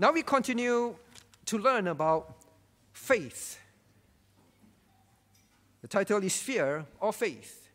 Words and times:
Now 0.00 0.12
we 0.12 0.22
continue 0.22 0.94
to 1.44 1.58
learn 1.58 1.88
about 1.88 2.34
faith. 2.90 3.60
The 5.82 5.88
title 5.88 6.24
is 6.24 6.38
Fear 6.38 6.86
or 7.00 7.12
Faith, 7.12 7.68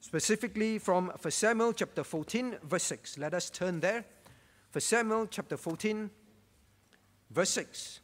specifically 0.00 0.78
from 0.80 1.12
1 1.22 1.30
Samuel 1.30 1.74
chapter 1.74 2.02
14, 2.02 2.56
verse 2.64 2.82
6. 2.82 3.18
Let 3.18 3.34
us 3.34 3.50
turn 3.50 3.78
there. 3.78 4.04
1 4.72 4.80
Samuel 4.80 5.28
chapter 5.28 5.56
14, 5.56 6.10
verse 7.30 7.50
6. 7.50 8.00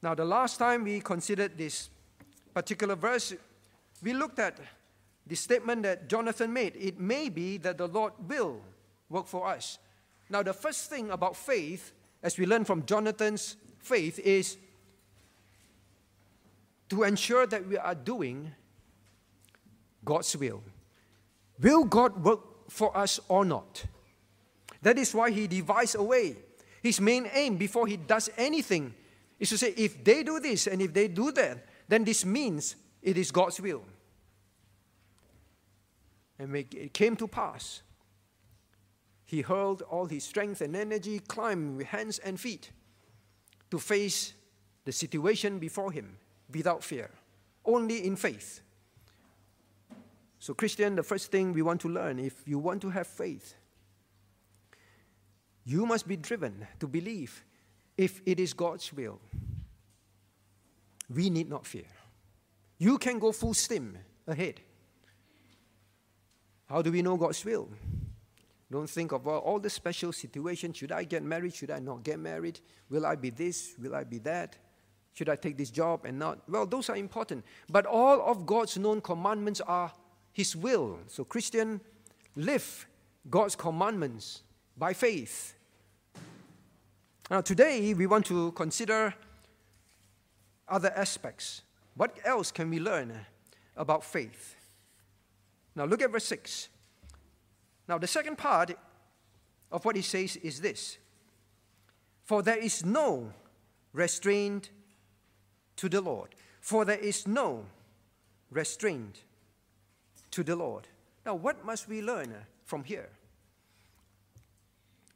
Now, 0.00 0.14
the 0.14 0.24
last 0.24 0.58
time 0.58 0.84
we 0.84 1.00
considered 1.00 1.58
this 1.58 1.90
particular 2.54 2.94
verse, 2.94 3.34
we 4.04 4.12
looked 4.12 4.38
at 4.38 4.56
the 5.26 5.34
statement 5.34 5.82
that 5.82 6.08
Jonathan 6.08 6.52
made. 6.52 6.76
It 6.76 7.00
may 7.00 7.28
be 7.28 7.56
that 7.56 7.76
the 7.76 7.88
Lord 7.88 8.12
will 8.28 8.60
work 9.08 9.26
for 9.26 9.48
us. 9.48 9.80
Now, 10.28 10.44
the 10.44 10.52
first 10.52 10.88
thing 10.88 11.10
about 11.10 11.34
faith, 11.34 11.92
as 12.22 12.38
we 12.38 12.46
learn 12.46 12.64
from 12.64 12.84
Jonathan's 12.86 13.56
faith, 13.78 14.18
is 14.18 14.56
to 16.88 17.04
ensure 17.04 17.46
that 17.46 17.66
we 17.66 17.76
are 17.78 17.94
doing 17.94 18.52
God's 20.04 20.36
will. 20.36 20.62
Will 21.60 21.84
God 21.84 22.22
work 22.24 22.70
for 22.70 22.96
us 22.96 23.20
or 23.28 23.44
not? 23.44 23.84
That 24.82 24.98
is 24.98 25.14
why 25.14 25.30
he 25.30 25.46
devised 25.46 25.94
a 25.94 26.02
way. 26.02 26.36
His 26.82 27.00
main 27.00 27.28
aim 27.32 27.56
before 27.56 27.86
he 27.86 27.96
does 27.96 28.30
anything 28.36 28.94
is 29.38 29.50
to 29.50 29.58
say, 29.58 29.74
if 29.76 30.02
they 30.02 30.22
do 30.22 30.40
this 30.40 30.66
and 30.66 30.80
if 30.80 30.92
they 30.92 31.08
do 31.08 31.30
that, 31.32 31.66
then 31.88 32.04
this 32.04 32.24
means 32.24 32.76
it 33.02 33.18
is 33.18 33.30
God's 33.30 33.60
will. 33.60 33.82
And 36.38 36.56
it 36.56 36.94
came 36.94 37.16
to 37.16 37.28
pass. 37.28 37.82
He 39.30 39.42
hurled 39.42 39.82
all 39.82 40.06
his 40.06 40.24
strength 40.24 40.60
and 40.60 40.74
energy, 40.74 41.20
climbed 41.20 41.76
with 41.76 41.86
hands 41.86 42.18
and 42.18 42.40
feet 42.40 42.72
to 43.70 43.78
face 43.78 44.34
the 44.84 44.90
situation 44.90 45.60
before 45.60 45.92
him 45.92 46.16
without 46.52 46.82
fear, 46.82 47.12
only 47.64 48.04
in 48.04 48.16
faith. 48.16 48.60
So, 50.40 50.52
Christian, 50.52 50.96
the 50.96 51.04
first 51.04 51.30
thing 51.30 51.52
we 51.52 51.62
want 51.62 51.80
to 51.82 51.88
learn 51.88 52.18
if 52.18 52.42
you 52.44 52.58
want 52.58 52.82
to 52.82 52.90
have 52.90 53.06
faith, 53.06 53.54
you 55.64 55.86
must 55.86 56.08
be 56.08 56.16
driven 56.16 56.66
to 56.80 56.88
believe 56.88 57.44
if 57.96 58.20
it 58.26 58.40
is 58.40 58.52
God's 58.52 58.92
will. 58.92 59.20
We 61.08 61.30
need 61.30 61.48
not 61.48 61.66
fear. 61.66 61.86
You 62.78 62.98
can 62.98 63.20
go 63.20 63.30
full 63.30 63.54
steam 63.54 63.96
ahead. 64.26 64.58
How 66.68 66.82
do 66.82 66.90
we 66.90 67.00
know 67.00 67.16
God's 67.16 67.44
will? 67.44 67.68
Don't 68.70 68.88
think 68.88 69.12
of 69.12 69.26
all 69.26 69.58
the 69.58 69.70
special 69.70 70.12
situations. 70.12 70.76
Should 70.76 70.92
I 70.92 71.02
get 71.04 71.24
married? 71.24 71.54
Should 71.54 71.72
I 71.72 71.80
not 71.80 72.04
get 72.04 72.20
married? 72.20 72.60
Will 72.88 73.04
I 73.04 73.16
be 73.16 73.30
this? 73.30 73.74
Will 73.80 73.94
I 73.96 74.04
be 74.04 74.18
that? 74.20 74.56
Should 75.12 75.28
I 75.28 75.34
take 75.34 75.56
this 75.56 75.70
job 75.70 76.04
and 76.04 76.18
not? 76.18 76.48
Well, 76.48 76.66
those 76.66 76.88
are 76.88 76.96
important. 76.96 77.44
But 77.68 77.84
all 77.84 78.20
of 78.22 78.46
God's 78.46 78.78
known 78.78 79.00
commandments 79.00 79.60
are 79.60 79.90
His 80.32 80.54
will. 80.54 81.00
So, 81.08 81.24
Christian, 81.24 81.80
live 82.36 82.86
God's 83.28 83.56
commandments 83.56 84.42
by 84.76 84.92
faith. 84.92 85.54
Now, 87.28 87.40
today 87.40 87.92
we 87.92 88.06
want 88.06 88.26
to 88.26 88.52
consider 88.52 89.12
other 90.68 90.92
aspects. 90.94 91.62
What 91.96 92.16
else 92.24 92.52
can 92.52 92.70
we 92.70 92.78
learn 92.78 93.12
about 93.76 94.04
faith? 94.04 94.54
Now, 95.74 95.86
look 95.86 96.02
at 96.02 96.12
verse 96.12 96.24
6. 96.26 96.68
Now, 97.90 97.98
the 97.98 98.06
second 98.06 98.38
part 98.38 98.70
of 99.72 99.84
what 99.84 99.96
he 99.96 100.02
says 100.02 100.36
is 100.36 100.60
this 100.60 100.96
For 102.22 102.40
there 102.40 102.56
is 102.56 102.84
no 102.84 103.32
restraint 103.92 104.70
to 105.74 105.88
the 105.88 106.00
Lord. 106.00 106.36
For 106.60 106.84
there 106.84 107.00
is 107.00 107.26
no 107.26 107.64
restraint 108.48 109.24
to 110.30 110.44
the 110.44 110.54
Lord. 110.54 110.86
Now, 111.26 111.34
what 111.34 111.64
must 111.64 111.88
we 111.88 112.00
learn 112.00 112.32
uh, 112.32 112.44
from 112.64 112.84
here? 112.84 113.08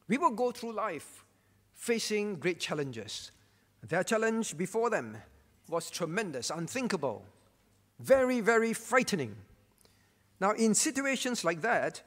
We 0.09 0.17
will 0.17 0.31
go 0.31 0.51
through 0.51 0.73
life 0.73 1.23
facing 1.75 2.35
great 2.35 2.59
challenges. 2.59 3.31
Their 3.87 4.03
challenge 4.03 4.57
before 4.57 4.89
them 4.89 5.15
was 5.69 5.89
tremendous, 5.89 6.49
unthinkable, 6.49 7.23
very, 8.01 8.41
very 8.41 8.73
frightening. 8.73 9.37
Now, 10.41 10.51
in 10.51 10.73
situations 10.73 11.45
like 11.45 11.61
that, 11.61 12.01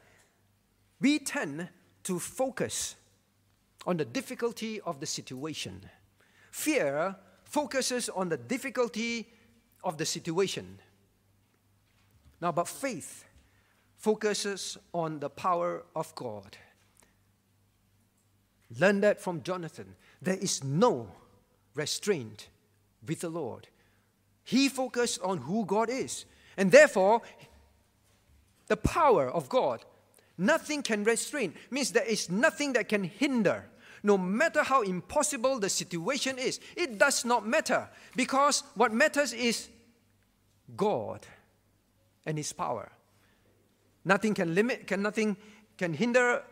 we 1.00 1.18
tend 1.18 1.68
to 2.04 2.18
focus 2.18 2.96
on 3.86 3.96
the 3.96 4.04
difficulty 4.04 4.80
of 4.80 5.00
the 5.00 5.06
situation. 5.06 5.80
Fear 6.50 7.16
focuses 7.44 8.08
on 8.08 8.28
the 8.28 8.36
difficulty 8.36 9.28
of 9.84 9.96
the 9.98 10.04
situation. 10.04 10.78
Now, 12.40 12.52
but 12.52 12.68
faith 12.68 13.24
focuses 13.96 14.78
on 14.92 15.20
the 15.20 15.30
power 15.30 15.84
of 15.94 16.14
God. 16.14 16.56
Learn 18.78 19.00
that 19.00 19.20
from 19.20 19.42
Jonathan. 19.42 19.94
There 20.20 20.36
is 20.36 20.62
no 20.62 21.08
restraint 21.74 22.48
with 23.06 23.20
the 23.20 23.30
Lord. 23.30 23.68
He 24.44 24.68
focused 24.68 25.20
on 25.22 25.38
who 25.38 25.64
God 25.64 25.88
is. 25.90 26.26
And 26.56 26.70
therefore, 26.70 27.22
the 28.66 28.76
power 28.76 29.30
of 29.30 29.48
God, 29.48 29.84
nothing 30.38 30.82
can 30.82 31.04
restrain, 31.04 31.54
means 31.70 31.92
there 31.92 32.04
is 32.04 32.30
nothing 32.30 32.72
that 32.74 32.88
can 32.88 33.04
hinder 33.04 33.68
no 34.02 34.16
matter 34.16 34.62
how 34.62 34.82
impossible 34.82 35.58
the 35.58 35.68
situation 35.68 36.38
is. 36.38 36.60
It 36.76 36.98
does 36.98 37.24
not 37.24 37.46
matter 37.46 37.88
because 38.14 38.62
what 38.74 38.92
matters 38.92 39.32
is 39.32 39.68
God 40.76 41.26
and 42.24 42.38
His 42.38 42.52
power. 42.52 42.92
Nothing 44.04 44.34
can 44.34 44.54
limit, 44.54 44.86
can 44.86 45.02
nothing 45.02 45.36
can 45.76 45.92
hinder 45.92 46.42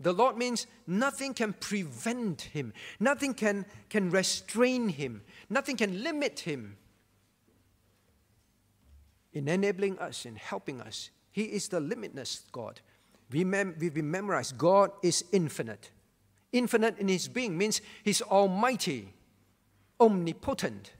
the 0.00 0.12
Lord 0.12 0.36
means 0.36 0.66
nothing 0.86 1.34
can 1.34 1.52
prevent 1.52 2.42
him, 2.42 2.72
nothing 2.98 3.32
can, 3.32 3.64
can 3.88 4.10
restrain 4.10 4.88
him, 4.88 5.22
nothing 5.48 5.76
can 5.76 6.02
limit 6.02 6.40
him 6.40 6.76
in 9.32 9.48
enabling 9.48 9.98
us, 9.98 10.26
in 10.26 10.36
helping 10.36 10.80
us. 10.80 11.10
He 11.30 11.44
is 11.44 11.68
the 11.68 11.80
limitless 11.80 12.42
God. 12.52 12.80
We 13.30 13.44
mem- 13.44 13.76
we've 13.78 13.94
been 13.94 14.10
memorized 14.10 14.58
God 14.58 14.90
is 15.02 15.24
infinite. 15.32 15.90
Infinite 16.52 16.98
in 16.98 17.08
his 17.08 17.26
being 17.26 17.58
means 17.58 17.80
he's 18.04 18.22
almighty, 18.22 19.12
omnipotent. 20.00 20.92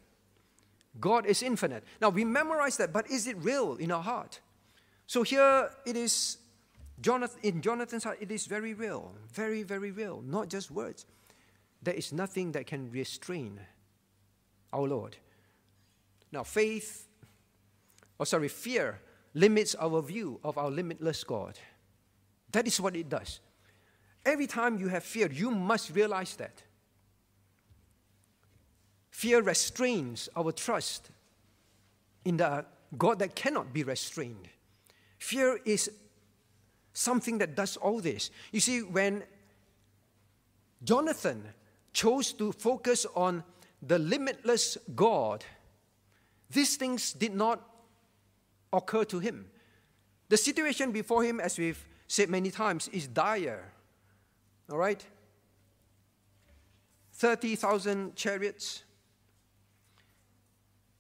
God 1.01 1.27
is 1.27 1.43
infinite. 1.43 1.85
Now 2.01 2.09
we 2.09 2.25
memorize 2.25 2.77
that, 2.79 2.93
but 2.93 3.11
is 3.11 3.27
it 3.27 3.37
real 3.39 3.77
in 3.77 3.91
our 3.91 4.03
heart? 4.03 4.41
So 5.07 5.23
here 5.23 5.71
it 5.87 5.97
is 5.97 6.39
Jonathan, 7.01 7.41
in 7.43 7.61
Jonathan's 7.61 8.05
heart, 8.05 8.19
it 8.21 8.31
is 8.31 8.47
very 8.47 8.75
real, 8.75 9.13
very, 9.33 9.63
very 9.63 9.91
real, 9.91 10.23
not 10.27 10.49
just 10.49 10.71
words. 10.71 11.07
There 11.83 11.95
is 11.95 12.13
nothing 12.13 12.53
that 12.53 12.67
can 12.67 12.91
restrain 12.91 13.61
our 14.73 14.87
Lord. 14.89 15.17
Now, 16.33 16.43
faith, 16.43 17.07
or 18.19 18.27
sorry, 18.27 18.49
fear 18.49 19.01
limits 19.35 19.75
our 19.75 20.01
view 20.03 20.41
of 20.43 20.57
our 20.57 20.71
limitless 20.71 21.25
God. 21.25 21.59
That 22.55 22.69
is 22.69 22.81
what 22.81 22.95
it 22.95 23.09
does. 23.09 23.41
Every 24.25 24.47
time 24.47 24.79
you 24.79 24.87
have 24.87 25.03
fear, 25.03 25.29
you 25.31 25.51
must 25.51 25.91
realize 25.91 26.37
that. 26.37 26.63
Fear 29.11 29.43
restrains 29.43 30.29
our 30.37 30.53
trust 30.53 31.11
in 32.25 32.37
the 32.37 32.65
God 32.97 33.19
that 33.19 33.35
cannot 33.35 33.73
be 33.73 33.83
restrained. 33.83 34.49
Fear 35.19 35.59
is 35.65 35.91
something 36.93 37.39
that 37.39 37.57
does 37.57 37.77
all 37.77 37.99
this. 37.99 38.31
You 38.53 38.61
see, 38.61 38.83
when 38.83 39.25
Jonathan 40.85 41.43
chose 41.93 42.33
to 42.35 42.53
focus 42.53 43.05
on 43.17 43.43
the 43.83 43.99
limitless 43.99 44.79
God, 44.95 45.45
these 46.51 46.77
things 46.77 47.15
did 47.15 47.35
not 47.35 47.69
occur 48.73 49.03
to 49.07 49.19
him. 49.19 49.47
The 50.29 50.37
situation 50.37 50.93
before 50.93 51.25
him, 51.25 51.41
as 51.41 51.59
we've 51.59 51.85
said 52.07 52.29
many 52.29 52.51
times, 52.51 52.89
is 52.89 53.07
dire. 53.07 53.73
All 54.71 54.79
right? 54.79 55.05
30,000 57.13 58.17
chariots, 58.17 58.83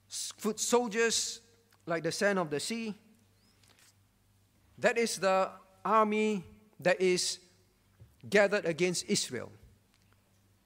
foot 0.08 0.60
soldiers 0.60 1.40
like 1.86 2.02
the 2.02 2.12
sand 2.12 2.38
of 2.38 2.50
the 2.50 2.60
sea. 2.60 2.94
That 4.78 4.98
is 4.98 5.18
the 5.18 5.50
army 5.84 6.44
that 6.80 7.00
is 7.00 7.38
gathered 8.28 8.64
against 8.64 9.04
Israel. 9.08 9.50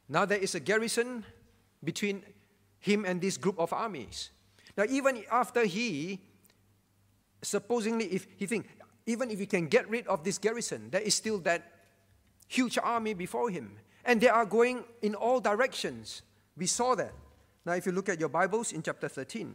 Now 0.08 0.24
there 0.24 0.38
is 0.38 0.54
a 0.54 0.60
garrison 0.60 1.24
between 1.82 2.22
him 2.80 3.04
and 3.04 3.20
this 3.20 3.36
group 3.36 3.58
of 3.58 3.72
armies. 3.72 4.30
Now, 4.76 4.84
even 4.88 5.24
after 5.30 5.64
he, 5.64 6.20
supposedly, 7.42 8.06
if 8.06 8.26
he 8.36 8.46
think, 8.46 8.68
even 9.08 9.30
if 9.30 9.38
he 9.38 9.46
can 9.46 9.68
get 9.68 9.88
rid 9.88 10.06
of 10.06 10.22
this 10.22 10.36
garrison, 10.36 10.90
there 10.90 11.00
is 11.00 11.14
still 11.14 11.38
that 11.38 11.72
huge 12.46 12.76
army 12.76 13.14
before 13.14 13.48
him. 13.48 13.72
And 14.04 14.20
they 14.20 14.28
are 14.28 14.44
going 14.44 14.84
in 15.00 15.14
all 15.14 15.40
directions. 15.40 16.20
We 16.58 16.66
saw 16.66 16.94
that. 16.94 17.14
Now, 17.64 17.72
if 17.72 17.86
you 17.86 17.92
look 17.92 18.10
at 18.10 18.20
your 18.20 18.28
Bibles 18.28 18.70
in 18.70 18.82
chapter 18.82 19.08
13, 19.08 19.54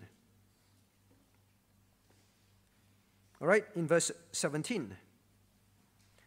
all 3.39 3.47
right, 3.47 3.63
in 3.75 3.87
verse 3.87 4.11
17. 4.31 4.95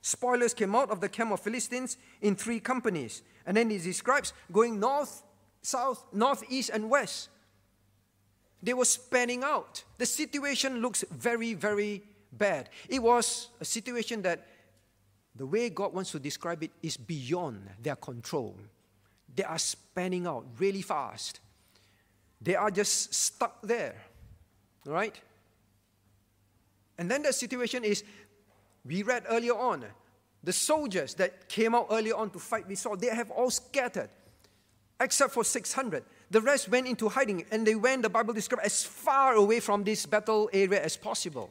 Spoilers 0.02 0.54
came 0.54 0.76
out 0.76 0.90
of 0.90 1.00
the 1.00 1.08
camp 1.08 1.32
of 1.32 1.40
Philistines 1.40 1.96
in 2.22 2.36
three 2.36 2.60
companies. 2.60 3.22
And 3.44 3.56
then 3.56 3.70
he 3.70 3.78
describes 3.78 4.34
going 4.52 4.78
north, 4.78 5.24
south, 5.62 6.04
northeast, 6.12 6.70
and 6.72 6.88
west. 6.88 7.28
They 8.62 8.72
were 8.72 8.84
spanning 8.84 9.42
out. 9.42 9.82
The 9.98 10.06
situation 10.06 10.80
looks 10.80 11.04
very, 11.10 11.54
very 11.54 12.04
bad. 12.38 12.70
It 12.88 13.02
was 13.02 13.48
a 13.60 13.64
situation 13.64 14.22
that 14.22 14.46
the 15.34 15.46
way 15.46 15.68
God 15.68 15.92
wants 15.92 16.12
to 16.12 16.18
describe 16.18 16.62
it 16.62 16.70
is 16.82 16.96
beyond 16.96 17.68
their 17.82 17.96
control. 17.96 18.56
They 19.34 19.44
are 19.44 19.58
spanning 19.58 20.26
out 20.26 20.46
really 20.58 20.82
fast. 20.82 21.40
They 22.40 22.54
are 22.54 22.70
just 22.70 23.12
stuck 23.12 23.60
there. 23.62 23.96
Right? 24.86 25.20
And 26.98 27.10
then 27.10 27.22
the 27.22 27.32
situation 27.32 27.84
is 27.84 28.02
we 28.84 29.02
read 29.02 29.24
earlier 29.28 29.54
on, 29.54 29.84
the 30.42 30.52
soldiers 30.52 31.14
that 31.14 31.48
came 31.48 31.74
out 31.74 31.88
earlier 31.90 32.14
on 32.14 32.30
to 32.30 32.38
fight 32.38 32.68
we 32.68 32.76
saw, 32.76 32.94
they 32.94 33.08
have 33.08 33.30
all 33.32 33.50
scattered, 33.50 34.08
except 35.00 35.32
for 35.34 35.44
600. 35.44 36.04
The 36.30 36.40
rest 36.40 36.68
went 36.68 36.86
into 36.86 37.08
hiding, 37.08 37.44
and 37.50 37.66
they 37.66 37.74
went, 37.74 38.02
the 38.02 38.08
Bible 38.08 38.32
describes, 38.32 38.64
as 38.64 38.84
far 38.84 39.34
away 39.34 39.60
from 39.60 39.84
this 39.84 40.06
battle 40.06 40.48
area 40.52 40.82
as 40.82 40.96
possible. 40.96 41.50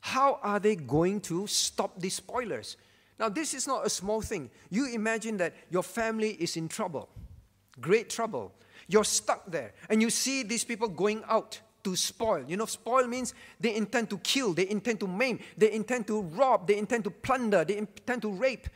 How 0.00 0.38
are 0.42 0.58
they 0.58 0.76
going 0.76 1.20
to 1.22 1.46
stop 1.46 1.98
these 2.00 2.14
spoilers? 2.14 2.76
Now, 3.18 3.28
this 3.28 3.52
is 3.52 3.66
not 3.66 3.86
a 3.86 3.90
small 3.90 4.22
thing. 4.22 4.50
You 4.70 4.92
imagine 4.92 5.36
that 5.38 5.54
your 5.70 5.82
family 5.82 6.30
is 6.30 6.56
in 6.56 6.68
trouble, 6.68 7.08
great 7.80 8.08
trouble. 8.08 8.52
You're 8.88 9.04
stuck 9.04 9.50
there, 9.50 9.74
and 9.88 10.02
you 10.02 10.10
see 10.10 10.42
these 10.42 10.64
people 10.64 10.88
going 10.88 11.22
out 11.28 11.60
to 11.84 11.94
spoil. 11.96 12.44
You 12.48 12.56
know, 12.56 12.66
spoil 12.66 13.06
means 13.06 13.34
they 13.60 13.74
intend 13.76 14.10
to 14.10 14.18
kill, 14.18 14.52
they 14.52 14.68
intend 14.68 15.00
to 15.00 15.06
maim, 15.06 15.38
they 15.56 15.72
intend 15.72 16.06
to 16.08 16.22
rob, 16.22 16.66
they 16.66 16.78
intend 16.78 17.04
to 17.04 17.10
plunder, 17.10 17.64
they 17.64 17.76
intend 17.76 18.22
to 18.22 18.32
rape. 18.32 18.68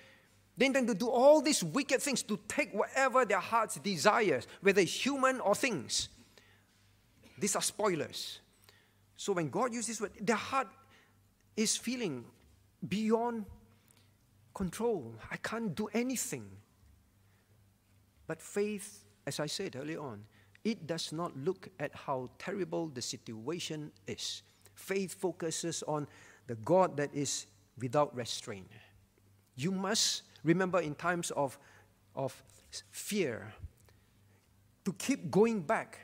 They 0.57 0.67
intend 0.67 0.87
to 0.89 0.95
do 0.95 1.09
all 1.09 1.41
these 1.41 1.65
wicked 1.65 2.01
things 2.01 2.23
to 2.25 2.39
take 2.47 2.73
whatever 2.73 3.25
their 3.25 3.41
hearts 3.41 3.77
desires, 3.77 4.47
whether 4.61 4.81
it's 4.81 5.05
human 5.05 5.41
or 5.41 5.55
things. 5.55 6.09
These 7.39 7.57
are 7.57 7.63
spoilers. 7.63 8.39
So 9.17 9.33
when 9.33 9.49
God 9.49 9.75
uses 9.75 10.01
word, 10.01 10.13
their 10.21 10.37
heart 10.37 10.69
is 11.57 11.77
feeling 11.77 12.25
beyond 12.89 13.45
control. 14.55 15.15
I 15.31 15.37
can't 15.37 15.75
do 15.75 15.89
anything. 15.93 16.47
But 18.27 18.41
faith, 18.41 19.05
as 19.27 19.41
I 19.41 19.47
said 19.47 19.77
earlier 19.77 20.01
on, 20.01 20.25
it 20.65 20.87
does 20.87 21.13
not 21.13 21.37
look 21.37 21.69
at 21.79 21.95
how 21.95 22.31
terrible 22.39 22.89
the 22.89 23.03
situation 23.03 23.93
is. 24.07 24.43
Faith 24.75 25.15
focuses 25.15 25.83
on 25.87 26.07
the 26.47 26.55
God 26.57 26.97
that 26.97 27.15
is 27.15 27.47
without 27.79 28.15
restraint. 28.17 28.71
You 29.57 29.71
must 29.71 30.23
remember 30.43 30.81
in 30.81 30.95
times 30.95 31.31
of, 31.33 31.59
of 32.15 32.43
fear 32.91 33.53
to 34.85 34.93
keep 34.95 35.31
going 35.31 35.61
back 35.61 35.99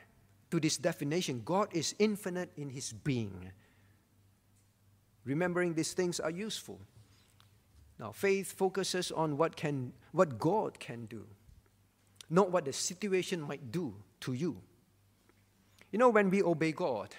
to 0.50 0.60
this 0.60 0.76
definition 0.76 1.42
God 1.44 1.68
is 1.72 1.94
infinite 1.98 2.50
in 2.56 2.70
his 2.70 2.92
being. 2.92 3.52
Remembering 5.24 5.74
these 5.74 5.92
things 5.92 6.20
are 6.20 6.30
useful. 6.30 6.80
Now, 7.98 8.12
faith 8.12 8.52
focuses 8.52 9.12
on 9.12 9.36
what, 9.36 9.56
can, 9.56 9.92
what 10.12 10.38
God 10.38 10.80
can 10.80 11.04
do, 11.04 11.26
not 12.30 12.50
what 12.50 12.64
the 12.64 12.72
situation 12.72 13.42
might 13.42 13.70
do 13.70 13.94
to 14.20 14.32
you. 14.32 14.56
You 15.92 15.98
know, 15.98 16.08
when 16.08 16.30
we 16.30 16.42
obey 16.42 16.72
God, 16.72 17.14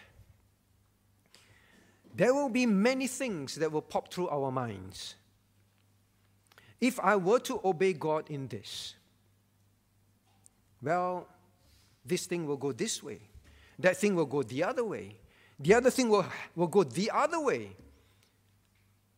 there 2.15 2.33
will 2.33 2.49
be 2.49 2.65
many 2.65 3.07
things 3.07 3.55
that 3.55 3.71
will 3.71 3.81
pop 3.81 4.11
through 4.11 4.29
our 4.29 4.51
minds. 4.51 5.15
If 6.79 6.99
I 6.99 7.15
were 7.15 7.39
to 7.41 7.61
obey 7.63 7.93
God 7.93 8.29
in 8.29 8.47
this, 8.47 8.95
well, 10.81 11.27
this 12.03 12.25
thing 12.25 12.47
will 12.47 12.57
go 12.57 12.71
this 12.71 13.03
way, 13.03 13.19
that 13.77 13.97
thing 13.97 14.15
will 14.15 14.25
go 14.25 14.41
the 14.41 14.63
other 14.63 14.83
way, 14.83 15.15
the 15.59 15.75
other 15.75 15.91
thing 15.91 16.09
will, 16.09 16.25
will 16.55 16.67
go 16.67 16.83
the 16.83 17.11
other 17.11 17.39
way. 17.39 17.75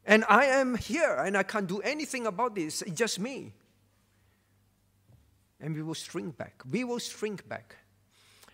And 0.06 0.26
I 0.28 0.46
am 0.46 0.76
here 0.76 1.16
and 1.26 1.38
I 1.38 1.44
can't 1.44 1.68
do 1.68 1.80
anything 1.80 2.28
about 2.28 2.56
this, 2.56 2.82
it's 2.82 2.98
just 2.98 3.20
me. 3.20 3.54
And 5.60 5.74
we 5.74 5.82
will 5.82 5.94
shrink 5.94 6.38
back. 6.38 6.62
We 6.70 6.84
will 6.84 7.00
shrink 7.00 7.48
back. 7.48 7.78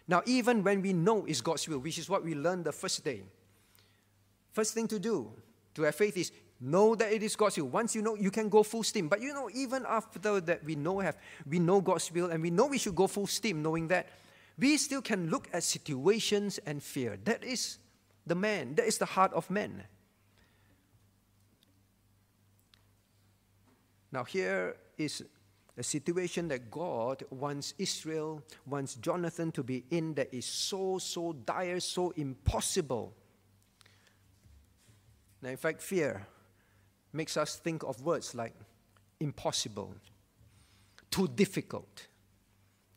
Now, 0.07 0.21
even 0.25 0.63
when 0.63 0.81
we 0.81 0.93
know 0.93 1.25
it's 1.25 1.41
God's 1.41 1.67
will, 1.67 1.79
which 1.79 1.97
is 1.97 2.09
what 2.09 2.23
we 2.23 2.35
learned 2.35 2.65
the 2.65 2.71
first 2.71 3.03
day, 3.03 3.23
first 4.51 4.73
thing 4.73 4.87
to 4.87 4.99
do 4.99 5.31
to 5.75 5.83
have 5.83 5.95
faith 5.95 6.17
is 6.17 6.31
know 6.59 6.95
that 6.95 7.11
it 7.11 7.23
is 7.23 7.35
God's 7.35 7.57
will. 7.57 7.67
Once 7.67 7.95
you 7.95 8.01
know, 8.01 8.15
you 8.15 8.31
can 8.31 8.49
go 8.49 8.63
full 8.63 8.83
steam. 8.83 9.07
But 9.07 9.21
you 9.21 9.33
know, 9.33 9.49
even 9.53 9.85
after 9.87 10.39
that 10.41 10.63
we 10.63 10.75
know 10.75 10.99
have 10.99 11.17
we 11.47 11.59
know 11.59 11.81
God's 11.81 12.11
will 12.11 12.29
and 12.29 12.41
we 12.41 12.49
know 12.49 12.67
we 12.67 12.77
should 12.77 12.95
go 12.95 13.07
full 13.07 13.27
steam, 13.27 13.61
knowing 13.61 13.87
that 13.87 14.09
we 14.57 14.77
still 14.77 15.01
can 15.01 15.29
look 15.29 15.47
at 15.53 15.63
situations 15.63 16.59
and 16.65 16.83
fear. 16.83 17.17
That 17.23 17.43
is 17.43 17.77
the 18.27 18.35
man. 18.35 18.75
That 18.75 18.85
is 18.85 18.97
the 18.97 19.05
heart 19.05 19.31
of 19.33 19.49
man. 19.49 19.83
Now 24.11 24.23
here 24.23 24.75
is 24.97 25.23
a 25.77 25.83
situation 25.83 26.50
that 26.50 26.69
God 26.69 27.23
wants 27.29 27.73
Israel, 27.77 28.44
wants 28.65 28.95
Jonathan 28.95 29.51
to 29.53 29.63
be 29.63 29.85
in 29.91 30.13
that 30.15 30.33
is 30.33 30.45
so, 30.45 30.97
so 30.97 31.33
dire, 31.33 31.79
so 31.79 32.11
impossible. 32.17 33.13
Now, 35.41 35.50
in 35.50 35.57
fact, 35.57 35.81
fear 35.81 36.27
makes 37.13 37.38
us 37.38 37.56
think 37.56 37.83
of 37.83 38.01
words 38.01 38.35
like 38.35 38.53
impossible, 39.21 39.95
too 41.09 41.29
difficult, 41.29 42.07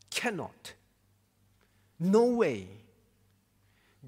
cannot, 0.09 0.73
no 1.99 2.25
way. 2.25 2.67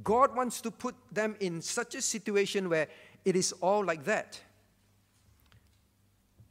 God 0.04 0.36
wants 0.36 0.60
to 0.62 0.72
put 0.72 0.96
them 1.10 1.38
in 1.40 1.62
such 1.62 1.96
a 1.96 2.02
situation 2.02 2.68
where 2.68 2.90
it 3.24 3.38
is 3.38 3.54
all 3.54 3.86
like 3.86 4.04
that. 4.04 4.38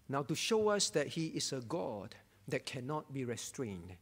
Now, 0.08 0.22
to 0.22 0.34
show 0.34 0.68
us 0.68 0.90
that 0.90 1.08
He 1.08 1.26
is 1.28 1.52
a 1.52 1.60
God 1.60 2.14
that 2.48 2.66
cannot 2.66 3.12
be 3.12 3.24
restrained, 3.24 3.94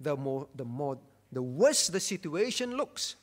the 0.00 0.16
more, 0.16 0.48
the 0.54 0.64
more, 0.64 0.98
the 1.30 1.42
worse 1.42 1.88
the 1.88 2.00
situation 2.00 2.76
looks, 2.76 3.16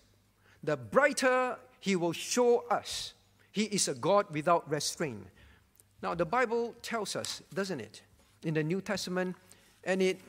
the 0.64 0.78
brighter 0.78 1.58
He 1.80 1.96
will 1.96 2.14
show 2.14 2.66
us 2.70 3.14
He 3.52 3.64
is 3.64 3.88
a 3.88 3.96
God 3.96 4.28
without 4.32 4.70
restraint. 4.70 5.26
Now, 6.04 6.14
the 6.14 6.26
Bible 6.26 6.76
tells 6.82 7.16
us, 7.16 7.42
doesn't 7.54 7.80
it, 7.80 8.02
in 8.44 8.54
the 8.54 8.64
New 8.64 8.82
Testament, 8.82 9.36
and 9.84 10.02
it, 10.02 10.20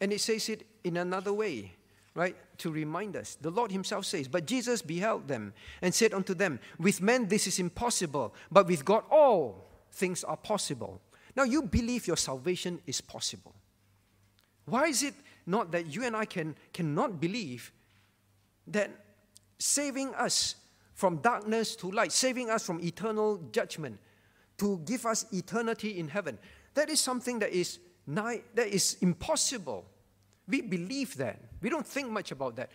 and 0.00 0.12
it 0.12 0.20
says 0.20 0.48
it 0.48 0.66
in 0.84 0.96
another 0.96 1.32
way 1.32 1.72
right, 2.18 2.36
to 2.58 2.70
remind 2.70 3.16
us. 3.16 3.36
The 3.40 3.50
Lord 3.50 3.70
Himself 3.70 4.04
says, 4.04 4.26
But 4.26 4.46
Jesus 4.46 4.82
beheld 4.82 5.28
them 5.28 5.54
and 5.80 5.94
said 5.94 6.12
unto 6.12 6.34
them, 6.34 6.58
With 6.78 7.00
men 7.00 7.28
this 7.28 7.46
is 7.46 7.58
impossible, 7.58 8.34
but 8.50 8.66
with 8.66 8.84
God 8.84 9.04
all 9.10 9.70
things 9.92 10.24
are 10.24 10.36
possible. 10.36 11.00
Now, 11.36 11.44
you 11.44 11.62
believe 11.62 12.08
your 12.08 12.16
salvation 12.16 12.80
is 12.86 13.00
possible. 13.00 13.54
Why 14.64 14.86
is 14.86 15.04
it 15.04 15.14
not 15.46 15.70
that 15.72 15.94
you 15.94 16.04
and 16.04 16.16
I 16.16 16.24
can, 16.24 16.56
cannot 16.72 17.20
believe 17.20 17.72
that 18.66 18.90
saving 19.58 20.14
us 20.14 20.56
from 20.94 21.18
darkness 21.18 21.76
to 21.76 21.90
light, 21.90 22.10
saving 22.10 22.50
us 22.50 22.66
from 22.66 22.80
eternal 22.80 23.38
judgment, 23.52 23.98
to 24.58 24.78
give 24.84 25.06
us 25.06 25.24
eternity 25.32 26.00
in 26.00 26.08
heaven, 26.08 26.36
that 26.74 26.90
is 26.90 27.00
something 27.00 27.38
that 27.38 27.52
is, 27.52 27.78
that 28.08 28.66
is 28.66 28.96
impossible. 29.00 29.86
We 30.48 30.62
believe 30.62 31.16
that. 31.16 31.38
We 31.60 31.68
don't 31.68 31.86
think 31.86 32.10
much 32.10 32.32
about 32.32 32.56
that. 32.56 32.70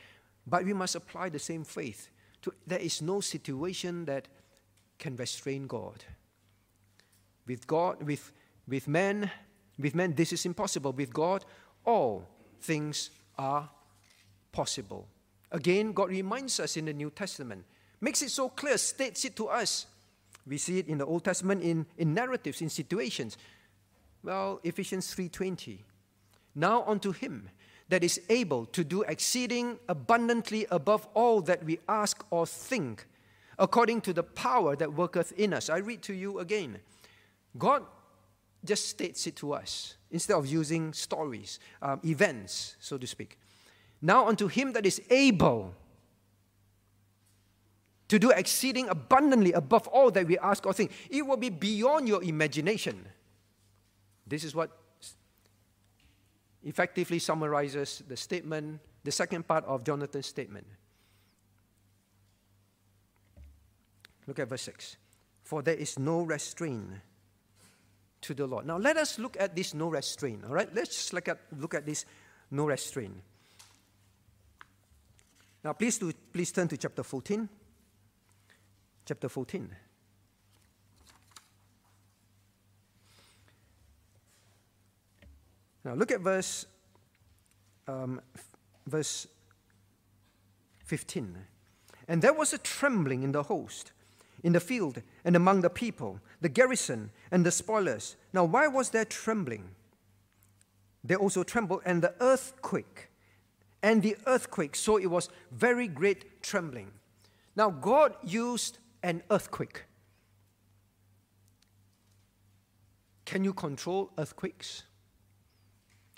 But 0.45 0.65
we 0.65 0.73
must 0.73 0.95
apply 0.95 1.29
the 1.29 1.39
same 1.39 1.63
faith. 1.63 2.09
To, 2.43 2.53
there 2.67 2.79
is 2.79 3.01
no 3.01 3.21
situation 3.21 4.05
that 4.05 4.27
can 4.99 5.15
restrain 5.15 5.67
God. 5.67 6.03
With 7.47 7.65
God, 7.65 8.03
with, 8.03 8.31
with 8.67 8.87
men, 8.87 9.29
with 9.79 9.95
men, 9.95 10.13
this 10.13 10.33
is 10.33 10.45
impossible. 10.45 10.91
With 10.91 11.13
God, 11.13 11.45
all 11.85 12.27
things 12.61 13.09
are 13.37 13.69
possible. 14.51 15.07
Again, 15.51 15.93
God 15.93 16.09
reminds 16.09 16.59
us 16.59 16.77
in 16.77 16.85
the 16.85 16.93
New 16.93 17.09
Testament, 17.09 17.63
makes 18.01 18.21
it 18.21 18.29
so 18.29 18.49
clear, 18.49 18.77
states 18.77 19.25
it 19.25 19.35
to 19.37 19.47
us. 19.47 19.87
We 20.45 20.57
see 20.57 20.79
it 20.79 20.87
in 20.87 20.97
the 20.97 21.05
Old 21.05 21.23
Testament 21.23 21.63
in, 21.63 21.85
in 21.97 22.13
narratives, 22.13 22.61
in 22.61 22.69
situations. 22.69 23.37
Well, 24.23 24.59
Ephesians 24.63 25.13
3:20. 25.13 25.79
Now 26.55 26.83
unto 26.85 27.11
him 27.11 27.49
that 27.93 28.03
is 28.03 28.19
able 28.27 28.65
to 28.65 28.83
do 28.83 29.03
exceeding 29.03 29.77
abundantly 29.87 30.65
above 30.71 31.07
all 31.13 31.41
that 31.41 31.63
we 31.63 31.77
ask 31.87 32.25
or 32.31 32.43
think, 32.47 33.05
according 33.59 34.01
to 34.01 34.11
the 34.11 34.23
power 34.23 34.75
that 34.75 34.91
worketh 34.91 35.31
in 35.33 35.53
us. 35.53 35.69
I 35.69 35.77
read 35.77 36.01
to 36.01 36.13
you 36.15 36.39
again. 36.39 36.79
God 37.55 37.83
just 38.65 38.89
states 38.89 39.27
it 39.27 39.35
to 39.35 39.53
us 39.53 39.97
instead 40.09 40.35
of 40.35 40.47
using 40.47 40.91
stories, 40.91 41.59
um, 41.83 41.99
events, 42.03 42.77
so 42.79 42.97
to 42.97 43.05
speak. 43.05 43.37
Now 44.01 44.27
unto 44.27 44.47
him 44.47 44.73
that 44.73 44.87
is 44.87 44.99
able 45.11 45.75
to 48.07 48.17
do 48.17 48.31
exceeding 48.31 48.89
abundantly 48.89 49.51
above 49.53 49.87
all 49.89 50.09
that 50.09 50.25
we 50.25 50.39
ask 50.39 50.65
or 50.65 50.73
think. 50.73 50.91
It 51.11 51.27
will 51.27 51.37
be 51.37 51.51
beyond 51.51 52.07
your 52.07 52.23
imagination. 52.23 53.07
This 54.25 54.43
is 54.43 54.55
what 54.55 54.71
effectively 56.63 57.19
summarizes 57.19 58.03
the 58.07 58.17
statement, 58.17 58.79
the 59.03 59.11
second 59.11 59.47
part 59.47 59.65
of 59.65 59.83
Jonathan's 59.83 60.27
statement. 60.27 60.65
Look 64.27 64.39
at 64.39 64.47
verse 64.47 64.61
6. 64.63 64.97
For 65.43 65.61
there 65.61 65.75
is 65.75 65.99
no 65.99 66.21
restraint 66.21 66.89
to 68.21 68.33
the 68.33 68.47
Lord. 68.47 68.65
Now 68.65 68.77
let 68.77 68.97
us 68.97 69.19
look 69.19 69.35
at 69.39 69.55
this 69.55 69.73
no 69.73 69.89
restraint, 69.89 70.45
all 70.45 70.53
right? 70.53 70.73
Let's 70.73 70.95
just 70.95 71.13
look 71.13 71.27
at, 71.27 71.39
look 71.57 71.73
at 71.73 71.85
this 71.85 72.05
no 72.49 72.65
restraint. 72.65 73.21
Now 75.63 75.73
please, 75.73 75.97
do, 75.97 76.11
please 76.31 76.51
turn 76.51 76.67
to 76.69 76.77
chapter 76.77 77.03
14. 77.03 77.49
Chapter 79.05 79.27
14. 79.27 79.69
Now 85.83 85.93
look 85.93 86.11
at 86.11 86.21
verse, 86.21 86.65
um, 87.87 88.21
verse 88.87 89.27
15. 90.85 91.37
And 92.07 92.21
there 92.21 92.33
was 92.33 92.53
a 92.53 92.57
trembling 92.57 93.23
in 93.23 93.31
the 93.31 93.43
host, 93.43 93.91
in 94.43 94.53
the 94.53 94.59
field, 94.59 95.01
and 95.23 95.35
among 95.35 95.61
the 95.61 95.69
people, 95.69 96.19
the 96.41 96.49
garrison, 96.49 97.11
and 97.31 97.45
the 97.45 97.51
spoilers. 97.51 98.15
Now, 98.33 98.43
why 98.43 98.67
was 98.67 98.89
there 98.89 99.05
trembling? 99.05 99.69
They 101.03 101.15
also 101.15 101.43
trembled, 101.43 101.81
and 101.85 102.01
the 102.01 102.13
earthquake, 102.21 103.09
and 103.81 104.01
the 104.01 104.17
earthquake. 104.27 104.75
So 104.75 104.97
it 104.97 105.07
was 105.07 105.29
very 105.51 105.87
great 105.87 106.41
trembling. 106.41 106.91
Now, 107.55 107.69
God 107.69 108.15
used 108.23 108.79
an 109.01 109.21
earthquake. 109.29 109.83
Can 113.25 113.43
you 113.43 113.53
control 113.53 114.11
earthquakes? 114.17 114.83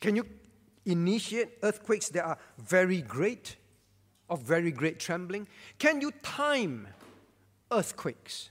Can 0.01 0.15
you 0.15 0.25
initiate 0.85 1.57
earthquakes 1.63 2.09
that 2.09 2.23
are 2.23 2.37
very 2.57 3.01
great, 3.01 3.55
of 4.29 4.41
very 4.41 4.71
great 4.71 4.99
trembling? 4.99 5.47
Can 5.79 6.01
you 6.01 6.11
time 6.23 6.87
earthquakes? 7.71 8.49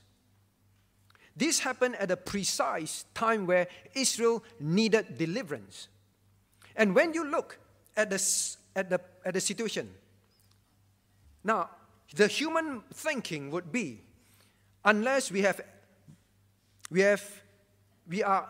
This 1.35 1.59
happened 1.59 1.95
at 1.97 2.11
a 2.11 2.17
precise 2.17 3.05
time 3.13 3.45
where 3.45 3.67
Israel 3.93 4.43
needed 4.59 5.17
deliverance. 5.17 5.89
And 6.75 6.95
when 6.95 7.13
you 7.13 7.25
look 7.29 7.59
at 7.97 8.09
the, 8.09 8.55
at 8.75 8.89
the, 8.89 9.01
at 9.25 9.33
the 9.33 9.41
situation, 9.41 9.89
now, 11.45 11.69
the 12.15 12.27
human 12.27 12.81
thinking 12.91 13.51
would 13.51 13.71
be 13.71 14.01
unless 14.83 15.31
we 15.31 15.41
have, 15.43 15.61
we 16.89 17.01
have, 17.01 17.23
we 18.09 18.23
are 18.23 18.49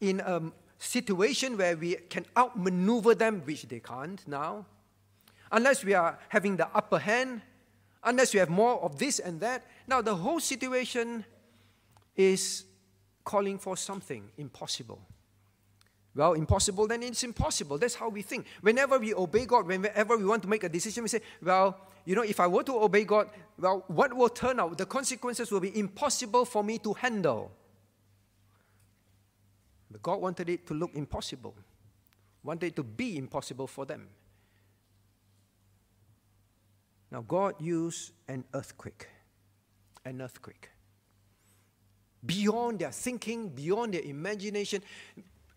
in 0.00 0.20
a 0.20 0.42
situation 0.84 1.56
where 1.56 1.76
we 1.76 1.96
can 2.08 2.26
outmaneuver 2.36 3.14
them, 3.14 3.42
which 3.44 3.62
they 3.64 3.80
can't 3.80 4.26
now, 4.28 4.66
unless 5.50 5.84
we 5.84 5.94
are 5.94 6.18
having 6.28 6.56
the 6.56 6.68
upper 6.74 6.98
hand, 6.98 7.42
unless 8.02 8.32
we 8.34 8.40
have 8.40 8.50
more 8.50 8.80
of 8.82 8.98
this 8.98 9.18
and 9.18 9.40
that. 9.40 9.64
Now, 9.86 10.02
the 10.02 10.14
whole 10.14 10.40
situation 10.40 11.24
is 12.16 12.64
calling 13.24 13.58
for 13.58 13.76
something 13.76 14.30
impossible. 14.36 15.00
Well, 16.14 16.34
impossible, 16.34 16.86
then 16.86 17.02
it's 17.02 17.24
impossible. 17.24 17.78
That's 17.78 17.96
how 17.96 18.08
we 18.08 18.22
think. 18.22 18.46
Whenever 18.60 18.98
we 18.98 19.14
obey 19.14 19.46
God, 19.46 19.66
whenever 19.66 20.16
we 20.16 20.24
want 20.24 20.42
to 20.42 20.48
make 20.48 20.62
a 20.62 20.68
decision, 20.68 21.02
we 21.02 21.08
say, 21.08 21.20
well, 21.42 21.76
you 22.04 22.14
know, 22.14 22.22
if 22.22 22.38
I 22.38 22.46
were 22.46 22.62
to 22.64 22.82
obey 22.82 23.04
God, 23.04 23.30
well, 23.58 23.84
what 23.88 24.14
will 24.14 24.28
turn 24.28 24.60
out? 24.60 24.78
The 24.78 24.86
consequences 24.86 25.50
will 25.50 25.60
be 25.60 25.76
impossible 25.76 26.44
for 26.44 26.62
me 26.62 26.78
to 26.78 26.92
handle. 26.92 27.50
But 29.94 30.02
God 30.02 30.20
wanted 30.20 30.48
it 30.48 30.66
to 30.66 30.74
look 30.74 30.90
impossible, 30.96 31.54
wanted 32.42 32.66
it 32.66 32.76
to 32.76 32.82
be 32.82 33.16
impossible 33.16 33.68
for 33.68 33.86
them. 33.86 34.08
Now, 37.12 37.20
God 37.20 37.54
used 37.60 38.10
an 38.26 38.42
earthquake, 38.52 39.06
an 40.04 40.20
earthquake. 40.20 40.68
Beyond 42.26 42.80
their 42.80 42.90
thinking, 42.90 43.50
beyond 43.50 43.94
their 43.94 44.02
imagination. 44.02 44.82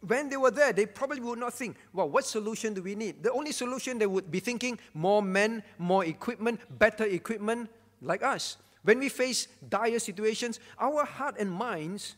When 0.01 0.29
they 0.29 0.37
were 0.37 0.51
there, 0.51 0.71
they 0.71 0.85
probably 0.85 1.21
would 1.21 1.39
not 1.39 1.55
think, 1.55 1.75
well, 1.91 2.07
what 2.07 2.23
solution 2.23 2.75
do 2.75 2.83
we 2.83 2.93
need? 2.93 3.23
The 3.23 3.31
only 3.31 3.51
solution 3.51 3.97
they 3.97 4.05
would 4.05 4.29
be 4.29 4.39
thinking 4.39 4.77
more 4.93 5.23
men, 5.23 5.63
more 5.79 6.05
equipment, 6.05 6.59
better 6.77 7.05
equipment, 7.05 7.71
like 8.03 8.21
us. 8.21 8.57
When 8.83 8.99
we 8.99 9.09
face 9.09 9.47
dire 9.67 9.97
situations, 9.97 10.59
our 10.77 11.05
heart 11.05 11.37
and 11.39 11.51
minds 11.51 12.17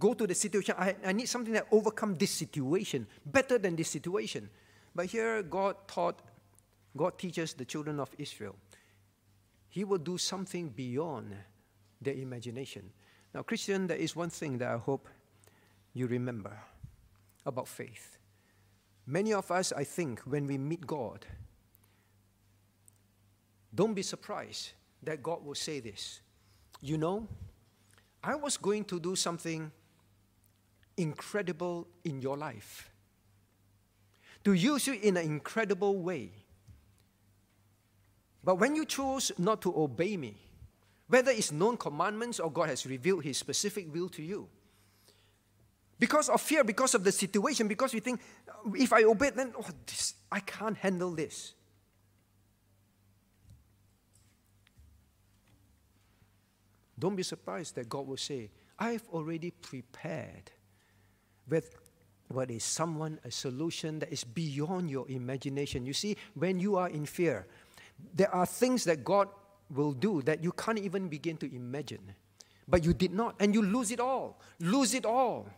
go 0.00 0.14
to 0.14 0.26
the 0.26 0.34
situation. 0.34 0.74
I, 0.76 0.96
I 1.04 1.12
need 1.12 1.28
something 1.28 1.52
that 1.52 1.66
overcome 1.70 2.16
this 2.16 2.30
situation, 2.30 3.06
better 3.24 3.58
than 3.58 3.76
this 3.76 3.88
situation. 3.88 4.50
But 4.94 5.06
here, 5.06 5.42
God 5.42 5.76
taught, 5.86 6.20
God 6.96 7.18
teaches 7.18 7.52
the 7.52 7.64
children 7.64 8.00
of 8.00 8.10
Israel. 8.18 8.56
He 9.68 9.84
will 9.84 9.98
do 9.98 10.18
something 10.18 10.70
beyond 10.70 11.36
their 12.00 12.14
imagination. 12.14 12.90
Now, 13.32 13.42
Christian, 13.42 13.86
there 13.86 13.98
is 13.98 14.16
one 14.16 14.30
thing 14.30 14.58
that 14.58 14.68
I 14.68 14.78
hope 14.78 15.06
you 15.92 16.06
remember 16.08 16.58
about 17.46 17.68
faith. 17.68 18.18
Many 19.06 19.32
of 19.32 19.50
us, 19.50 19.72
I 19.72 19.84
think, 19.84 20.20
when 20.20 20.46
we 20.46 20.58
meet 20.58 20.86
God, 20.86 21.26
don't 23.72 23.94
be 23.94 24.02
surprised 24.02 24.72
that 25.02 25.22
God 25.22 25.44
will 25.44 25.54
say 25.54 25.78
this. 25.78 26.20
You 26.80 26.98
know, 26.98 27.28
I 28.22 28.34
was 28.34 28.56
going 28.56 28.84
to 28.86 28.98
do 28.98 29.14
something 29.14 29.70
incredible 31.00 31.88
in 32.04 32.20
your 32.20 32.36
life, 32.36 32.90
to 34.44 34.52
use 34.52 34.86
you 34.86 34.94
in 34.94 35.16
an 35.16 35.24
incredible 35.24 35.98
way. 36.02 36.32
But 38.42 38.56
when 38.56 38.74
you 38.74 38.84
choose 38.84 39.32
not 39.38 39.60
to 39.62 39.76
obey 39.76 40.16
me, 40.16 40.36
whether 41.08 41.30
it's 41.30 41.52
known 41.52 41.76
commandments 41.76 42.40
or 42.40 42.50
God 42.50 42.68
has 42.68 42.86
revealed 42.86 43.24
his 43.24 43.36
specific 43.36 43.92
will 43.92 44.08
to 44.10 44.22
you, 44.22 44.48
because 45.98 46.30
of 46.30 46.40
fear, 46.40 46.64
because 46.64 46.94
of 46.94 47.04
the 47.04 47.12
situation, 47.12 47.68
because 47.68 47.92
we 47.92 48.00
think, 48.00 48.20
if 48.74 48.92
I 48.92 49.02
obey, 49.02 49.30
then 49.30 49.52
oh, 49.58 49.66
this, 49.86 50.14
I 50.32 50.40
can't 50.40 50.76
handle 50.76 51.10
this. 51.10 51.52
Don't 56.98 57.16
be 57.16 57.22
surprised 57.22 57.74
that 57.74 57.88
God 57.88 58.06
will 58.06 58.16
say, 58.16 58.50
I've 58.78 59.06
already 59.12 59.50
prepared 59.50 60.50
with 61.50 61.76
what 62.28 62.50
is 62.50 62.62
someone 62.62 63.18
a 63.24 63.30
solution 63.30 63.98
that 63.98 64.12
is 64.12 64.22
beyond 64.22 64.88
your 64.88 65.08
imagination. 65.08 65.84
You 65.84 65.92
see, 65.92 66.16
when 66.34 66.60
you 66.60 66.76
are 66.76 66.88
in 66.88 67.04
fear, 67.04 67.46
there 68.14 68.32
are 68.34 68.46
things 68.46 68.84
that 68.84 69.04
God 69.04 69.28
will 69.68 69.92
do 69.92 70.22
that 70.22 70.42
you 70.42 70.52
can't 70.52 70.78
even 70.78 71.08
begin 71.08 71.36
to 71.38 71.54
imagine. 71.54 72.14
But 72.68 72.84
you 72.84 72.94
did 72.94 73.12
not, 73.12 73.34
and 73.40 73.52
you 73.52 73.62
lose 73.62 73.90
it 73.90 73.98
all. 73.98 74.40
Lose 74.60 74.94
it 74.94 75.04
all. 75.04 75.48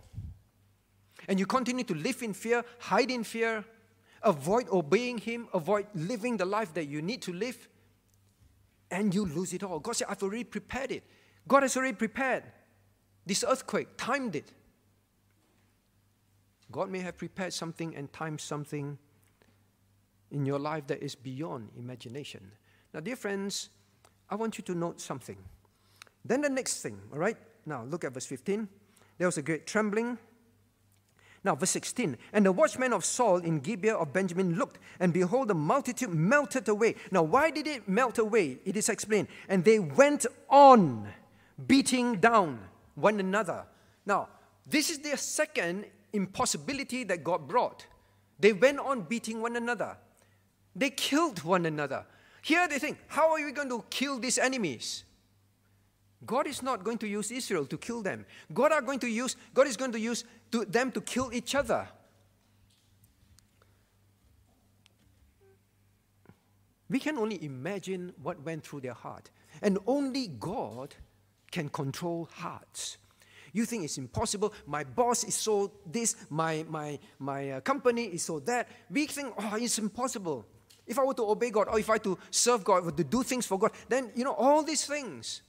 And 1.28 1.38
you 1.38 1.46
continue 1.46 1.84
to 1.84 1.94
live 1.94 2.22
in 2.22 2.32
fear, 2.32 2.64
hide 2.78 3.11
in 3.11 3.22
fear, 3.22 3.64
avoid 4.22 4.68
obeying 4.70 5.18
Him, 5.18 5.49
avoid 5.52 5.87
living 5.94 6.38
the 6.38 6.46
life 6.46 6.72
that 6.75 6.87
you 6.87 7.02
need 7.02 7.20
to 7.22 7.32
live, 7.32 7.68
and 8.90 9.14
you 9.14 9.26
lose 9.26 9.52
it 9.52 9.62
all. 9.62 9.78
God 9.78 9.96
said, 9.96 10.08
I've 10.11 10.22
already 10.22 10.44
prepared 10.44 10.90
it. 10.90 11.04
God 11.46 11.62
has 11.62 11.76
already 11.76 11.96
prepared 11.96 12.44
this 13.26 13.44
earthquake, 13.46 13.88
timed 13.96 14.37
it. 14.37 14.52
God 16.73 16.91
may 16.91 17.00
have 17.00 17.19
prepared 17.19 17.52
something 17.52 17.95
and 17.95 18.12
timed 18.12 18.41
something 18.41 18.99
in 20.31 20.47
your 20.47 20.59
life 20.59 20.87
that 20.87 21.02
is 21.02 21.14
beyond 21.14 21.69
imagination. 21.79 22.50
Now, 22.95 23.00
dear 23.00 23.17
friends, 23.17 23.69
I 24.31 24.35
want 24.35 24.59
you 24.59 24.64
to 24.64 24.75
note 24.75 25.00
something. 25.00 25.37
Then 26.25 26.41
the 26.41 26.49
next 26.49 26.81
thing, 26.81 26.99
all 27.12 27.19
right? 27.19 27.37
Now, 27.67 27.85
look 27.85 28.05
at 28.05 28.14
verse 28.14 28.26
15. 28.26 28.67
There 29.19 29.29
was 29.29 29.38
a 29.38 29.43
great 29.43 29.67
trembling. 29.67 30.19
Now, 31.45 31.55
verse 31.55 31.71
16. 31.71 32.17
And 32.33 32.47
the 32.47 32.52
watchmen 32.52 32.93
of 32.93 33.05
Saul 33.05 33.38
in 33.38 33.61
Gibeah 33.61 33.97
of 33.97 34.12
Benjamin 34.12 34.55
looked, 34.57 34.79
and 35.00 35.12
behold, 35.12 35.49
the 35.49 35.55
multitude 35.55 36.11
melted 36.11 36.69
away. 36.69 36.95
Now, 37.11 37.23
why 37.23 37.50
did 37.50 37.67
it 37.67 37.88
melt 37.88 38.19
away? 38.19 38.59
It 38.64 38.76
is 38.76 38.88
explained. 38.88 39.29
And 39.49 39.64
they 39.64 39.79
went 39.79 40.25
on 40.49 41.09
beating 41.67 42.17
down 42.17 42.61
one 42.95 43.21
another. 43.21 43.64
Now, 44.07 44.29
this 44.67 44.91
is 44.91 45.00
the 45.00 45.17
second 45.17 45.87
impossibility 46.12 47.04
that 47.04 47.25
God 47.25 47.49
brought. 47.49 47.87
They 48.38 48.52
went 48.52 48.78
on 48.78 49.02
beating 49.02 49.40
one 49.40 49.57
another. 49.57 49.97
They 50.75 50.90
killed 50.90 51.42
one 51.42 51.66
another. 51.66 52.04
Here 52.42 52.66
they 52.66 52.78
think, 52.78 52.99
how 53.07 53.31
are 53.31 53.45
we 53.45 53.52
going 53.52 53.69
to 53.69 53.85
kill 53.90 54.19
these 54.19 54.38
enemies? 54.38 55.04
God 56.25 56.47
is 56.47 56.62
not 56.62 56.85
going 56.85 56.99
to 56.99 57.09
use 57.09 57.31
Israel 57.31 57.66
to 57.66 57.78
kill 57.78 58.02
them. 58.02 58.25
God 58.52 58.73
are 58.73 58.81
going 58.81 59.00
to 59.00 59.09
use 59.09 59.37
God 59.54 59.66
is 59.66 59.76
going 59.76 59.92
to 59.92 60.00
use 60.00 60.25
to 60.52 60.64
them 60.64 60.92
to 60.92 61.00
kill 61.00 61.33
each 61.33 61.54
other. 61.54 61.88
We 66.88 66.99
can 67.00 67.16
only 67.16 67.42
imagine 67.42 68.12
what 68.23 68.45
went 68.45 68.64
through 68.64 68.83
their 68.83 68.95
heart. 68.95 69.31
And 69.62 69.78
only 69.87 70.28
God 70.28 70.95
can 71.50 71.69
control 71.71 72.28
hearts. 72.35 72.99
You 73.52 73.66
think 73.66 73.85
it's 73.85 73.99
impossible. 73.99 74.52
My 74.66 74.85
boss 74.85 75.25
is 75.25 75.35
so 75.35 75.73
this, 75.85 76.16
my, 76.30 76.64
my, 76.68 76.99
my 77.18 77.50
uh, 77.50 77.61
company 77.61 78.04
is 78.04 78.23
so 78.23 78.40
that. 78.40 78.68
We 78.90 79.06
think, 79.06 79.35
oh, 79.37 79.56
it's 79.61 79.78
impossible. 79.78 80.47
If 80.87 80.99
I 80.99 81.04
were 81.04 81.14
to 81.14 81.28
obey 81.28 81.50
God, 81.50 81.68
or 81.68 81.78
if 81.78 81.88
I 81.88 81.94
were 81.94 81.99
to 81.99 82.18
serve 82.30 82.64
God, 82.64 82.87
or 82.87 82.90
to 82.90 83.04
do 83.04 83.23
things 83.23 83.47
for 83.47 83.59
God, 83.59 83.73
then, 83.88 84.11
you 84.14 84.25
know, 84.25 84.32
all 84.32 84.62
these 84.62 84.87
things 84.87 85.42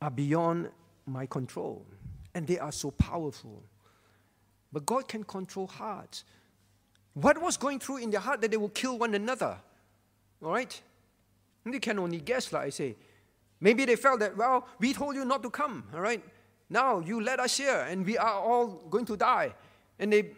are 0.00 0.10
beyond 0.10 0.68
my 1.06 1.26
control. 1.26 1.86
And 2.34 2.46
they 2.46 2.58
are 2.58 2.70
so 2.70 2.90
powerful. 2.90 3.62
But 4.72 4.84
God 4.84 5.08
can 5.08 5.24
control 5.24 5.66
hearts. 5.66 6.24
What 7.14 7.40
was 7.40 7.56
going 7.56 7.80
through 7.80 7.98
in 7.98 8.10
their 8.10 8.20
heart 8.20 8.42
that 8.42 8.50
they 8.50 8.56
will 8.56 8.68
kill 8.68 8.98
one 8.98 9.14
another? 9.14 9.56
All 10.42 10.52
right? 10.52 10.80
And 11.64 11.82
can 11.82 11.98
only 11.98 12.20
guess, 12.20 12.52
like 12.52 12.66
I 12.66 12.70
say. 12.70 12.96
Maybe 13.60 13.84
they 13.84 13.96
felt 13.96 14.20
that, 14.20 14.36
well, 14.36 14.66
we 14.78 14.92
told 14.92 15.14
you 15.16 15.24
not 15.24 15.42
to 15.42 15.50
come, 15.50 15.84
all 15.92 16.00
right? 16.00 16.22
Now 16.70 17.00
you 17.00 17.20
let 17.20 17.40
us 17.40 17.56
here 17.56 17.86
and 17.88 18.04
we 18.04 18.16
are 18.18 18.34
all 18.34 18.66
going 18.90 19.06
to 19.06 19.16
die. 19.16 19.54
And 19.98 20.12
they 20.12 20.30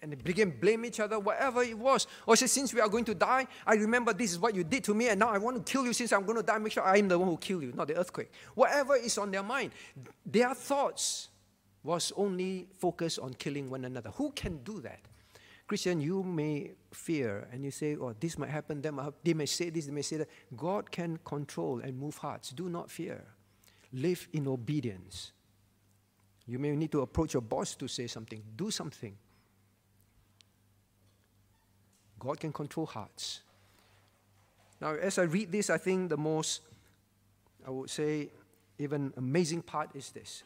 and 0.00 0.12
they 0.12 0.16
begin 0.16 0.50
blame 0.60 0.84
each 0.84 1.00
other, 1.00 1.18
whatever 1.18 1.62
it 1.62 1.76
was. 1.76 2.06
Oh, 2.26 2.32
or 2.32 2.36
say, 2.36 2.46
since 2.46 2.72
we 2.72 2.80
are 2.80 2.88
going 2.88 3.04
to 3.06 3.14
die, 3.14 3.46
I 3.66 3.74
remember 3.74 4.12
this 4.12 4.30
is 4.32 4.38
what 4.38 4.54
you 4.54 4.64
did 4.64 4.84
to 4.84 4.94
me, 4.94 5.08
and 5.08 5.18
now 5.18 5.28
I 5.28 5.38
want 5.38 5.56
to 5.56 5.72
kill 5.72 5.84
you 5.84 5.92
since 5.92 6.12
I'm 6.12 6.24
going 6.24 6.36
to 6.36 6.42
die. 6.42 6.58
Make 6.58 6.72
sure 6.72 6.84
I 6.84 6.98
am 6.98 7.08
the 7.08 7.18
one 7.18 7.28
who 7.28 7.36
kill 7.36 7.62
you, 7.62 7.72
not 7.72 7.88
the 7.88 7.96
earthquake. 7.96 8.30
Whatever 8.54 8.96
is 8.96 9.18
on 9.18 9.30
their 9.30 9.42
mind, 9.42 9.72
their 10.24 10.54
thoughts 10.54 11.30
was 11.82 12.12
only 12.16 12.68
focused 12.78 13.18
on 13.18 13.34
killing 13.34 13.70
one 13.70 13.84
another. 13.84 14.10
Who 14.10 14.30
can 14.32 14.58
do 14.58 14.80
that? 14.82 15.00
Christian, 15.68 16.00
you 16.00 16.22
may 16.22 16.72
fear 16.92 17.46
and 17.52 17.62
you 17.62 17.70
say, 17.70 17.94
oh, 17.96 18.14
this 18.18 18.38
might 18.38 18.48
happen, 18.48 18.80
that 18.80 18.90
might 18.90 19.02
happen. 19.02 19.18
They 19.22 19.34
may 19.34 19.44
say 19.44 19.68
this, 19.68 19.84
they 19.84 19.92
may 19.92 20.02
say 20.02 20.16
that. 20.16 20.28
God 20.56 20.90
can 20.90 21.18
control 21.24 21.80
and 21.80 21.96
move 21.96 22.16
hearts. 22.16 22.50
Do 22.50 22.70
not 22.70 22.90
fear. 22.90 23.22
Live 23.92 24.26
in 24.32 24.48
obedience. 24.48 25.32
You 26.46 26.58
may 26.58 26.74
need 26.74 26.90
to 26.92 27.02
approach 27.02 27.34
your 27.34 27.42
boss 27.42 27.74
to 27.74 27.86
say 27.86 28.06
something, 28.06 28.42
do 28.56 28.70
something. 28.70 29.14
God 32.18 32.40
can 32.40 32.52
control 32.52 32.86
hearts. 32.86 33.42
Now, 34.80 34.94
as 34.94 35.18
I 35.18 35.22
read 35.22 35.52
this, 35.52 35.68
I 35.68 35.76
think 35.76 36.08
the 36.08 36.16
most, 36.16 36.62
I 37.66 37.70
would 37.70 37.90
say, 37.90 38.30
even 38.78 39.12
amazing 39.18 39.62
part 39.62 39.90
is 39.94 40.10
this. 40.10 40.42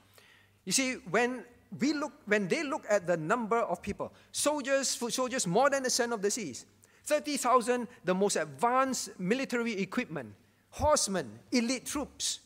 You 0.64 0.72
see, 0.72 0.94
when 1.10 1.44
we 1.78 1.92
look, 1.92 2.12
when 2.26 2.48
they 2.48 2.62
look 2.62 2.84
at 2.88 3.06
the 3.06 3.16
number 3.16 3.58
of 3.58 3.82
people, 3.82 4.12
soldiers, 4.30 4.94
foot 4.94 5.12
soldiers, 5.12 5.46
more 5.46 5.70
than 5.70 5.84
a 5.86 5.90
sand 5.90 6.12
of 6.12 6.22
the 6.22 6.30
seas, 6.30 6.66
30,000, 7.04 7.88
the 8.04 8.14
most 8.14 8.36
advanced 8.36 9.18
military 9.18 9.80
equipment, 9.80 10.34
horsemen, 10.70 11.30
elite 11.50 11.86
troops, 11.86 12.40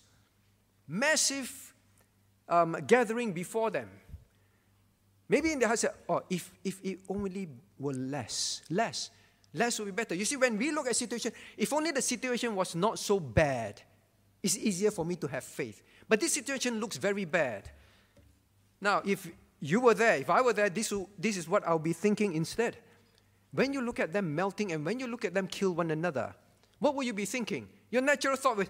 massive 0.88 1.74
um, 2.48 2.76
gathering 2.86 3.32
before 3.32 3.70
them. 3.70 3.88
Maybe 5.28 5.52
in 5.52 5.58
their 5.58 5.68
heart, 5.68 5.84
oh, 6.08 6.22
if, 6.30 6.52
if 6.64 6.80
it 6.84 7.00
only 7.08 7.48
were 7.78 7.92
less, 7.92 8.62
less, 8.70 9.10
less 9.52 9.78
would 9.78 9.86
be 9.86 9.92
better. 9.92 10.14
You 10.14 10.24
see, 10.24 10.36
when 10.36 10.56
we 10.56 10.70
look 10.70 10.86
at 10.86 10.94
situation, 10.94 11.32
if 11.56 11.72
only 11.72 11.90
the 11.90 12.02
situation 12.02 12.54
was 12.54 12.74
not 12.74 12.98
so 12.98 13.18
bad, 13.18 13.82
it's 14.42 14.56
easier 14.56 14.92
for 14.92 15.04
me 15.04 15.16
to 15.16 15.26
have 15.26 15.42
faith. 15.42 15.82
But 16.08 16.20
this 16.20 16.32
situation 16.32 16.78
looks 16.78 16.96
very 16.96 17.24
bad. 17.24 17.68
Now, 18.80 19.02
if 19.04 19.28
you 19.60 19.80
were 19.80 19.94
there, 19.94 20.16
if 20.16 20.30
I 20.30 20.40
were 20.40 20.52
there, 20.52 20.68
this, 20.68 20.92
this 21.18 21.36
is 21.36 21.48
what 21.48 21.66
I'll 21.66 21.78
be 21.78 21.92
thinking 21.92 22.34
instead. 22.34 22.76
When 23.52 23.72
you 23.72 23.80
look 23.80 24.00
at 24.00 24.12
them 24.12 24.34
melting 24.34 24.72
and 24.72 24.84
when 24.84 25.00
you 25.00 25.06
look 25.06 25.24
at 25.24 25.34
them 25.34 25.46
kill 25.46 25.72
one 25.72 25.90
another, 25.90 26.34
what 26.78 26.94
will 26.94 27.04
you 27.04 27.14
be 27.14 27.24
thinking? 27.24 27.68
Your 27.90 28.02
natural 28.02 28.36
thought 28.36 28.58
was, 28.58 28.68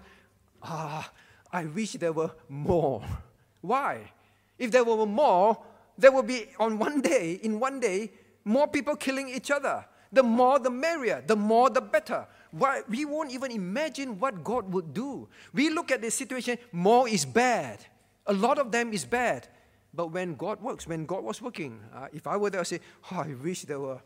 ah, 0.63 1.11
I 1.51 1.65
wish 1.65 1.93
there 1.93 2.13
were 2.13 2.31
more. 2.47 3.03
Why? 3.61 4.11
If 4.57 4.71
there 4.71 4.83
were 4.83 5.05
more, 5.05 5.57
there 5.97 6.11
would 6.11 6.27
be 6.27 6.47
on 6.59 6.77
one 6.79 7.01
day, 7.01 7.39
in 7.43 7.59
one 7.59 7.79
day, 7.79 8.11
more 8.45 8.67
people 8.67 8.95
killing 8.95 9.29
each 9.29 9.51
other. 9.51 9.85
The 10.11 10.23
more 10.23 10.57
the 10.57 10.69
merrier, 10.69 11.21
the 11.25 11.35
more 11.35 11.69
the 11.69 11.81
better. 11.81 12.25
Why? 12.51 12.81
We 12.87 13.03
won't 13.03 13.31
even 13.31 13.51
imagine 13.51 14.17
what 14.19 14.43
God 14.43 14.71
would 14.71 14.93
do. 14.93 15.27
We 15.53 15.69
look 15.69 15.91
at 15.91 16.01
the 16.01 16.09
situation, 16.09 16.57
more 16.71 17.09
is 17.09 17.25
bad. 17.25 17.85
A 18.25 18.33
lot 18.33 18.57
of 18.57 18.71
them 18.71 18.93
is 18.93 19.03
bad. 19.03 19.47
But 19.93 20.11
when 20.11 20.35
God 20.35 20.61
works, 20.61 20.87
when 20.87 21.05
God 21.05 21.23
was 21.23 21.41
working, 21.41 21.79
uh, 21.93 22.07
if 22.13 22.27
I 22.27 22.37
were 22.37 22.49
there, 22.49 22.61
I'd 22.61 22.67
say, 22.67 22.79
oh, 23.11 23.23
I 23.23 23.33
wish 23.41 23.63
there 23.63 23.79
were 23.79 24.01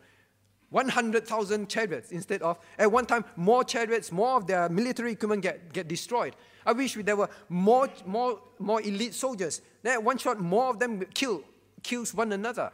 100,000 0.70 1.70
chariots 1.70 2.12
instead 2.12 2.42
of, 2.42 2.58
at 2.80 2.90
one 2.90 3.06
time, 3.06 3.26
more 3.36 3.64
chariots, 3.64 4.12
more 4.12 4.38
of 4.38 4.48
their 4.48 4.70
military 4.70 5.12
equipment 5.12 5.42
get, 5.42 5.74
get 5.74 5.88
destroyed. 5.88 6.34
I 6.66 6.72
wish 6.72 6.94
there 6.96 7.16
were 7.16 7.30
more, 7.50 7.90
more, 8.06 8.40
more 8.58 8.82
elite 8.82 9.14
soldiers. 9.14 9.62
Then 9.84 10.04
one 10.04 10.18
shot, 10.18 10.40
more 10.40 10.70
of 10.70 10.80
them 10.80 11.04
kill, 11.14 11.44
kills 11.84 12.14
one 12.14 12.32
another. 12.32 12.72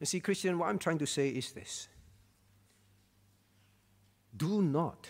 You 0.00 0.06
see, 0.06 0.20
Christian, 0.20 0.58
what 0.58 0.68
I'm 0.68 0.78
trying 0.78 0.98
to 0.98 1.06
say 1.06 1.28
is 1.28 1.52
this. 1.52 1.88
Do 4.34 4.62
not 4.62 5.08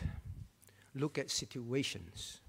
look 0.95 1.19
at 1.19 1.31
situations 1.31 2.41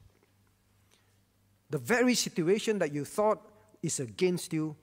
the 1.70 1.78
very 1.78 2.16
situation 2.16 2.80
that 2.80 2.94
you 2.94 3.06
thought 3.06 3.42
is 3.84 4.00
against 4.00 4.54
you, 4.54 4.76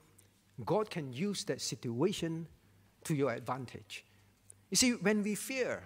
God 0.64 0.90
can 0.90 1.12
use 1.12 1.44
that 1.44 1.61
situation 1.61 2.47
to 3.05 3.14
your 3.14 3.33
advantage. 3.33 4.05
You 4.70 4.77
see, 4.77 4.92
when 4.92 5.23
we 5.23 5.35
fear, 5.35 5.85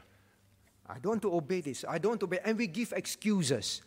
I 0.87 0.99
don't 0.99 1.13
want 1.13 1.23
to 1.23 1.35
obey 1.35 1.61
this, 1.61 1.85
I 1.89 1.99
don't 1.99 2.23
obey, 2.23 2.41
and 2.45 2.57
we 2.57 2.67
give 2.67 2.93
excuses, 2.93 3.83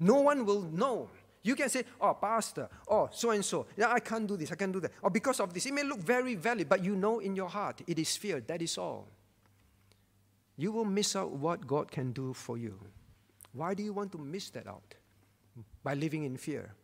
no 0.00 0.20
one 0.20 0.44
will 0.44 0.62
know. 0.62 1.10
You 1.42 1.54
can 1.54 1.68
say, 1.68 1.84
oh, 2.00 2.14
pastor, 2.14 2.68
oh, 2.88 3.10
so 3.12 3.30
and 3.30 3.44
so, 3.44 3.66
yeah, 3.76 3.92
I 3.92 4.00
can't 4.00 4.26
do 4.26 4.36
this, 4.36 4.50
I 4.50 4.54
can't 4.54 4.72
do 4.72 4.80
that. 4.80 4.92
Or 5.02 5.10
because 5.10 5.40
of 5.40 5.52
this. 5.52 5.66
It 5.66 5.74
may 5.74 5.82
look 5.82 5.98
very 5.98 6.34
valid, 6.36 6.68
but 6.68 6.82
you 6.82 6.96
know 6.96 7.18
in 7.18 7.36
your 7.36 7.48
heart 7.48 7.82
it 7.86 7.98
is 7.98 8.16
fear, 8.16 8.40
that 8.40 8.62
is 8.62 8.78
all. 8.78 9.08
You 10.56 10.72
will 10.72 10.84
miss 10.84 11.16
out 11.16 11.32
what 11.32 11.66
God 11.66 11.90
can 11.90 12.12
do 12.12 12.32
for 12.32 12.56
you. 12.56 12.78
Why 13.52 13.74
do 13.74 13.82
you 13.82 13.92
want 13.92 14.12
to 14.12 14.18
miss 14.18 14.50
that 14.50 14.66
out? 14.66 14.94
By 15.82 15.94
living 15.94 16.24
in 16.24 16.36
fear. 16.36 16.74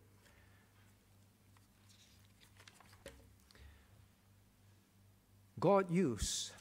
God 5.59 5.91
used 5.91 6.53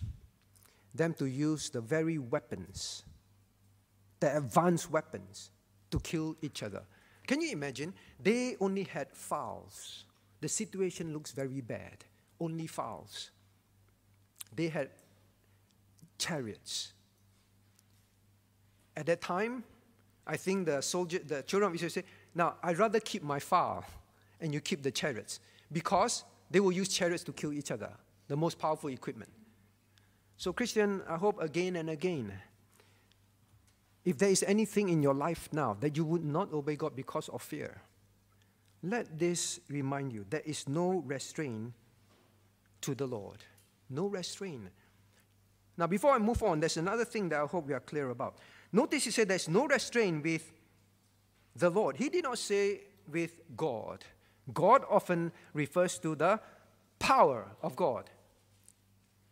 them 0.93 1.13
to 1.13 1.26
use 1.26 1.69
the 1.69 1.80
very 1.80 2.17
weapons, 2.17 3.04
the 4.19 4.36
advanced 4.38 4.91
weapons, 4.91 5.52
to 5.91 6.00
kill 6.00 6.36
each 6.41 6.62
other. 6.63 6.84
Can 7.26 7.41
you 7.41 7.52
imagine? 7.52 7.93
They 8.19 8.58
only 8.60 8.84
had 8.84 9.08
fowls. 9.13 10.06
The 10.41 10.50
situation 10.50 11.13
looks 11.13 11.32
very 11.32 11.62
bad. 11.62 12.04
Only 12.39 12.67
fowls. 12.67 13.32
They 14.56 14.67
had 14.67 14.89
chariots. 16.17 16.93
At 18.98 19.06
that 19.06 19.22
time, 19.22 19.63
I 20.25 20.38
think 20.38 20.65
the 20.65 20.82
soldier, 20.82 21.19
the 21.19 21.41
children 21.43 21.71
of 21.71 21.75
Israel 21.75 21.89
say, 21.89 22.03
now 22.36 22.55
I'd 22.62 22.77
rather 22.77 22.99
keep 22.99 23.23
my 23.23 23.39
fowl 23.39 23.86
and 24.39 24.53
you 24.53 24.62
keep 24.62 24.84
the 24.84 24.91
chariots 24.91 25.39
because 25.71 26.23
they 26.49 26.60
will 26.60 26.71
use 26.71 26.89
chariots 26.89 27.23
to 27.23 27.34
kill 27.34 27.53
each 27.53 27.71
other, 27.71 27.91
the 28.27 28.38
most 28.38 28.58
powerful 28.60 28.89
equipment. 28.89 29.32
So, 30.38 30.53
Christian, 30.53 31.01
I 31.08 31.17
hope 31.17 31.41
again 31.41 31.75
and 31.75 31.89
again, 31.89 32.32
if 34.05 34.17
there 34.17 34.29
is 34.29 34.43
anything 34.43 34.89
in 34.89 35.03
your 35.03 35.13
life 35.13 35.49
now 35.51 35.75
that 35.82 35.97
you 35.97 36.05
would 36.05 36.23
not 36.23 36.53
obey 36.53 36.75
God 36.75 36.95
because 36.95 37.27
of 37.29 37.41
fear, 37.41 37.82
let 38.82 39.19
this 39.19 39.60
remind 39.69 40.13
you 40.13 40.25
there 40.29 40.41
is 40.45 40.67
no 40.67 41.03
restraint 41.05 41.73
to 42.82 42.95
the 42.95 43.05
Lord. 43.05 43.39
No 43.89 44.08
restraint. 44.08 44.69
Now, 45.77 45.88
before 45.88 46.13
I 46.13 46.17
move 46.17 46.41
on, 46.43 46.60
there's 46.60 46.77
another 46.77 47.05
thing 47.05 47.29
that 47.29 47.41
I 47.41 47.45
hope 47.45 47.67
we 47.67 47.73
are 47.73 47.79
clear 47.79 48.10
about. 48.10 48.38
Notice 48.71 49.05
he 49.05 49.12
said 49.12 49.27
there's 49.27 49.49
no 49.49 49.67
restraint 49.67 50.23
with 50.23 50.51
the 51.55 51.69
Lord. 51.69 51.97
He 51.97 52.10
did 52.10 52.23
not 52.23 52.38
say 52.38 52.82
with 53.12 53.39
God. 53.55 54.03
God 54.53 54.84
often 54.89 55.32
refers 55.53 55.97
to 55.99 56.15
the 56.15 56.39
power 56.99 57.47
of 57.62 57.75
God. 57.75 58.10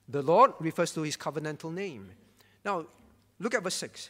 The 0.10 0.22
Lord 0.22 0.54
refers 0.60 0.92
to 0.94 1.02
his 1.02 1.18
covenantal 1.18 1.74
name. 1.74 2.12
Now, 2.64 2.86
look 3.40 3.54
at 3.54 3.64
verse 3.64 3.76
6. 3.76 4.10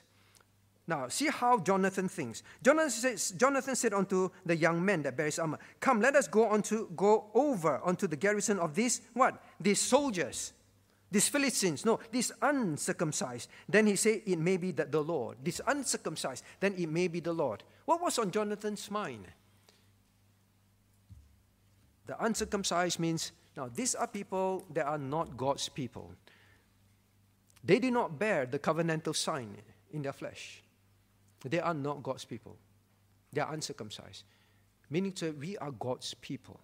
Now, 0.90 1.10
see 1.10 1.28
how 1.28 1.60
Jonathan 1.60 2.08
thinks. 2.08 2.44
Jonathan, 2.64 2.90
says, 2.90 3.32
Jonathan 3.32 3.76
said 3.76 3.94
unto 3.94 4.30
the 4.46 4.56
young 4.56 4.84
men 4.84 5.04
that 5.04 5.18
bear 5.18 5.26
his 5.26 5.38
armor, 5.38 5.60
Come, 5.82 6.00
let 6.00 6.16
us 6.16 6.28
go 6.28 6.48
on 6.48 6.62
to 6.64 6.90
go 6.96 7.26
over 7.34 7.82
unto 7.84 8.08
the 8.08 8.16
garrison 8.16 8.58
of 8.58 8.74
these 8.74 9.02
what? 9.14 9.44
These 9.60 9.82
soldiers 9.82 10.54
these 11.10 11.30
Philistines, 11.30 11.86
no, 11.86 12.00
this 12.12 12.32
uncircumcised. 12.42 13.50
Then 13.68 13.88
he 13.88 13.96
said, 13.96 14.22
It 14.26 14.40
may 14.40 14.58
be 14.58 14.72
that 14.74 14.92
the 14.92 15.02
Lord. 15.02 15.38
This 15.44 15.62
uncircumcised, 15.66 16.44
then 16.60 16.74
it 16.78 16.88
may 16.88 17.08
be 17.08 17.22
the 17.22 17.34
Lord. 17.34 17.64
What 17.86 18.02
was 18.02 18.20
on 18.20 18.32
Jonathan's 18.32 18.92
mind? 18.92 19.26
The 22.06 22.24
uncircumcised 22.24 23.00
means, 23.00 23.32
now, 23.56 23.70
these 23.74 23.96
are 23.96 24.08
people 24.08 24.66
that 24.74 24.86
are 24.86 24.98
not 24.98 25.36
God's 25.36 25.68
people. 25.70 26.12
They 27.64 27.80
did 27.80 27.94
not 27.94 28.20
bear 28.20 28.46
the 28.46 28.60
covenantal 28.60 29.16
sign 29.16 29.58
in 29.92 30.02
their 30.02 30.14
flesh. 30.14 30.62
They 31.44 31.60
are 31.60 31.74
not 31.74 32.04
God's 32.04 32.26
people. 32.26 32.58
They 33.34 33.42
are 33.42 33.54
uncircumcised. 33.54 34.24
Meaning 34.90 35.14
that 35.20 35.38
we 35.38 35.58
are 35.58 35.72
God's 35.72 36.14
people. 36.14 36.60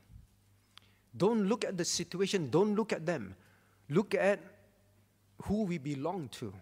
Don't 1.16 1.48
look 1.48 1.66
at 1.66 1.78
the 1.78 1.86
situation, 1.86 2.50
don't 2.50 2.76
look 2.76 2.94
at 2.94 3.06
them. 3.06 3.36
Look 3.90 4.16
at 4.16 4.40
who 5.44 5.64
we 5.64 5.78
belong 5.78 6.30
to. 6.30 6.54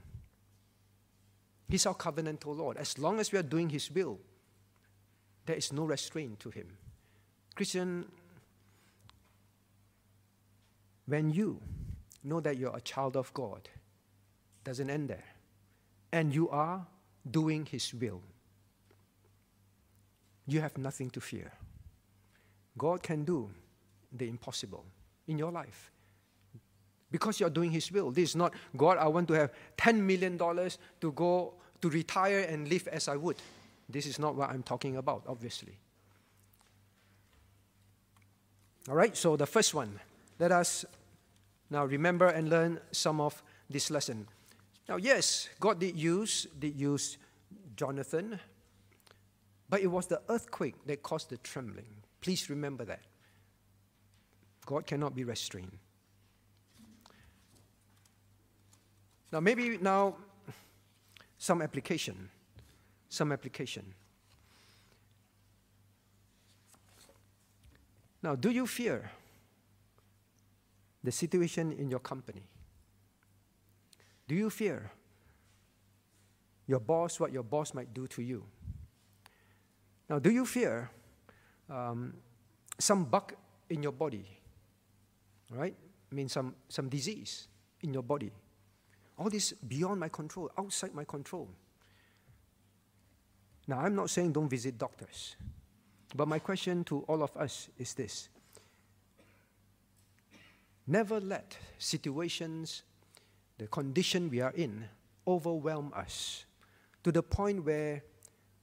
He's 1.69 1.85
our 1.85 1.95
covenantal 1.95 2.57
Lord. 2.57 2.77
As 2.77 2.97
long 2.97 3.19
as 3.19 3.31
we 3.31 3.39
are 3.39 3.43
doing 3.43 3.69
His 3.69 3.89
will, 3.91 4.19
there 5.45 5.55
is 5.55 5.71
no 5.71 5.85
restraint 5.85 6.39
to 6.41 6.49
Him. 6.49 6.67
Christian, 7.55 8.05
when 11.05 11.29
you 11.29 11.59
know 12.23 12.39
that 12.39 12.57
you're 12.57 12.75
a 12.75 12.81
child 12.81 13.15
of 13.15 13.33
God, 13.33 13.69
doesn't 14.63 14.89
end 14.89 15.09
there, 15.09 15.25
and 16.11 16.33
you 16.33 16.49
are 16.49 16.85
doing 17.29 17.65
His 17.65 17.93
will, 17.93 18.21
you 20.47 20.59
have 20.59 20.77
nothing 20.77 21.09
to 21.11 21.21
fear. 21.21 21.51
God 22.77 23.03
can 23.03 23.23
do 23.23 23.49
the 24.11 24.27
impossible 24.27 24.85
in 25.27 25.37
your 25.37 25.51
life 25.51 25.91
because 27.11 27.39
you're 27.39 27.49
doing 27.49 27.71
His 27.71 27.91
will. 27.91 28.11
This 28.11 28.31
is 28.31 28.35
not, 28.35 28.53
God, 28.75 28.97
I 28.97 29.07
want 29.07 29.27
to 29.27 29.33
have 29.33 29.51
$10 29.77 29.97
million 29.97 30.37
to 30.37 31.11
go 31.11 31.53
to 31.81 31.89
retire 31.89 32.39
and 32.47 32.67
live 32.67 32.87
as 32.87 33.07
I 33.07 33.17
would. 33.17 33.37
This 33.89 34.05
is 34.05 34.17
not 34.17 34.35
what 34.35 34.49
I'm 34.49 34.63
talking 34.63 34.95
about, 34.97 35.23
obviously. 35.27 35.77
All 38.87 38.95
right, 38.95 39.15
so 39.15 39.35
the 39.35 39.45
first 39.45 39.73
one, 39.73 39.99
let 40.39 40.51
us 40.51 40.85
now 41.69 41.85
remember 41.85 42.27
and 42.27 42.49
learn 42.49 42.79
some 42.91 43.21
of 43.21 43.43
this 43.69 43.91
lesson. 43.91 44.27
Now, 44.89 44.95
yes, 44.95 45.49
God 45.59 45.79
did 45.79 45.95
use, 45.95 46.47
did 46.57 46.75
use 46.75 47.17
Jonathan, 47.75 48.39
but 49.69 49.81
it 49.81 49.87
was 49.87 50.07
the 50.07 50.21
earthquake 50.29 50.75
that 50.85 51.03
caused 51.03 51.29
the 51.29 51.37
trembling. 51.37 51.85
Please 52.21 52.49
remember 52.49 52.85
that. 52.85 53.01
God 54.65 54.85
cannot 54.85 55.15
be 55.15 55.23
restrained. 55.23 55.77
Now, 59.31 59.39
maybe 59.39 59.77
now 59.77 60.15
some 61.37 61.61
application. 61.61 62.29
Some 63.09 63.31
application. 63.31 63.93
Now, 68.23 68.35
do 68.35 68.51
you 68.51 68.67
fear 68.67 69.09
the 71.03 71.11
situation 71.11 71.71
in 71.71 71.89
your 71.89 71.99
company? 71.99 72.43
Do 74.27 74.35
you 74.35 74.49
fear 74.49 74.91
your 76.67 76.79
boss, 76.79 77.19
what 77.19 77.31
your 77.31 77.43
boss 77.43 77.73
might 77.73 77.93
do 77.93 78.07
to 78.07 78.21
you? 78.21 78.45
Now, 80.09 80.19
do 80.19 80.29
you 80.29 80.45
fear 80.45 80.89
um, 81.69 82.13
some 82.77 83.05
bug 83.05 83.33
in 83.69 83.81
your 83.81 83.91
body? 83.91 84.25
Right? 85.49 85.75
I 86.11 86.15
mean, 86.15 86.29
some, 86.29 86.55
some 86.69 86.87
disease 86.87 87.47
in 87.81 87.93
your 87.93 88.03
body. 88.03 88.31
All 89.21 89.29
this 89.29 89.53
beyond 89.53 89.99
my 89.99 90.09
control, 90.09 90.49
outside 90.57 90.95
my 90.95 91.03
control. 91.03 91.47
Now, 93.67 93.81
I'm 93.81 93.93
not 93.93 94.09
saying 94.09 94.31
don't 94.31 94.49
visit 94.49 94.79
doctors, 94.79 95.35
but 96.15 96.27
my 96.27 96.39
question 96.39 96.83
to 96.85 97.01
all 97.07 97.21
of 97.21 97.37
us 97.37 97.69
is 97.77 97.93
this 97.93 98.29
Never 100.87 101.19
let 101.19 101.55
situations, 101.77 102.81
the 103.59 103.67
condition 103.67 104.27
we 104.27 104.41
are 104.41 104.53
in, 104.55 104.85
overwhelm 105.27 105.93
us 105.95 106.45
to 107.03 107.11
the 107.11 107.21
point 107.21 107.63
where 107.63 108.01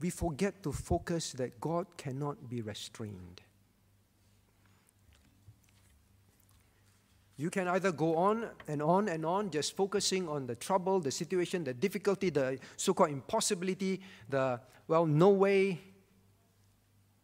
we 0.01 0.11
forget 0.11 0.61
to 0.65 0.73
focus 0.73 1.35
that 1.35 1.61
God 1.61 1.87
cannot 1.97 2.51
be 2.51 2.63
restrained. 2.63 3.43
You 7.39 7.51
can 7.51 7.69
either 7.69 7.93
go 7.93 8.17
on 8.17 8.51
and 8.67 8.83
on 8.83 9.09
and 9.09 9.25
on, 9.25 9.51
just 9.51 9.77
focusing 9.77 10.29
on 10.29 10.49
the 10.49 10.57
trouble, 10.57 10.99
the 10.99 11.13
situation, 11.13 11.63
the 11.63 11.73
difficulty, 11.73 12.31
the 12.31 12.59
so 12.77 12.93
called 12.93 13.11
impossibility, 13.11 14.01
the, 14.29 14.61
well, 14.89 15.07
no 15.07 15.29
way 15.31 15.81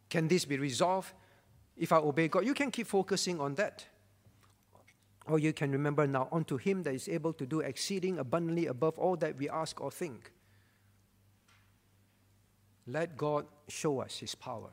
can 0.08 0.28
this 0.28 0.44
be 0.44 0.56
resolved 0.56 1.12
if 1.76 1.90
I 1.90 1.96
obey 1.96 2.28
God. 2.28 2.46
You 2.46 2.54
can 2.54 2.70
keep 2.70 2.86
focusing 2.86 3.40
on 3.40 3.56
that. 3.56 3.84
Or 5.26 5.40
you 5.40 5.52
can 5.52 5.72
remember 5.72 6.06
now 6.06 6.28
unto 6.30 6.58
Him 6.58 6.84
that 6.84 6.94
is 6.94 7.08
able 7.08 7.32
to 7.32 7.44
do 7.44 7.60
exceeding 7.60 8.18
abundantly 8.18 8.66
above 8.66 8.96
all 8.98 9.16
that 9.16 9.36
we 9.36 9.48
ask 9.48 9.80
or 9.80 9.90
think. 9.90 10.30
Let 12.86 13.16
God 13.16 13.46
show 13.66 14.00
us 14.00 14.18
His 14.18 14.36
power. 14.36 14.70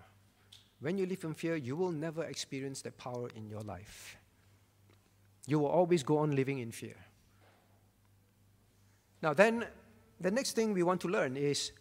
When 0.82 1.00
you 1.00 1.08
live 1.08 1.24
in 1.24 1.34
fear, 1.34 1.56
you 1.56 1.76
will 1.76 1.92
never 1.92 2.26
experience 2.26 2.84
that 2.84 2.98
power 3.00 3.30
in 3.36 3.50
your 3.50 3.62
life. 3.62 4.18
You 5.48 5.60
will 5.60 5.68
always 5.68 6.04
go 6.04 6.20
on 6.20 6.36
living 6.36 6.60
in 6.60 6.72
fear. 6.72 6.96
Now, 9.22 9.34
then, 9.34 9.66
the 10.20 10.32
next 10.32 10.54
thing 10.54 10.74
we 10.74 10.84
want 10.84 11.02
to 11.02 11.08
learn 11.08 11.38
is 11.38 11.72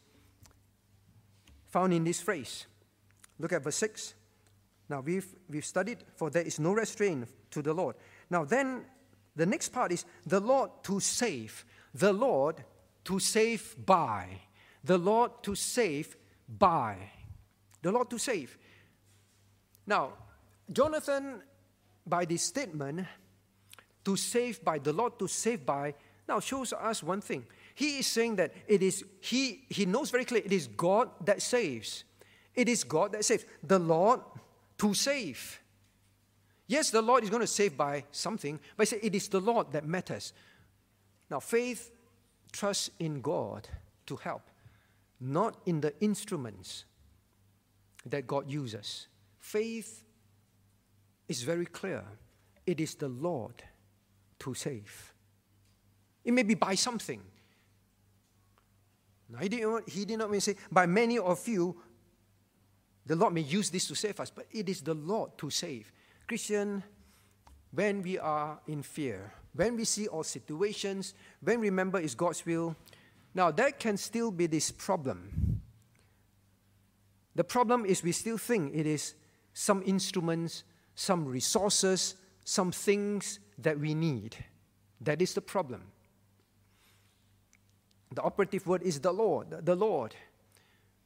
found 1.68 1.92
in 1.92 2.04
this 2.04 2.20
phrase. 2.20 2.66
Look 3.38 3.52
at 3.52 3.62
verse 3.62 3.76
6. 3.76 4.14
Now, 4.88 5.00
we've, 5.00 5.26
we've 5.48 5.64
studied, 5.64 5.98
for 6.16 6.30
there 6.30 6.42
is 6.42 6.58
no 6.58 6.72
restraint 6.72 7.28
to 7.50 7.62
the 7.62 7.72
Lord. 7.72 7.96
Now, 8.28 8.44
then, 8.44 8.84
the 9.36 9.46
next 9.46 9.70
part 9.70 9.92
is 9.92 10.04
the 10.26 10.40
Lord 10.40 10.70
to 10.84 11.00
save. 11.00 11.64
The 11.94 12.12
Lord 12.12 12.64
to 13.04 13.18
save 13.18 13.74
by. 13.86 14.40
The 14.84 14.98
Lord 14.98 15.42
to 15.44 15.54
save 15.54 16.16
by. 16.48 16.96
The 17.82 17.92
Lord 17.92 18.10
to 18.10 18.18
save. 18.18 18.58
Now, 19.86 20.12
Jonathan, 20.70 21.42
by 22.06 22.24
this 22.24 22.42
statement, 22.42 23.06
to 24.04 24.16
save 24.16 24.64
by, 24.64 24.78
the 24.78 24.92
Lord 24.92 25.18
to 25.18 25.28
save 25.28 25.64
by, 25.64 25.94
now 26.28 26.40
shows 26.40 26.72
us 26.72 27.02
one 27.02 27.20
thing. 27.20 27.44
He 27.74 27.98
is 27.98 28.06
saying 28.06 28.36
that 28.36 28.52
it 28.68 28.82
is, 28.82 29.04
he, 29.20 29.64
he 29.68 29.86
knows 29.86 30.10
very 30.10 30.24
clearly, 30.24 30.46
it 30.46 30.52
is 30.52 30.66
God 30.66 31.10
that 31.24 31.42
saves. 31.42 32.04
It 32.54 32.68
is 32.68 32.84
God 32.84 33.12
that 33.12 33.24
saves. 33.24 33.44
The 33.62 33.78
Lord 33.78 34.20
to 34.78 34.94
save. 34.94 35.60
Yes, 36.66 36.90
the 36.90 37.02
Lord 37.02 37.24
is 37.24 37.30
going 37.30 37.40
to 37.40 37.46
save 37.46 37.76
by 37.76 38.04
something, 38.12 38.60
but 38.76 38.86
say 38.86 39.00
it 39.02 39.14
is 39.14 39.28
the 39.28 39.40
Lord 39.40 39.72
that 39.72 39.84
matters. 39.84 40.32
Now, 41.30 41.40
faith 41.40 41.90
trusts 42.52 42.90
in 42.98 43.20
God 43.20 43.68
to 44.06 44.16
help, 44.16 44.42
not 45.20 45.56
in 45.66 45.80
the 45.80 45.92
instruments 46.00 46.84
that 48.06 48.26
God 48.26 48.50
uses. 48.50 49.08
Faith 49.38 50.04
is 51.28 51.42
very 51.42 51.66
clear. 51.66 52.04
It 52.66 52.80
is 52.80 52.94
the 52.94 53.08
Lord 53.08 53.62
to 54.40 54.54
save. 54.54 55.14
It 56.24 56.32
may 56.32 56.42
be 56.42 56.54
by 56.54 56.74
something. 56.74 57.20
Now, 59.28 59.38
he 59.38 59.48
did, 59.48 59.62
not, 59.62 59.88
he 59.88 60.04
did 60.04 60.18
not 60.18 60.30
mean 60.30 60.40
say, 60.40 60.56
by 60.70 60.86
many 60.86 61.18
of 61.18 61.46
you, 61.46 61.76
the 63.06 63.16
Lord 63.16 63.32
may 63.32 63.42
use 63.42 63.70
this 63.70 63.86
to 63.88 63.94
save 63.94 64.18
us, 64.20 64.30
but 64.30 64.46
it 64.50 64.68
is 64.68 64.82
the 64.82 64.94
Lord 64.94 65.38
to 65.38 65.50
save. 65.50 65.92
Christian, 66.26 66.82
when 67.70 68.02
we 68.02 68.18
are 68.18 68.58
in 68.66 68.82
fear, 68.82 69.32
when 69.54 69.76
we 69.76 69.84
see 69.84 70.08
all 70.08 70.24
situations, 70.24 71.14
when 71.40 71.60
remember 71.60 71.98
it's 71.98 72.14
God's 72.14 72.44
will, 72.44 72.76
now 73.34 73.50
that 73.52 73.78
can 73.78 73.96
still 73.96 74.30
be 74.30 74.46
this 74.46 74.70
problem. 74.70 75.60
The 77.34 77.44
problem 77.44 77.84
is 77.84 78.02
we 78.02 78.12
still 78.12 78.38
think 78.38 78.74
it 78.74 78.86
is 78.86 79.14
some 79.54 79.82
instruments, 79.86 80.64
some 80.94 81.24
resources, 81.24 82.16
some 82.50 82.72
things 82.72 83.38
that 83.58 83.78
we 83.78 83.94
need. 83.94 84.36
That 85.00 85.22
is 85.22 85.34
the 85.34 85.40
problem. 85.40 85.82
The 88.12 88.22
operative 88.22 88.66
word 88.66 88.82
is 88.82 88.98
the 88.98 89.12
Lord, 89.12 89.64
the 89.64 89.76
Lord. 89.76 90.16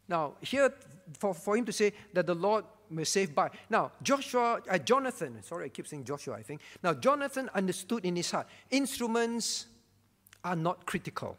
Now, 0.09 0.37
here, 0.41 0.73
for, 1.19 1.35
for 1.35 1.55
him 1.55 1.67
to 1.67 1.73
say 1.73 1.93
that 2.15 2.27
the 2.27 2.35
Lord 2.35 2.65
may 2.89 3.05
save 3.05 3.35
by. 3.35 3.51
Now, 3.69 3.93
Joshua, 4.03 4.63
uh, 4.71 4.79
Jonathan, 4.79 5.43
sorry, 5.43 5.67
I 5.67 5.69
keep 5.69 5.87
saying 5.87 6.05
Joshua, 6.05 6.37
I 6.37 6.43
think. 6.43 6.63
Now, 6.83 6.95
Jonathan 6.95 7.51
understood 7.55 8.07
in 8.07 8.17
his 8.17 8.31
heart 8.31 8.47
instruments 8.71 9.67
are 10.43 10.57
not 10.57 10.87
critical. 10.87 11.37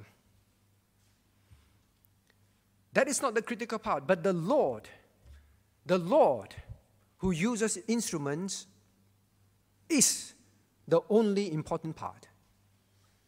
That 2.94 3.08
is 3.08 3.24
not 3.24 3.34
the 3.34 3.42
critical 3.42 3.80
part, 3.80 4.06
but 4.06 4.22
the 4.22 4.34
Lord, 4.34 4.88
the 5.84 5.98
Lord 5.98 6.54
who 7.18 7.32
uses 7.32 7.80
instruments 7.88 8.68
is 9.90 10.34
the 10.88 11.02
only 11.10 11.52
important 11.52 11.96
part. 11.96 12.28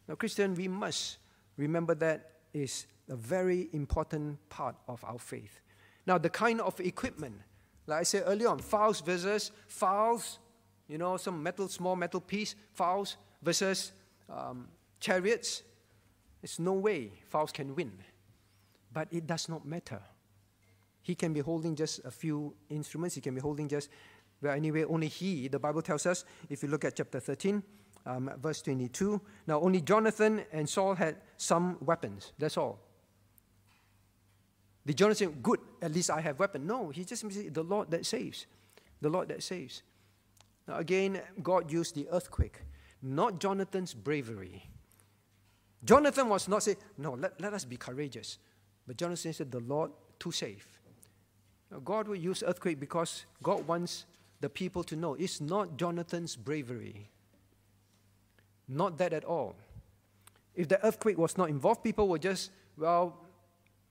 Now, 0.06 0.14
Christian, 0.14 0.54
we 0.54 0.68
must 0.68 1.18
remember 1.56 1.94
that 1.96 2.32
is 2.52 2.86
a 3.08 3.16
very 3.16 3.68
important 3.72 4.38
part 4.48 4.76
of 4.86 5.04
our 5.04 5.18
faith. 5.18 5.60
Now, 6.06 6.18
the 6.18 6.30
kind 6.30 6.60
of 6.60 6.78
equipment 6.80 7.34
like 7.88 8.00
I 8.00 8.02
said 8.02 8.24
earlier 8.26 8.48
on, 8.48 8.58
files 8.58 9.00
versus 9.00 9.50
files 9.66 10.38
you 10.88 10.98
know, 10.98 11.16
some 11.16 11.42
metal, 11.42 11.68
small 11.68 11.96
metal 11.96 12.20
piece, 12.20 12.54
fowls 12.72 13.16
versus 13.42 13.92
um, 14.30 14.68
chariots. 15.00 15.62
There's 16.40 16.58
no 16.58 16.72
way 16.74 17.12
fowls 17.28 17.52
can 17.52 17.74
win. 17.74 17.92
But 18.92 19.08
it 19.10 19.26
does 19.26 19.48
not 19.48 19.66
matter. 19.66 20.00
He 21.02 21.14
can 21.14 21.32
be 21.32 21.40
holding 21.40 21.76
just 21.76 22.04
a 22.04 22.10
few 22.10 22.54
instruments, 22.70 23.14
he 23.14 23.20
can 23.20 23.34
be 23.34 23.40
holding 23.40 23.68
just, 23.68 23.90
well, 24.40 24.54
anyway, 24.54 24.84
only 24.84 25.08
he, 25.08 25.48
the 25.48 25.58
Bible 25.58 25.82
tells 25.82 26.06
us, 26.06 26.24
if 26.48 26.62
you 26.62 26.68
look 26.68 26.84
at 26.84 26.96
chapter 26.96 27.20
13, 27.20 27.62
um, 28.06 28.30
verse 28.40 28.62
22, 28.62 29.20
now 29.46 29.60
only 29.60 29.80
Jonathan 29.80 30.42
and 30.52 30.68
Saul 30.68 30.94
had 30.94 31.16
some 31.36 31.76
weapons. 31.80 32.32
That's 32.38 32.56
all. 32.56 32.78
Did 34.86 34.96
Jonathan 34.96 35.28
say, 35.28 35.38
good, 35.42 35.60
at 35.82 35.92
least 35.92 36.10
I 36.10 36.20
have 36.20 36.38
weapon? 36.38 36.66
No, 36.66 36.88
he 36.90 37.04
just 37.04 37.30
said, 37.30 37.52
the 37.52 37.62
Lord 37.62 37.90
that 37.90 38.06
saves. 38.06 38.46
The 39.00 39.08
Lord 39.08 39.28
that 39.28 39.42
saves. 39.42 39.82
Now 40.66 40.76
again, 40.76 41.20
God 41.42 41.70
used 41.70 41.94
the 41.94 42.08
earthquake, 42.10 42.60
not 43.02 43.40
Jonathan's 43.40 43.92
bravery. 43.92 44.68
Jonathan 45.84 46.28
was 46.28 46.48
not 46.48 46.62
saying, 46.62 46.78
no, 46.96 47.12
let, 47.12 47.40
let 47.40 47.52
us 47.54 47.64
be 47.64 47.76
courageous. 47.76 48.38
But 48.86 48.96
Jonathan 48.96 49.32
said, 49.32 49.50
the 49.50 49.60
Lord 49.60 49.90
to 50.20 50.32
save. 50.32 50.66
Now, 51.70 51.78
God 51.80 52.08
will 52.08 52.16
use 52.16 52.42
earthquake 52.46 52.80
because 52.80 53.26
God 53.42 53.66
wants 53.66 54.06
the 54.40 54.48
people 54.48 54.84
to 54.84 54.96
know 54.96 55.14
it's 55.14 55.40
not 55.40 55.76
Jonathan's 55.76 56.36
bravery. 56.36 57.10
Not 58.68 58.98
that 58.98 59.12
at 59.12 59.24
all. 59.24 59.56
If 60.54 60.68
the 60.68 60.84
earthquake 60.84 61.18
was 61.18 61.38
not 61.38 61.48
involved, 61.48 61.82
people 61.82 62.08
would 62.08 62.22
just, 62.22 62.50
well, 62.76 63.16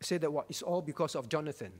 say 0.02 0.18
that 0.18 0.32
what 0.32 0.46
it's 0.50 0.62
all 0.62 0.82
because 0.82 1.16
of 1.16 1.30
Jonathan. 1.30 1.72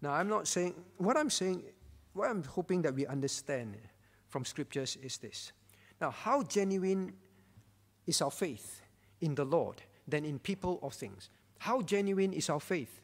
Now, 0.00 0.12
I'm 0.12 0.28
not 0.28 0.48
saying, 0.48 0.74
what 0.96 1.16
I'm 1.16 1.30
saying, 1.30 1.62
what 2.12 2.28
I'm 2.28 2.42
hoping 2.42 2.82
that 2.82 2.94
we 2.94 3.06
understand 3.06 3.76
from 4.28 4.44
scriptures 4.44 4.96
is 5.02 5.18
this. 5.18 5.52
Now, 6.00 6.10
how 6.10 6.42
genuine 6.42 7.12
is 8.06 8.20
our 8.20 8.30
faith 8.30 8.80
in 9.20 9.34
the 9.34 9.44
Lord 9.44 9.80
than 10.08 10.24
in 10.24 10.40
people 10.40 10.78
or 10.82 10.90
things? 10.90 11.30
How 11.58 11.82
genuine 11.82 12.32
is 12.32 12.50
our 12.50 12.58
faith 12.58 13.01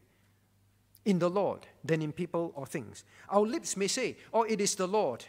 in 1.08 1.18
the 1.18 1.30
Lord 1.30 1.66
than 1.82 2.02
in 2.02 2.12
people 2.12 2.52
or 2.54 2.66
things? 2.66 3.04
Our 3.30 3.46
lips 3.46 3.76
may 3.76 3.88
say, 3.88 4.18
oh, 4.32 4.42
it 4.42 4.60
is 4.60 4.74
the 4.74 4.86
Lord. 4.86 5.24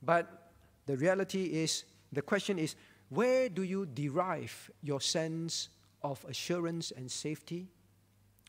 But 0.00 0.52
the 0.86 0.96
reality 0.96 1.44
is, 1.46 1.84
the 2.12 2.22
question 2.22 2.58
is, 2.58 2.76
where 3.08 3.48
do 3.48 3.64
you 3.64 3.86
derive 3.86 4.70
your 4.82 5.00
sense 5.00 5.70
of 6.02 6.24
assurance 6.28 6.92
and 6.92 7.10
safety? 7.10 7.66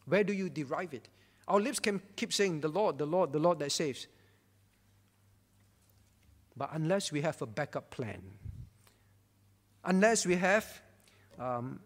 Where 0.05 0.23
do 0.23 0.31
you 0.31 0.49
derive 0.49 0.93
it? 0.93 1.09
Our 1.47 1.59
lips 1.59 1.79
can 1.79 1.99
keep 2.15 2.31
saying, 2.31 2.61
The 2.61 2.67
Lord, 2.67 2.99
the 2.99 3.07
Lord, 3.07 3.33
the 3.33 3.39
Lord 3.39 3.57
that 3.59 3.71
saves. 3.71 4.05
But 6.55 6.69
unless 6.73 7.11
we 7.11 7.21
have 7.21 7.41
a 7.41 7.47
backup 7.47 7.89
plan, 7.89 8.21
unless 9.83 10.27
we 10.27 10.35
have 10.35 10.81
um, 11.39 11.79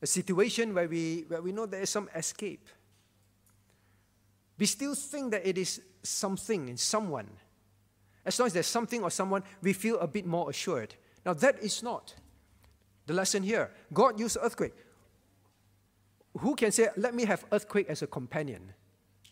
a 0.00 0.06
situation 0.06 0.74
where 0.74 0.88
we, 0.88 1.24
where 1.26 1.42
we 1.42 1.50
know 1.50 1.66
there 1.66 1.82
is 1.82 1.90
some 1.90 2.08
escape, 2.14 2.68
we 4.60 4.66
still 4.66 4.94
think 4.94 5.30
that 5.30 5.48
it 5.48 5.56
is 5.56 5.80
something 6.02 6.68
and 6.68 6.78
someone. 6.78 7.26
As 8.26 8.38
long 8.38 8.46
as 8.46 8.52
there's 8.52 8.66
something 8.66 9.02
or 9.02 9.10
someone, 9.10 9.42
we 9.62 9.72
feel 9.72 9.98
a 9.98 10.06
bit 10.06 10.26
more 10.26 10.50
assured. 10.50 10.94
Now, 11.24 11.32
that 11.32 11.58
is 11.60 11.82
not 11.82 12.14
the 13.06 13.14
lesson 13.14 13.42
here. 13.42 13.70
God 13.92 14.20
used 14.20 14.36
earthquake. 14.40 14.74
Who 16.38 16.54
can 16.54 16.72
say, 16.72 16.88
let 16.98 17.14
me 17.14 17.24
have 17.24 17.42
earthquake 17.50 17.88
as 17.88 18.02
a 18.02 18.06
companion? 18.06 18.74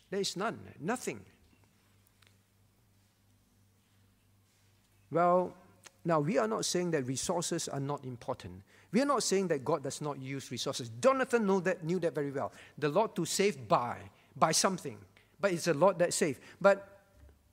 There 0.09 0.19
is 0.19 0.35
none, 0.35 0.59
nothing. 0.81 1.21
Well, 5.11 5.53
now 6.07 6.21
we 6.21 6.39
are 6.39 6.49
not 6.49 6.65
saying 6.65 6.93
that 6.93 7.07
resources 7.07 7.69
are 7.69 7.81
not 7.81 8.03
important. 8.03 8.63
We 8.93 9.03
are 9.03 9.07
not 9.07 9.23
saying 9.23 9.49
that 9.49 9.63
God 9.63 9.83
does 9.83 10.01
not 10.01 10.19
use 10.19 10.51
resources. 10.51 10.91
Jonathan 11.03 11.47
knew 11.47 11.61
that, 11.61 11.85
knew 11.85 11.99
that 11.99 12.15
very 12.15 12.31
well. 12.31 12.51
The 12.79 12.89
Lord 12.89 13.15
to 13.17 13.27
save 13.27 13.69
by, 13.69 13.99
by 14.35 14.53
something. 14.53 14.97
But 15.41 15.53
it's 15.53 15.65
the 15.65 15.75
Lord 15.75 15.99
that 15.99 16.13
saves. 16.13 16.39
But 16.61 17.03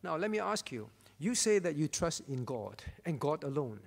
now 0.04 0.18
let 0.18 0.32
me 0.32 0.40
ask 0.40 0.72
you 0.72 0.90
you 1.18 1.36
say 1.36 1.60
that 1.60 1.76
you 1.76 1.88
trust 1.88 2.24
in 2.28 2.44
God 2.44 2.84
and 3.06 3.20
God 3.20 3.44
alone. 3.44 3.80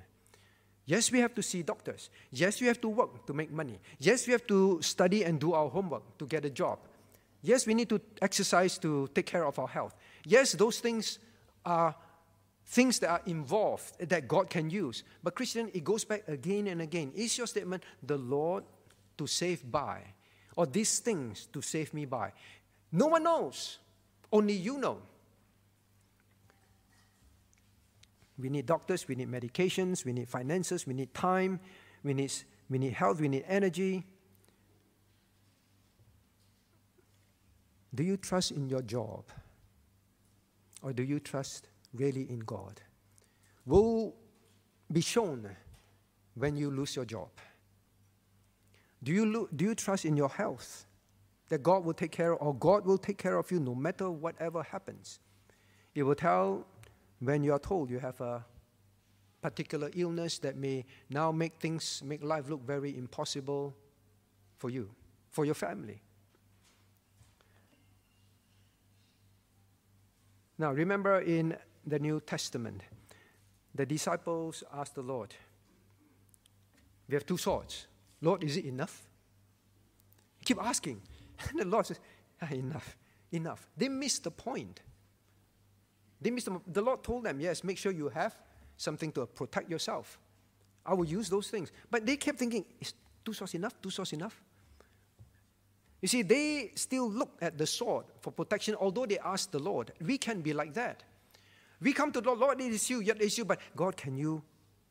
Yes, 0.87 1.13
we 1.13 1.19
have 1.21 1.35
to 1.35 1.43
see 1.43 1.63
doctors. 1.63 2.09
Yes, 2.31 2.61
we 2.61 2.67
have 2.67 2.81
to 2.81 2.89
work 2.89 3.27
to 3.27 3.35
make 3.35 3.53
money. 3.53 3.79
Yes, 3.99 4.27
we 4.27 4.33
have 4.33 4.47
to 4.47 4.81
study 4.81 5.23
and 5.25 5.39
do 5.39 5.53
our 5.53 5.69
homework 5.69 6.17
to 6.19 6.27
get 6.27 6.47
a 6.47 6.51
job. 6.51 6.79
Yes, 7.43 7.67
we 7.67 7.75
need 7.75 7.91
to 7.91 8.01
exercise 8.23 8.79
to 8.79 9.09
take 9.15 9.27
care 9.27 9.45
of 9.45 9.59
our 9.59 9.69
health. 9.69 9.95
Yes, 10.25 10.53
those 10.53 10.81
things 10.81 11.19
are 11.65 11.95
things 12.65 12.99
that 13.01 13.11
are 13.11 13.23
involved 13.27 13.99
that 14.09 14.27
God 14.27 14.49
can 14.49 14.71
use. 14.71 15.05
But, 15.23 15.35
Christian, 15.35 15.71
it 15.75 15.85
goes 15.85 16.05
back 16.05 16.27
again 16.27 16.69
and 16.69 16.81
again. 16.81 17.13
Is 17.15 17.37
your 17.37 17.47
statement 17.47 17.83
the 18.03 18.17
Lord 18.17 18.65
to 19.19 19.27
save 19.27 19.71
by? 19.71 20.01
Or 20.57 20.67
these 20.67 20.99
things 21.01 21.49
to 21.53 21.61
save 21.61 21.93
me 21.93 22.07
by? 22.07 22.33
No 22.91 23.07
one 23.07 23.25
knows. 23.25 23.79
Only 24.33 24.55
you 24.55 24.79
know. 24.79 24.99
We 28.39 28.49
need 28.51 28.67
doctors, 28.67 29.09
we 29.09 29.17
need 29.17 29.29
medications, 29.29 30.05
we 30.05 30.13
need 30.13 30.29
finances, 30.29 30.87
we 30.87 30.95
need 30.95 31.13
time, 31.13 31.59
we 32.05 32.15
need, 32.15 32.33
we 32.71 32.79
need 32.79 32.93
health, 32.93 33.21
we 33.21 33.29
need 33.29 33.45
energy. 33.49 34.05
Do 37.95 38.05
you 38.05 38.17
trust 38.17 38.53
in 38.53 38.69
your 38.69 38.83
job? 38.83 39.25
Or 40.83 40.93
do 40.93 41.03
you 41.03 41.19
trust 41.19 41.69
really 41.93 42.31
in 42.31 42.41
God? 42.41 42.81
Will 43.67 44.15
be 44.91 45.01
shown 45.01 45.49
when 46.35 46.57
you 46.57 46.71
lose 46.71 46.95
your 46.95 47.05
job. 47.05 47.29
Do 49.03 49.13
you, 49.13 49.49
do 49.55 49.65
you 49.65 49.75
trust 49.75 50.05
in 50.05 50.17
your 50.17 50.29
health? 50.29 50.87
That 51.49 51.63
God 51.63 51.85
will 51.85 51.95
take 51.95 52.13
care 52.13 52.35
of, 52.35 52.47
or 52.47 52.55
God 52.55 52.85
will 52.85 52.99
take 52.99 53.19
care 53.19 53.39
of 53.39 53.51
you 53.51 53.59
no 53.61 53.75
matter 53.75 54.11
whatever 54.11 54.63
happens. 54.63 55.19
It 55.95 56.03
will 56.03 56.15
tell 56.15 56.67
when 57.21 57.43
you 57.43 57.53
are 57.53 57.59
told 57.59 57.91
you 57.91 57.99
have 57.99 58.21
a 58.21 58.45
particular 59.41 59.91
illness 59.95 60.39
that 60.41 60.57
may 60.57 60.85
now 61.09 61.33
make 61.33 61.55
things, 61.61 62.03
make 62.05 62.23
life 62.23 62.49
look 62.49 62.67
very 62.67 62.97
impossible 62.97 63.75
for 64.57 64.71
you, 64.71 64.91
for 65.31 65.45
your 65.45 65.55
family. 65.55 66.03
Now, 70.59 70.73
remember 70.73 71.21
in 71.21 71.57
the 71.87 71.99
New 71.99 72.21
Testament, 72.21 72.83
the 73.75 73.87
disciples 73.87 74.65
asked 74.75 74.97
the 74.97 75.03
Lord, 75.03 75.35
We 77.09 77.15
have 77.15 77.25
two 77.25 77.39
swords. 77.39 77.87
Lord, 78.21 78.43
is 78.43 78.57
it 78.57 78.65
enough? 78.65 79.09
Keep 80.45 80.59
asking. 80.61 81.01
And 81.51 81.59
the 81.61 81.65
Lord 81.65 81.87
says, 81.87 82.01
ah, 82.43 82.49
Enough, 82.51 82.97
enough. 83.33 83.69
They 83.77 83.89
missed 83.89 84.25
the 84.25 84.31
point. 84.31 84.81
They 86.21 86.31
missed 86.31 86.47
the, 86.47 86.61
the 86.67 86.83
Lord 86.83 87.03
told 87.03 87.25
them, 87.25 87.41
yes, 87.41 87.63
make 87.63 87.79
sure 87.79 87.93
you 87.93 88.09
have 88.09 88.37
something 88.77 89.13
to 89.13 89.27
protect 89.27 89.71
yourself. 89.71 90.19
I 90.85 90.95
will 90.95 91.05
use 91.05 91.29
those 91.29 91.49
things. 91.49 91.71
But 91.91 92.07
they 92.07 92.17
kept 92.17 92.39
thinking, 92.39 92.65
is 92.81 92.95
two 93.25 93.33
swords 93.33 93.55
enough? 93.55 93.81
Two 93.81 93.91
swords 93.91 94.13
enough? 94.13 94.41
You 96.01 96.09
see, 96.09 96.23
they 96.23 96.73
still 96.77 97.11
look 97.11 97.37
at 97.41 97.59
the 97.59 97.67
sword 97.67 98.07
for 98.21 98.33
protection, 98.33 98.77
although 98.81 99.07
they 99.07 99.19
ask 99.19 99.51
the 99.51 99.59
Lord. 99.59 99.93
We 100.01 100.17
can 100.17 100.41
be 100.41 100.53
like 100.53 100.75
that. 100.75 101.03
We 101.81 101.93
come 101.93 102.13
to 102.13 102.21
the 102.21 102.29
Lord, 102.29 102.41
Lord, 102.41 102.61
it 102.61 102.73
is 102.73 102.89
you, 102.89 103.01
yet 103.01 103.17
it 103.17 103.25
is 103.25 103.39
you, 103.39 103.45
but 103.45 103.61
God, 103.77 103.97
can 103.97 104.17
you 104.17 104.43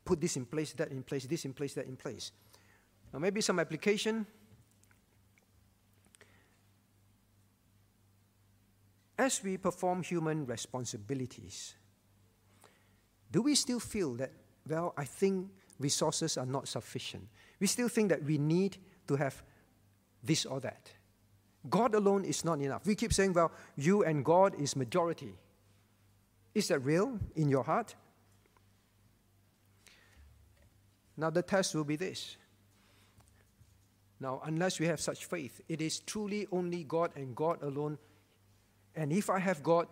put 0.04 0.20
this 0.20 0.36
in 0.36 0.44
place, 0.46 0.72
that 0.74 0.90
in 0.90 1.02
place, 1.02 1.24
this 1.26 1.44
in 1.44 1.52
place, 1.52 1.74
that 1.74 1.86
in 1.86 1.96
place? 1.96 2.32
Now, 3.12 3.18
maybe 3.18 3.40
some 3.40 3.58
application. 3.58 4.26
As 9.28 9.44
we 9.44 9.58
perform 9.58 10.02
human 10.02 10.46
responsibilities, 10.46 11.74
do 13.30 13.42
we 13.42 13.54
still 13.54 13.78
feel 13.78 14.14
that, 14.14 14.32
well, 14.66 14.94
I 14.96 15.04
think 15.04 15.50
resources 15.78 16.38
are 16.38 16.46
not 16.46 16.66
sufficient? 16.66 17.28
We 17.60 17.66
still 17.66 17.90
think 17.90 18.08
that 18.08 18.22
we 18.24 18.38
need 18.38 18.78
to 19.06 19.16
have 19.16 19.42
this 20.24 20.46
or 20.46 20.60
that. 20.60 20.90
God 21.68 21.94
alone 21.94 22.24
is 22.24 22.42
not 22.42 22.58
enough. 22.62 22.86
We 22.86 22.94
keep 22.94 23.12
saying, 23.12 23.34
well, 23.34 23.52
you 23.76 24.02
and 24.02 24.24
God 24.24 24.58
is 24.58 24.74
majority. 24.74 25.34
Is 26.54 26.68
that 26.68 26.78
real 26.78 27.18
in 27.36 27.50
your 27.50 27.64
heart? 27.64 27.94
Now, 31.18 31.28
the 31.28 31.42
test 31.42 31.74
will 31.74 31.84
be 31.84 31.96
this. 31.96 32.38
Now, 34.20 34.40
unless 34.44 34.80
we 34.80 34.86
have 34.86 35.00
such 35.00 35.26
faith, 35.26 35.60
it 35.68 35.82
is 35.82 36.00
truly 36.00 36.46
only 36.50 36.84
God 36.84 37.10
and 37.14 37.36
God 37.36 37.62
alone 37.62 37.98
and 38.98 39.12
if 39.12 39.30
I 39.30 39.38
have 39.38 39.62
God, 39.62 39.86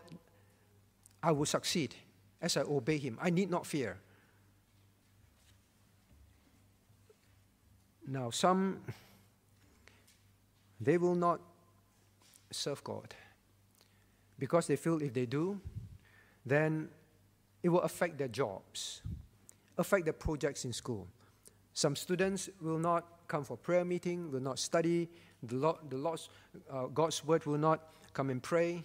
I 1.23 1.33
will 1.33 1.47
succeed 1.47 1.95
as 2.41 2.57
I 2.57 2.63
obey 2.63 2.99
Him. 2.99 3.19
I 3.21 3.31
need 3.31 3.51
not 3.51 3.67
fear. 3.67 3.99
Now, 8.07 8.31
some, 8.31 8.83
they 10.81 10.99
will 10.99 11.15
not 11.15 11.41
serve 12.51 12.83
God. 12.85 13.15
because 14.39 14.67
they 14.67 14.77
feel 14.77 15.01
if 15.03 15.13
they 15.13 15.27
do, 15.27 15.61
then 16.45 16.89
it 17.63 17.69
will 17.69 17.81
affect 17.81 18.19
their 18.19 18.29
jobs, 18.29 19.03
affect 19.79 20.05
their 20.05 20.13
projects 20.13 20.65
in 20.65 20.73
school. 20.73 21.09
Some 21.73 21.97
students 21.97 22.49
will 22.61 22.79
not 22.79 23.05
come 23.29 23.45
for 23.45 23.57
prayer 23.57 23.85
meeting, 23.85 24.31
will 24.31 24.41
not 24.41 24.59
study, 24.59 25.09
the, 25.43 25.57
Lord, 25.57 25.77
the 25.91 25.97
Lord's, 25.97 26.29
uh, 26.71 26.87
God's 26.87 27.25
word 27.25 27.45
will 27.47 27.59
not 27.59 27.81
come 28.17 28.31
and 28.31 28.43
pray, 28.43 28.83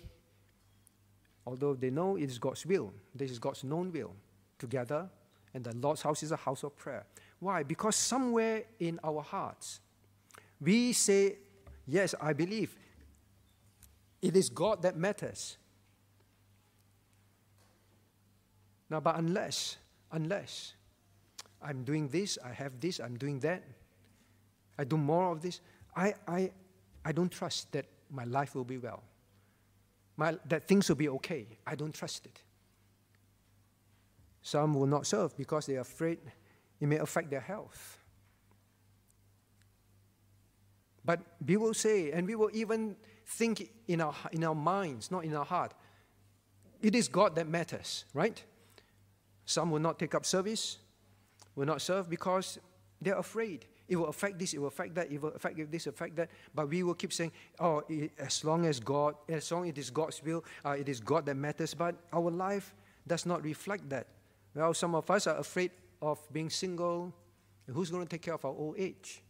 although 1.48 1.74
they 1.74 1.90
know 1.90 2.18
it 2.18 2.30
is 2.30 2.38
God's 2.38 2.66
will. 2.66 2.92
This 3.16 3.32
is 3.32 3.40
God's 3.40 3.64
known 3.64 3.90
will. 3.92 4.14
Together, 4.60 5.10
and 5.54 5.64
the 5.64 5.76
Lord's 5.76 6.02
house 6.02 6.22
is 6.22 6.32
a 6.32 6.36
house 6.36 6.64
of 6.64 6.76
prayer. 6.76 7.06
Why? 7.40 7.64
Because 7.64 7.96
somewhere 7.96 8.64
in 8.78 9.00
our 9.04 9.22
hearts, 9.22 9.80
we 10.60 10.94
say, 10.94 11.38
Yes, 11.88 12.14
I 12.22 12.34
believe. 12.34 12.76
It 14.22 14.36
is 14.36 14.50
God 14.50 14.84
that 14.84 14.96
matters. 14.96 15.58
Now, 18.90 19.00
but 19.00 19.18
unless, 19.18 19.78
unless 20.12 20.74
I'm 21.62 21.84
doing 21.84 22.08
this, 22.10 22.38
I 22.44 22.54
have 22.54 22.80
this, 22.80 23.00
I'm 23.00 23.18
doing 23.18 23.40
that, 23.40 23.64
I 24.78 24.84
do 24.84 24.98
more 24.98 25.32
of 25.32 25.42
this, 25.42 25.60
I, 25.96 26.14
I, 26.28 26.52
I 27.04 27.12
don't 27.14 27.32
trust 27.32 27.72
that 27.72 27.86
my 28.12 28.26
life 28.26 28.54
will 28.54 28.66
be 28.66 28.78
well, 28.78 29.02
my, 30.22 30.38
that 30.46 30.68
things 30.68 30.88
will 30.88 30.98
be 30.98 31.10
okay. 31.10 31.48
I 31.66 31.74
don't 31.74 31.96
trust 31.96 32.28
it. 32.28 32.44
Some 34.44 34.76
will 34.76 34.86
not 34.86 35.08
serve 35.08 35.36
because 35.36 35.66
they 35.66 35.78
are 35.78 35.82
afraid 35.82 36.20
it 36.80 36.88
may 36.88 36.98
affect 36.98 37.32
their 37.32 37.42
health. 37.42 37.98
But 41.04 41.22
we 41.44 41.58
will 41.58 41.74
say, 41.74 42.12
and 42.12 42.28
we 42.28 42.36
will 42.36 42.52
even 42.54 42.98
think 43.26 43.72
in 43.88 44.00
our, 44.00 44.14
in 44.32 44.44
our 44.44 44.54
minds, 44.54 45.10
not 45.10 45.26
in 45.26 45.36
our 45.36 45.46
heart, 45.46 45.74
it 46.84 46.94
is 46.94 47.08
God 47.08 47.36
that 47.38 47.48
matters, 47.48 48.06
right? 48.14 48.44
Some 49.46 49.72
will 49.72 49.80
not 49.80 49.98
take 49.98 50.14
up 50.14 50.28
service, 50.28 50.78
will 51.56 51.66
not 51.66 51.82
serve 51.82 52.08
because 52.08 52.60
they're 53.02 53.18
afraid. 53.18 53.66
It 53.92 53.98
will 53.98 54.08
affect 54.08 54.40
this, 54.40 54.54
it 54.54 54.60
will 54.60 54.70
affect 54.70 54.96
that, 54.96 55.12
it 55.12 55.22
will 55.22 55.34
affect 55.34 55.70
this, 55.70 55.86
affect 55.86 56.16
that. 56.16 56.30
But 56.56 56.70
we 56.70 56.82
will 56.82 56.94
keep 56.94 57.12
saying, 57.12 57.34
oh, 57.60 57.84
it, 57.90 58.14
as 58.18 58.42
long 58.46 58.66
as 58.66 58.80
God, 58.80 59.16
as 59.28 59.52
long 59.52 59.66
as 59.66 59.72
it 59.72 59.78
is 59.80 59.90
God's 59.90 60.24
will, 60.24 60.46
uh, 60.66 60.78
it 60.80 60.88
is 60.88 61.02
God 61.02 61.26
that 61.26 61.36
matters. 61.36 61.74
But 61.74 61.96
our 62.14 62.32
life 62.32 62.74
does 63.06 63.26
not 63.26 63.44
reflect 63.44 63.90
that. 63.90 64.08
Well, 64.56 64.74
some 64.74 64.96
of 64.96 65.12
us 65.12 65.28
are 65.28 65.36
afraid 65.36 65.72
of 66.02 66.20
being 66.32 66.50
single. 66.50 67.14
Who's 67.70 67.92
going 67.92 68.04
to 68.04 68.10
take 68.10 68.22
care 68.22 68.36
of 68.36 68.46
our 68.46 68.54
old 68.54 68.76
age? 68.80 69.22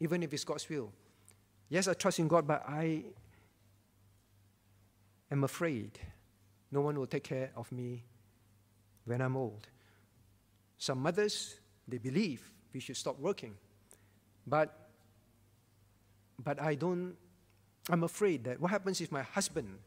Even 0.00 0.22
if 0.22 0.32
it's 0.32 0.44
God's 0.44 0.66
will. 0.70 0.90
Yes, 1.68 1.86
I 1.86 1.92
trust 1.92 2.18
in 2.18 2.28
God, 2.28 2.46
but 2.46 2.64
I 2.66 3.04
am 5.30 5.44
afraid 5.44 5.98
no 6.70 6.80
one 6.80 6.98
will 6.98 7.06
take 7.06 7.24
care 7.24 7.50
of 7.56 7.70
me 7.70 8.04
when 9.04 9.20
I'm 9.20 9.36
old. 9.36 9.66
Some 10.78 11.02
mothers, 11.02 11.56
they 11.86 11.98
believe 11.98 12.42
we 12.72 12.80
should 12.80 12.96
stop 12.96 13.18
working. 13.18 13.54
But, 14.46 14.88
but 16.42 16.60
I 16.60 16.74
don't, 16.74 17.14
I'm 17.90 18.04
afraid 18.04 18.44
that 18.44 18.60
what 18.60 18.70
happens 18.70 19.00
if 19.00 19.10
my 19.10 19.22
husband 19.22 19.78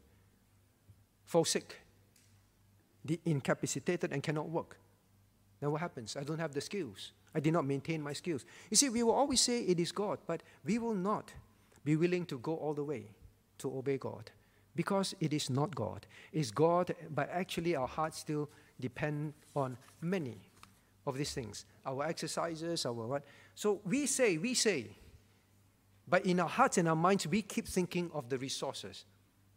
falls 1.24 1.50
sick, 1.50 1.80
incapacitated, 3.24 4.12
and 4.12 4.22
cannot 4.22 4.48
work? 4.48 4.78
Then 5.60 5.70
what 5.70 5.80
happens? 5.80 6.16
I 6.16 6.22
don't 6.22 6.38
have 6.38 6.52
the 6.52 6.60
skills. 6.60 7.12
I 7.34 7.40
did 7.40 7.52
not 7.52 7.64
maintain 7.64 8.02
my 8.02 8.12
skills. 8.12 8.44
You 8.70 8.76
see, 8.76 8.88
we 8.88 9.02
will 9.02 9.12
always 9.12 9.40
say 9.40 9.60
it 9.60 9.78
is 9.78 9.92
God, 9.92 10.18
but 10.26 10.42
we 10.64 10.78
will 10.78 10.94
not 10.94 11.32
be 11.84 11.96
willing 11.96 12.26
to 12.26 12.38
go 12.38 12.56
all 12.56 12.74
the 12.74 12.84
way 12.84 13.04
to 13.58 13.76
obey 13.76 13.98
God 13.98 14.30
because 14.74 15.14
it 15.20 15.32
is 15.32 15.48
not 15.50 15.74
God. 15.74 16.06
It's 16.32 16.50
God, 16.50 16.94
but 17.14 17.28
actually 17.30 17.74
our 17.74 17.88
hearts 17.88 18.18
still 18.18 18.48
depend 18.80 19.32
on 19.54 19.76
many 20.00 20.36
of 21.06 21.16
these 21.16 21.32
things 21.32 21.64
our 21.84 22.04
exercises, 22.04 22.84
our 22.84 22.92
what. 22.92 23.24
So 23.54 23.80
we 23.84 24.06
say, 24.06 24.38
we 24.38 24.54
say, 24.54 24.88
but 26.08 26.26
in 26.26 26.40
our 26.40 26.48
hearts 26.48 26.78
and 26.78 26.88
our 26.88 26.96
minds, 26.96 27.26
we 27.26 27.42
keep 27.42 27.66
thinking 27.66 28.10
of 28.12 28.28
the 28.28 28.38
resources. 28.38 29.04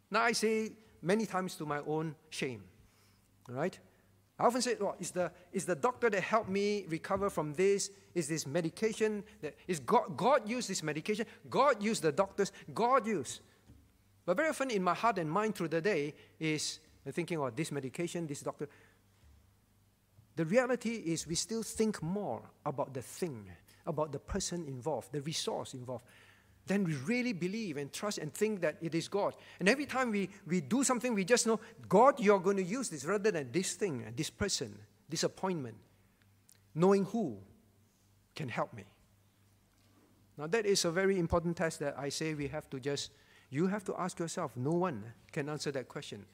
Now, 0.10 0.22
I 0.22 0.32
say 0.32 0.72
many 1.02 1.26
times 1.26 1.56
to 1.56 1.66
my 1.66 1.80
own 1.86 2.16
shame, 2.30 2.64
right? 3.48 3.78
I 4.40 4.46
often 4.46 4.62
say, 4.62 4.76
well, 4.80 4.96
is 5.00 5.12
the, 5.12 5.32
is 5.52 5.66
the 5.66 5.76
doctor 5.76 6.10
that 6.10 6.24
helped 6.24 6.50
me 6.50 6.86
recover 6.88 7.30
from 7.30 7.54
this? 7.54 7.92
Is 8.16 8.28
this 8.28 8.48
medication? 8.48 9.24
That, 9.42 9.56
is 9.68 9.80
God, 9.80 10.16
God 10.16 10.50
used 10.50 10.70
this 10.70 10.82
medication? 10.82 11.26
God 11.50 11.84
used 11.84 12.02
the 12.02 12.12
doctors? 12.12 12.52
God 12.74 13.06
used. 13.06 13.42
But 14.26 14.38
very 14.38 14.50
often 14.50 14.72
in 14.72 14.82
my 14.82 14.94
heart 14.94 15.18
and 15.18 15.30
mind 15.30 15.56
through 15.56 15.68
the 15.68 15.82
day 15.82 16.14
is 16.40 16.80
thinking, 17.12 17.38
oh, 17.38 17.50
this 17.50 17.72
medication, 17.72 18.28
this 18.28 18.42
doctor. 18.42 18.70
The 20.36 20.46
reality 20.46 20.96
is 21.06 21.28
we 21.28 21.36
still 21.36 21.63
think 21.63 22.02
more 22.02 22.42
about 22.65 22.94
the 22.94 23.02
thing, 23.02 23.50
about 23.86 24.12
the 24.12 24.20
person 24.20 24.65
involved, 24.68 25.12
the 25.12 25.22
resource 25.22 25.74
involved. 25.74 26.06
Then 26.65 26.84
we 26.84 26.94
really 26.94 27.34
believe 27.34 27.78
and 27.78 27.92
trust 27.92 28.20
and 28.20 28.32
think 28.34 28.62
that 28.62 28.78
it 28.80 28.94
is 28.94 29.08
God. 29.08 29.34
And 29.60 29.68
every 29.68 29.86
time 29.86 30.12
we, 30.12 30.30
we 30.46 30.62
do 30.62 30.84
something, 30.84 31.15
we 31.15 31.26
just 31.26 31.48
know, 31.48 31.60
God, 31.88 32.20
you're 32.20 32.39
going 32.39 32.58
to 32.58 32.63
use 32.63 32.89
this 32.89 33.06
rather 33.06 33.32
than 33.32 33.52
this 33.52 33.74
thing, 33.74 34.06
this 34.15 34.30
person, 34.30 34.78
this 35.10 35.24
appointment. 35.24 35.78
Knowing 36.76 37.06
who 37.06 37.38
can 38.36 38.48
help 38.50 38.72
me. 38.74 38.84
Now, 40.38 40.48
that 40.48 40.65
is 40.65 40.86
a 40.86 40.92
very 40.92 41.18
important 41.20 41.58
test 41.58 41.80
that 41.80 41.96
I 41.98 42.10
say 42.10 42.34
we 42.34 42.48
have 42.48 42.70
to 42.70 42.80
just, 42.80 43.12
you 43.50 43.68
have 43.68 43.84
to 43.86 43.96
ask 43.98 44.20
yourself. 44.20 44.56
No 44.56 44.72
one 44.72 45.04
can 45.32 45.50
answer 45.50 45.72
that 45.72 45.89
question. 45.89 46.26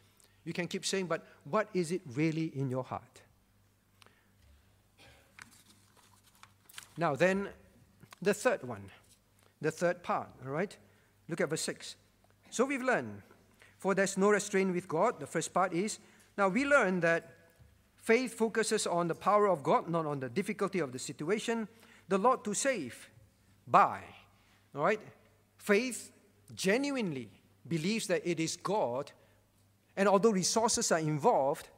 You 0.43 0.53
can 0.53 0.67
keep 0.67 0.85
saying, 0.85 1.07
but 1.07 1.25
what 1.45 1.69
is 1.73 1.91
it 1.91 2.01
really 2.13 2.51
in 2.55 2.69
your 2.69 2.83
heart? 2.83 3.21
Now, 6.97 7.15
then, 7.15 7.49
the 8.21 8.33
third 8.33 8.63
one, 8.63 8.89
the 9.61 9.71
third 9.71 10.03
part, 10.03 10.29
all 10.45 10.51
right? 10.51 10.75
Look 11.27 11.41
at 11.41 11.49
verse 11.49 11.61
6. 11.61 11.95
So 12.49 12.65
we've 12.65 12.81
learned, 12.81 13.21
for 13.77 13.93
there's 13.93 14.17
no 14.17 14.29
restraint 14.29 14.73
with 14.73 14.87
God. 14.87 15.19
The 15.19 15.27
first 15.27 15.53
part 15.53 15.73
is, 15.73 15.99
now 16.37 16.47
we 16.47 16.65
learn 16.65 17.01
that 17.01 17.31
faith 17.95 18.33
focuses 18.33 18.87
on 18.87 19.07
the 19.07 19.15
power 19.15 19.47
of 19.47 19.63
God, 19.63 19.89
not 19.89 20.05
on 20.05 20.19
the 20.19 20.29
difficulty 20.29 20.79
of 20.79 20.91
the 20.91 20.99
situation. 20.99 21.67
The 22.07 22.17
Lord 22.17 22.43
to 22.45 22.53
save 22.53 23.09
by, 23.67 24.01
all 24.75 24.83
right? 24.83 24.99
Faith 25.57 26.11
genuinely 26.53 27.29
believes 27.67 28.07
that 28.07 28.21
it 28.23 28.39
is 28.39 28.55
God, 28.55 29.11
and 29.97 30.07
although 30.07 30.31
resources 30.31 30.91
are 30.91 30.99
involved, 30.99 31.69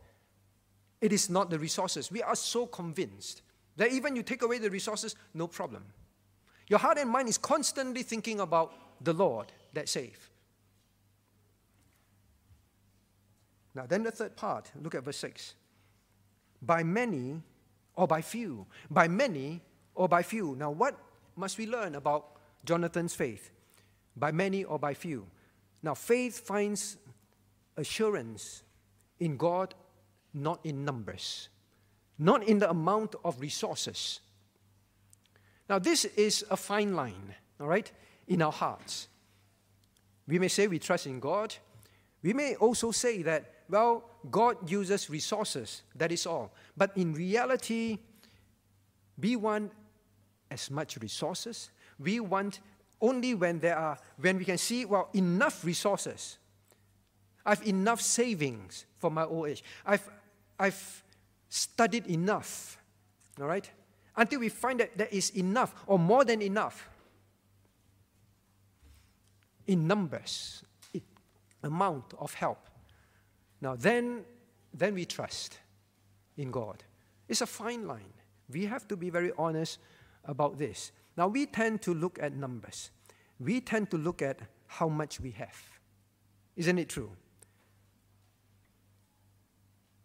it 0.99 1.13
is 1.13 1.29
not 1.29 1.49
the 1.49 1.59
resources. 1.59 2.11
We 2.11 2.21
are 2.23 2.35
so 2.35 2.65
convinced 2.65 3.41
that 3.77 3.91
even 3.91 4.15
you 4.15 4.23
take 4.23 4.41
away 4.41 4.57
the 4.57 4.69
resources, 4.69 5.15
no 5.33 5.47
problem. 5.47 5.85
Your 6.67 6.79
heart 6.79 6.97
and 6.97 7.09
mind 7.09 7.29
is 7.29 7.37
constantly 7.37 8.03
thinking 8.03 8.39
about 8.39 8.73
the 9.01 9.13
Lord 9.13 9.51
that 9.73 9.87
save. 9.87 10.29
Now, 13.73 13.85
then 13.85 14.03
the 14.03 14.11
third 14.11 14.35
part, 14.35 14.71
look 14.81 14.95
at 14.95 15.03
verse 15.03 15.17
6. 15.17 15.53
By 16.61 16.83
many 16.83 17.41
or 17.95 18.07
by 18.07 18.21
few? 18.21 18.65
By 18.89 19.07
many 19.07 19.61
or 19.93 20.09
by 20.09 20.23
few? 20.23 20.55
Now, 20.55 20.71
what 20.71 20.97
must 21.35 21.59
we 21.59 21.67
learn 21.67 21.93
about 21.95 22.25
Jonathan's 22.65 23.13
faith? 23.13 23.51
By 24.15 24.31
many 24.31 24.63
or 24.63 24.79
by 24.79 24.95
few? 24.95 25.27
Now, 25.83 25.93
faith 25.93 26.39
finds 26.39 26.97
assurance 27.77 28.63
in 29.19 29.37
God, 29.37 29.75
not 30.33 30.59
in 30.63 30.83
numbers 30.83 31.49
not 32.17 32.43
in 32.43 32.59
the 32.59 32.69
amount 32.69 33.15
of 33.23 33.39
resources. 33.39 34.19
Now, 35.69 35.79
this 35.79 36.05
is 36.05 36.45
a 36.49 36.57
fine 36.57 36.95
line, 36.95 37.35
all 37.59 37.67
right, 37.67 37.91
in 38.27 38.41
our 38.41 38.51
hearts. 38.51 39.07
We 40.27 40.39
may 40.39 40.47
say 40.47 40.67
we 40.67 40.79
trust 40.79 41.07
in 41.07 41.19
God. 41.19 41.55
We 42.23 42.33
may 42.33 42.55
also 42.55 42.91
say 42.91 43.21
that, 43.23 43.53
well, 43.69 44.03
God 44.29 44.69
uses 44.69 45.09
resources, 45.09 45.83
that 45.95 46.11
is 46.11 46.25
all. 46.25 46.53
But 46.75 46.95
in 46.97 47.13
reality, 47.13 47.99
we 49.19 49.35
want 49.35 49.71
as 50.49 50.71
much 50.71 50.97
resources. 50.97 51.69
We 51.99 52.19
want 52.19 52.59
only 53.01 53.33
when 53.35 53.59
there 53.59 53.77
are, 53.77 53.97
when 54.17 54.37
we 54.37 54.45
can 54.45 54.57
see, 54.57 54.85
well, 54.85 55.09
enough 55.13 55.63
resources. 55.63 56.37
I've 57.45 57.65
enough 57.65 58.01
savings 58.01 58.85
for 58.97 59.09
my 59.09 59.23
old 59.23 59.49
age. 59.49 59.63
I've, 59.85 60.07
I've 60.59 61.03
studied 61.49 62.07
enough, 62.07 62.77
all 63.39 63.47
right? 63.47 63.69
Until 64.15 64.39
we 64.39 64.49
find 64.49 64.79
that 64.79 64.97
there 64.97 65.09
is 65.11 65.29
enough 65.31 65.73
or 65.85 65.99
more 65.99 66.25
than 66.25 66.41
enough 66.41 66.89
in 69.67 69.87
numbers, 69.87 70.63
amount 71.63 72.13
of 72.19 72.33
help. 72.33 72.69
Now, 73.61 73.75
then, 73.75 74.23
then 74.73 74.93
we 74.93 75.05
trust 75.05 75.59
in 76.37 76.51
God. 76.51 76.83
It's 77.27 77.41
a 77.41 77.45
fine 77.45 77.87
line. 77.87 78.13
We 78.49 78.65
have 78.65 78.87
to 78.87 78.95
be 78.95 79.09
very 79.09 79.31
honest 79.37 79.79
about 80.23 80.57
this. 80.57 80.91
Now, 81.17 81.27
we 81.27 81.45
tend 81.45 81.81
to 81.83 81.93
look 81.93 82.19
at 82.21 82.33
numbers. 82.33 82.91
We 83.39 83.59
tend 83.59 83.91
to 83.91 83.97
look 83.97 84.21
at 84.21 84.39
how 84.67 84.87
much 84.87 85.19
we 85.19 85.31
have. 85.31 85.57
Isn't 86.55 86.77
it 86.77 86.89
true? 86.89 87.11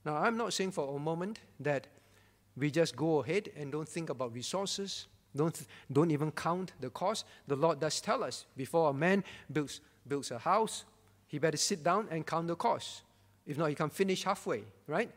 Now, 0.04 0.16
I'm 0.16 0.36
not 0.36 0.52
saying 0.52 0.72
for 0.72 0.96
a 0.96 0.98
moment 0.98 1.38
that 1.60 1.86
we 2.56 2.70
just 2.70 2.96
go 2.96 3.22
ahead 3.22 3.50
and 3.56 3.70
don't 3.70 3.88
think 3.88 4.10
about 4.10 4.34
resources, 4.34 5.06
don't, 5.34 5.58
don't 5.90 6.10
even 6.10 6.30
count 6.32 6.72
the 6.80 6.90
cost. 6.90 7.24
The 7.46 7.56
Lord 7.56 7.80
does 7.80 8.00
tell 8.00 8.22
us 8.22 8.46
before 8.56 8.90
a 8.90 8.92
man 8.92 9.24
builds, 9.50 9.80
builds 10.06 10.30
a 10.30 10.38
house, 10.38 10.84
he 11.26 11.38
better 11.38 11.56
sit 11.56 11.82
down 11.82 12.08
and 12.10 12.26
count 12.26 12.48
the 12.48 12.56
cost. 12.56 13.02
If 13.46 13.56
not, 13.56 13.66
he 13.70 13.74
can 13.74 13.88
finish 13.88 14.24
halfway, 14.24 14.64
right? 14.86 15.10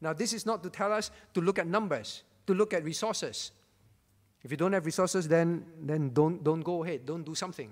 Now, 0.00 0.12
this 0.12 0.32
is 0.32 0.44
not 0.44 0.62
to 0.64 0.70
tell 0.70 0.92
us 0.92 1.10
to 1.34 1.40
look 1.40 1.58
at 1.58 1.66
numbers, 1.66 2.24
to 2.46 2.54
look 2.54 2.74
at 2.74 2.84
resources. 2.84 3.52
If 4.42 4.50
you 4.50 4.56
don't 4.56 4.72
have 4.72 4.84
resources, 4.84 5.28
then, 5.28 5.64
then 5.80 6.10
don't, 6.12 6.42
don't 6.42 6.60
go 6.60 6.84
ahead, 6.84 7.06
don't 7.06 7.24
do 7.24 7.34
something. 7.34 7.70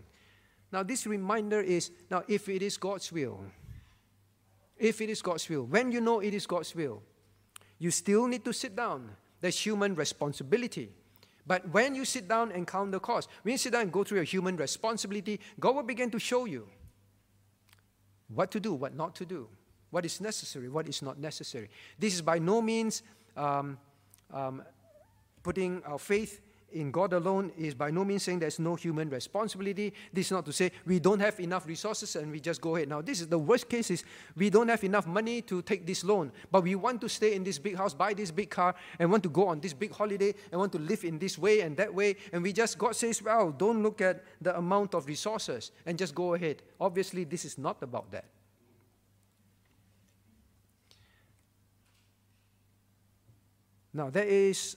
Now, 0.70 0.82
this 0.82 1.06
reminder 1.06 1.60
is 1.60 1.90
now, 2.10 2.22
if 2.28 2.48
it 2.48 2.62
is 2.62 2.78
God's 2.78 3.12
will, 3.12 3.40
if 4.83 5.01
it 5.01 5.09
is 5.09 5.22
God's 5.22 5.49
will, 5.49 5.64
when 5.64 5.93
you 5.93 6.01
know 6.01 6.18
it 6.18 6.35
is 6.35 6.45
God's 6.45 6.74
will, 6.74 7.03
you 7.78 7.93
still 7.93 8.26
need 8.26 8.45
to 8.45 8.53
sit 8.53 8.74
down. 8.74 9.12
There's 9.41 9.59
human 9.59 9.95
responsibility. 9.95 10.91
But 11.47 11.68
when 11.68 11.95
you 11.95 12.05
sit 12.05 12.26
down 12.26 12.51
and 12.51 12.66
count 12.66 12.91
the 12.91 12.99
cost, 12.99 13.28
when 13.43 13.53
you 13.53 13.59
sit 13.59 13.72
down 13.72 13.83
and 13.83 13.93
go 13.93 14.03
through 14.03 14.16
your 14.16 14.24
human 14.24 14.57
responsibility, 14.57 15.39
God 15.61 15.76
will 15.76 15.85
begin 15.85 16.11
to 16.11 16.18
show 16.18 16.47
you 16.47 16.66
what 18.26 18.51
to 18.51 18.59
do, 18.59 18.74
what 18.74 18.97
not 18.97 19.14
to 19.16 19.24
do, 19.24 19.49
what 19.91 20.05
is 20.05 20.20
necessary, 20.20 20.68
what 20.68 20.89
is 20.89 21.01
not 21.01 21.16
necessary. 21.16 21.70
This 21.97 22.14
is 22.14 22.22
by 22.22 22.41
no 22.41 22.61
means 22.61 23.03
um, 23.37 23.78
um, 24.33 24.62
putting 25.45 25.80
our 25.85 25.99
faith 25.99 26.41
in 26.72 26.90
God 26.90 27.12
alone 27.12 27.52
is 27.56 27.74
by 27.74 27.90
no 27.90 28.04
means 28.04 28.22
saying 28.22 28.38
there's 28.38 28.58
no 28.58 28.74
human 28.74 29.08
responsibility. 29.08 29.92
This 30.12 30.26
is 30.26 30.32
not 30.32 30.44
to 30.46 30.52
say 30.52 30.72
we 30.86 30.98
don't 30.98 31.20
have 31.20 31.38
enough 31.40 31.66
resources 31.66 32.16
and 32.16 32.30
we 32.30 32.40
just 32.40 32.60
go 32.60 32.76
ahead. 32.76 32.88
Now, 32.88 33.02
this 33.02 33.20
is 33.20 33.28
the 33.28 33.38
worst 33.38 33.68
case 33.68 33.90
is 33.90 34.04
we 34.36 34.50
don't 34.50 34.68
have 34.68 34.82
enough 34.84 35.06
money 35.06 35.42
to 35.42 35.62
take 35.62 35.86
this 35.86 36.04
loan, 36.04 36.32
but 36.50 36.62
we 36.62 36.74
want 36.74 37.00
to 37.02 37.08
stay 37.08 37.34
in 37.34 37.44
this 37.44 37.58
big 37.58 37.76
house, 37.76 37.94
buy 37.94 38.14
this 38.14 38.30
big 38.30 38.50
car, 38.50 38.74
and 38.98 39.10
want 39.10 39.22
to 39.22 39.28
go 39.28 39.48
on 39.48 39.60
this 39.60 39.72
big 39.72 39.92
holiday 39.92 40.34
and 40.50 40.60
want 40.60 40.72
to 40.72 40.78
live 40.78 41.04
in 41.04 41.18
this 41.18 41.38
way 41.38 41.60
and 41.60 41.76
that 41.76 41.92
way. 41.92 42.16
And 42.32 42.42
we 42.42 42.52
just, 42.52 42.78
God 42.78 42.96
says, 42.96 43.22
well, 43.22 43.50
don't 43.50 43.82
look 43.82 44.00
at 44.00 44.24
the 44.40 44.56
amount 44.56 44.94
of 44.94 45.06
resources 45.06 45.72
and 45.86 45.98
just 45.98 46.14
go 46.14 46.34
ahead. 46.34 46.62
Obviously, 46.80 47.24
this 47.24 47.44
is 47.44 47.58
not 47.58 47.82
about 47.82 48.10
that. 48.10 48.24
Now, 53.94 54.08
there 54.08 54.24
is 54.24 54.76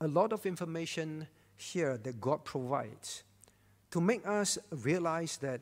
a 0.00 0.08
lot 0.08 0.32
of 0.32 0.46
information 0.46 1.26
here 1.56 1.98
that 1.98 2.20
God 2.20 2.44
provides 2.44 3.22
to 3.90 4.00
make 4.00 4.26
us 4.26 4.58
realize 4.70 5.36
that 5.38 5.60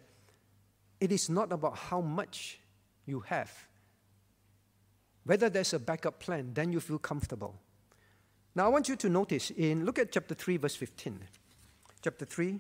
it 1.01 1.11
is 1.11 1.29
not 1.29 1.53
about 1.53 1.77
how 1.77 2.01
much 2.01 2.61
you 3.07 3.21
have. 3.21 3.51
Whether 5.25 5.49
there's 5.49 5.73
a 5.73 5.79
backup 5.79 6.21
plan, 6.21 6.53
then 6.55 6.73
you 6.73 6.81
feel 6.81 6.99
comfortable. 6.99 7.55
Now, 8.55 8.67
I 8.67 8.69
want 8.69 8.89
you 8.89 8.97
to 8.97 9.09
notice 9.09 9.51
in, 9.51 9.85
look 9.85 9.99
at 9.99 10.13
chapter 10.13 10.35
3, 10.35 10.57
verse 10.57 10.75
15. 10.77 11.19
Chapter 12.03 12.25
3, 12.25 12.59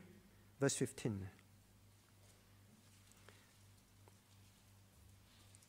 verse 0.60 0.74
15. 0.74 1.28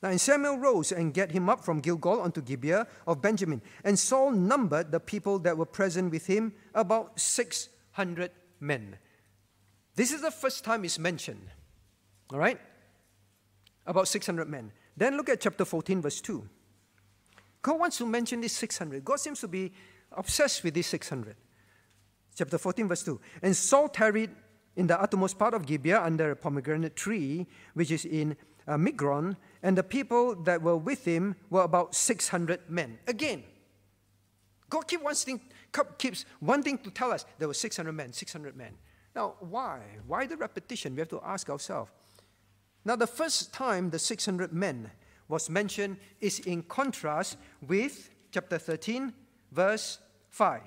Now, 0.02 0.10
and 0.10 0.22
Samuel 0.22 0.58
rose 0.58 0.92
and 0.92 1.14
get 1.14 1.32
him 1.32 1.50
up 1.50 1.64
from 1.64 1.82
Gilgal 1.82 2.22
unto 2.22 2.42
Gibeah 2.42 2.88
of 3.06 3.22
Benjamin. 3.22 3.62
And 3.84 4.00
Saul 4.00 4.32
numbered 4.32 4.92
the 4.92 5.00
people 5.00 5.40
that 5.40 5.58
were 5.58 5.66
present 5.66 6.12
with 6.12 6.28
him 6.28 6.54
about 6.74 7.20
600 7.20 8.32
men. 8.62 8.98
This 9.96 10.14
is 10.14 10.22
the 10.22 10.32
first 10.32 10.64
time 10.64 10.86
it's 10.86 10.98
mentioned. 10.98 11.50
All 12.32 12.40
right? 12.40 12.60
About 13.86 14.08
600 14.08 14.48
men. 14.48 14.72
Then 14.96 15.18
look 15.18 15.28
at 15.28 15.42
chapter 15.42 15.66
14, 15.66 16.02
verse 16.02 16.22
2. 16.22 16.48
God 17.62 17.80
wants 17.80 17.98
to 17.98 18.06
mention 18.06 18.40
this 18.40 18.54
600. 18.54 19.04
God 19.04 19.20
seems 19.20 19.42
to 19.42 19.50
be 19.50 19.74
obsessed 20.14 20.64
with 20.64 20.76
this 20.76 20.88
600. 20.88 21.36
Chapter 22.36 22.58
14, 22.58 22.88
verse 22.88 23.04
2. 23.04 23.20
And 23.42 23.56
Saul 23.56 23.90
tarried 23.90 24.30
in 24.78 24.88
the 24.88 25.00
uttermost 25.02 25.38
part 25.38 25.54
of 25.54 25.66
Gibeah 25.66 26.02
under 26.02 26.32
a 26.32 26.36
pomegranate 26.38 26.96
tree, 26.96 27.48
which 27.74 27.92
is 27.92 28.06
in 28.06 28.38
uh, 28.66 28.78
Migron, 28.78 29.36
and 29.62 29.78
the 29.78 29.84
people 29.84 30.36
that 30.36 30.62
were 30.62 30.78
with 30.78 31.06
him 31.06 31.36
were 31.50 31.64
about 31.64 31.96
600 31.96 32.70
men. 32.70 33.00
Again, 33.08 33.44
God 34.70 34.88
keep 34.88 35.02
wanting, 35.02 35.42
keeps 35.98 36.26
wanting 36.42 36.78
to 36.80 36.92
tell 36.92 37.12
us 37.12 37.26
there 37.40 37.48
were 37.48 37.54
600 37.54 37.92
men, 37.92 38.14
600 38.14 38.56
men. 38.56 38.74
Now, 39.16 39.36
why? 39.40 39.80
Why 40.08 40.28
the 40.28 40.38
repetition? 40.38 40.94
We 40.94 41.00
have 41.00 41.10
to 41.10 41.22
ask 41.26 41.50
ourselves. 41.50 41.92
Now, 42.86 42.96
the 42.96 43.08
first 43.08 43.54
time 43.54 43.90
the 43.90 44.00
600 44.00 44.54
men 44.54 44.92
was 45.28 45.50
mentioned 45.50 45.98
is 46.22 46.40
in 46.40 46.64
contrast 46.64 47.38
with 47.68 48.10
chapter 48.32 48.58
13, 48.58 49.14
verse 49.52 50.00
5. 50.30 50.62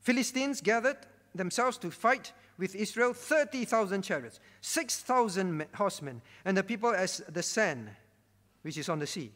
Philistines 0.00 0.60
gathered 0.60 0.98
themselves 1.34 1.78
to 1.78 1.90
fight 1.90 2.32
with 2.62 2.76
Israel 2.76 3.12
30,000 3.12 4.02
chariots, 4.02 4.38
6,000 4.60 5.66
horsemen, 5.74 6.22
and 6.44 6.56
the 6.56 6.62
people 6.62 6.94
as 6.94 7.18
the 7.28 7.42
sand 7.42 7.90
which 8.62 8.78
is 8.78 8.88
on 8.88 9.00
the 9.00 9.06
sea. 9.06 9.32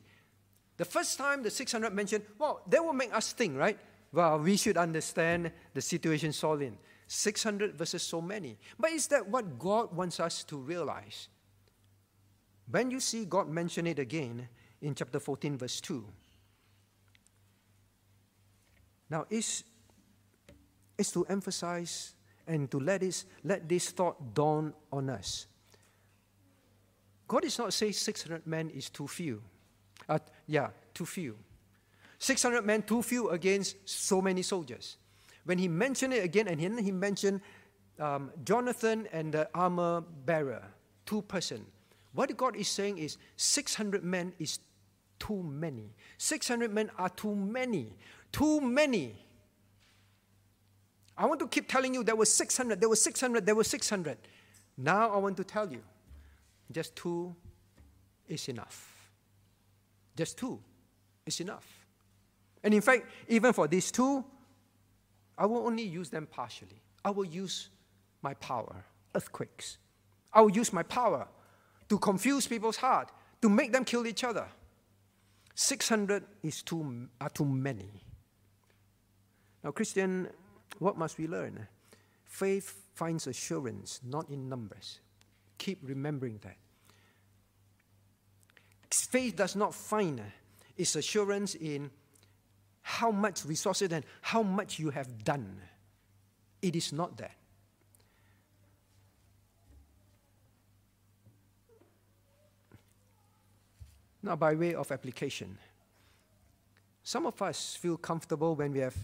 The 0.77 0.85
first 0.85 1.19
time 1.19 1.43
the 1.43 1.51
600 1.51 1.93
mentioned, 1.93 2.23
well, 2.39 2.63
that 2.69 2.85
will 2.85 2.93
make 2.93 3.13
us 3.13 3.33
think, 3.33 3.57
right? 3.57 3.77
Well, 4.13 4.39
we 4.39 4.57
should 4.57 4.77
understand 4.77 5.51
the 5.75 5.83
situation 5.83 6.33
Saul 6.33 6.63
in. 6.63 6.79
600 7.09 7.75
versus 7.75 8.05
so 8.05 8.21
many. 8.21 8.59
But 8.79 8.93
is 8.93 9.09
that 9.09 9.29
what 9.29 9.59
God 9.59 9.93
wants 9.93 10.21
us 10.21 10.45
to 10.45 10.57
realize? 10.57 11.27
When 12.71 12.93
you 12.93 13.01
see 13.01 13.25
God 13.25 13.49
mention 13.49 13.89
it 13.89 13.99
again 13.99 14.49
in 14.81 14.95
chapter 14.95 15.19
14, 15.19 15.59
verse 15.59 15.81
2, 15.81 16.05
now 19.11 19.27
is, 19.31 19.65
is 20.97 21.11
to 21.11 21.25
emphasize 21.25 22.13
and 22.47 22.71
to 22.71 22.79
let 22.79 23.01
this, 23.01 23.25
let 23.45 23.69
this 23.69 23.91
thought 23.91 24.35
dawn 24.35 24.73
on 24.93 25.11
us. 25.11 25.47
God 27.29 27.45
is 27.45 27.59
not 27.59 27.73
saying 27.73 27.93
600 27.93 28.47
men 28.47 28.71
is 28.71 28.89
too 28.89 29.09
few. 29.09 29.43
Uh, 30.09 30.19
yeah, 30.47 30.69
too 30.95 31.07
few. 31.07 31.37
600 32.19 32.65
men 32.65 32.83
too 32.83 33.03
few 33.03 33.31
against 33.31 33.77
so 33.85 34.23
many 34.23 34.43
soldiers. 34.43 34.97
When 35.45 35.59
he 35.59 35.69
mentioned 35.69 36.15
it 36.15 36.25
again, 36.25 36.49
and 36.49 36.61
then 36.61 36.79
he 36.79 36.93
mentioned 36.93 37.41
um, 37.99 38.31
Jonathan 38.45 39.09
and 39.13 39.33
the 39.33 39.49
armor 39.55 40.03
bearer, 40.25 40.63
two 41.05 41.23
person. 41.23 41.65
What 42.13 42.37
God 42.37 42.57
is 42.57 42.69
saying 42.69 42.99
is 42.99 43.19
600 43.37 44.03
men 44.03 44.33
is 44.39 44.59
too 45.19 45.43
many. 45.43 45.95
600 46.19 46.73
men 46.73 46.91
are 46.99 47.09
too 47.11 47.35
many. 47.35 47.93
Too 48.33 48.61
many 48.61 49.26
I 51.19 51.27
want 51.27 51.41
to 51.41 51.49
keep 51.49 51.69
telling 51.69 51.95
you 51.95 52.05
there 52.05 52.17
were 52.17 52.27
600, 52.27 52.81
there 52.81 52.89
were 52.89 52.97
600, 52.97 53.47
there 53.47 53.55
were 53.55 53.65
600. 53.65 54.19
Now 54.77 55.11
I 55.11 55.17
want 55.17 55.37
to 55.39 55.45
tell 55.45 55.71
you 55.71 55.83
just 56.71 56.95
two 56.97 57.35
is 58.29 58.49
enough. 58.49 59.11
Just 60.17 60.39
two 60.39 60.59
is 61.25 61.41
enough. 61.41 61.67
And 62.63 62.75
in 62.75 62.81
fact, 62.81 63.07
even 63.29 63.53
for 63.53 63.69
these 63.69 63.91
two, 63.91 64.25
I 65.39 65.47
will 65.47 65.67
only 65.67 65.85
use 65.85 66.11
them 66.11 66.27
partially. 66.27 66.81
I 67.05 67.11
will 67.11 67.25
use 67.25 67.69
my 68.23 68.35
power, 68.35 68.85
earthquakes. 69.15 69.79
I 70.33 70.41
will 70.41 70.51
use 70.51 70.73
my 70.73 70.83
power 70.83 71.29
to 71.89 71.99
confuse 71.99 72.47
people's 72.47 72.77
heart, 72.77 73.13
to 73.43 73.49
make 73.49 73.73
them 73.73 73.85
kill 73.85 74.07
each 74.07 74.25
other. 74.25 74.47
600 75.55 76.25
is 76.43 76.63
too, 76.63 77.09
are 77.21 77.31
too 77.31 77.45
many. 77.45 77.89
Now, 79.63 79.71
Christian, 79.71 80.29
what 80.79 80.97
must 80.97 81.19
we 81.19 81.27
learn? 81.27 81.67
Faith 82.25 82.83
finds 82.95 83.27
assurance 83.27 84.01
not 84.05 84.29
in 84.31 84.49
numbers. 84.49 85.01
Keep 85.59 85.81
remembering 85.83 86.39
that. 86.43 86.57
Faith 88.91 89.37
does 89.37 89.57
not 89.57 89.75
find 89.75 90.21
its 90.77 90.97
assurance 90.97 91.55
in 91.55 91.91
how 92.83 93.11
much 93.11 93.45
resources 93.45 93.91
and 93.93 94.05
how 94.21 94.43
much 94.43 94.79
you 94.79 94.91
have 94.91 95.25
done. 95.25 95.61
It 96.63 96.77
is 96.77 96.93
not 96.93 97.17
that. 97.19 97.33
Now, 104.23 104.37
by 104.37 104.55
way 104.55 104.75
of 104.75 104.91
application, 104.91 105.57
some 107.03 107.27
of 107.27 107.41
us 107.41 107.77
feel 107.77 107.97
comfortable 107.97 108.57
when 108.57 108.73
we 108.73 108.81
have 108.81 108.97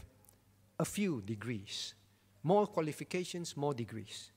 a 0.82 0.84
few 0.84 1.22
degrees. 1.22 1.94
More 2.42 2.66
qualifications, 2.66 3.56
more 3.56 3.72
degrees. 3.72 4.32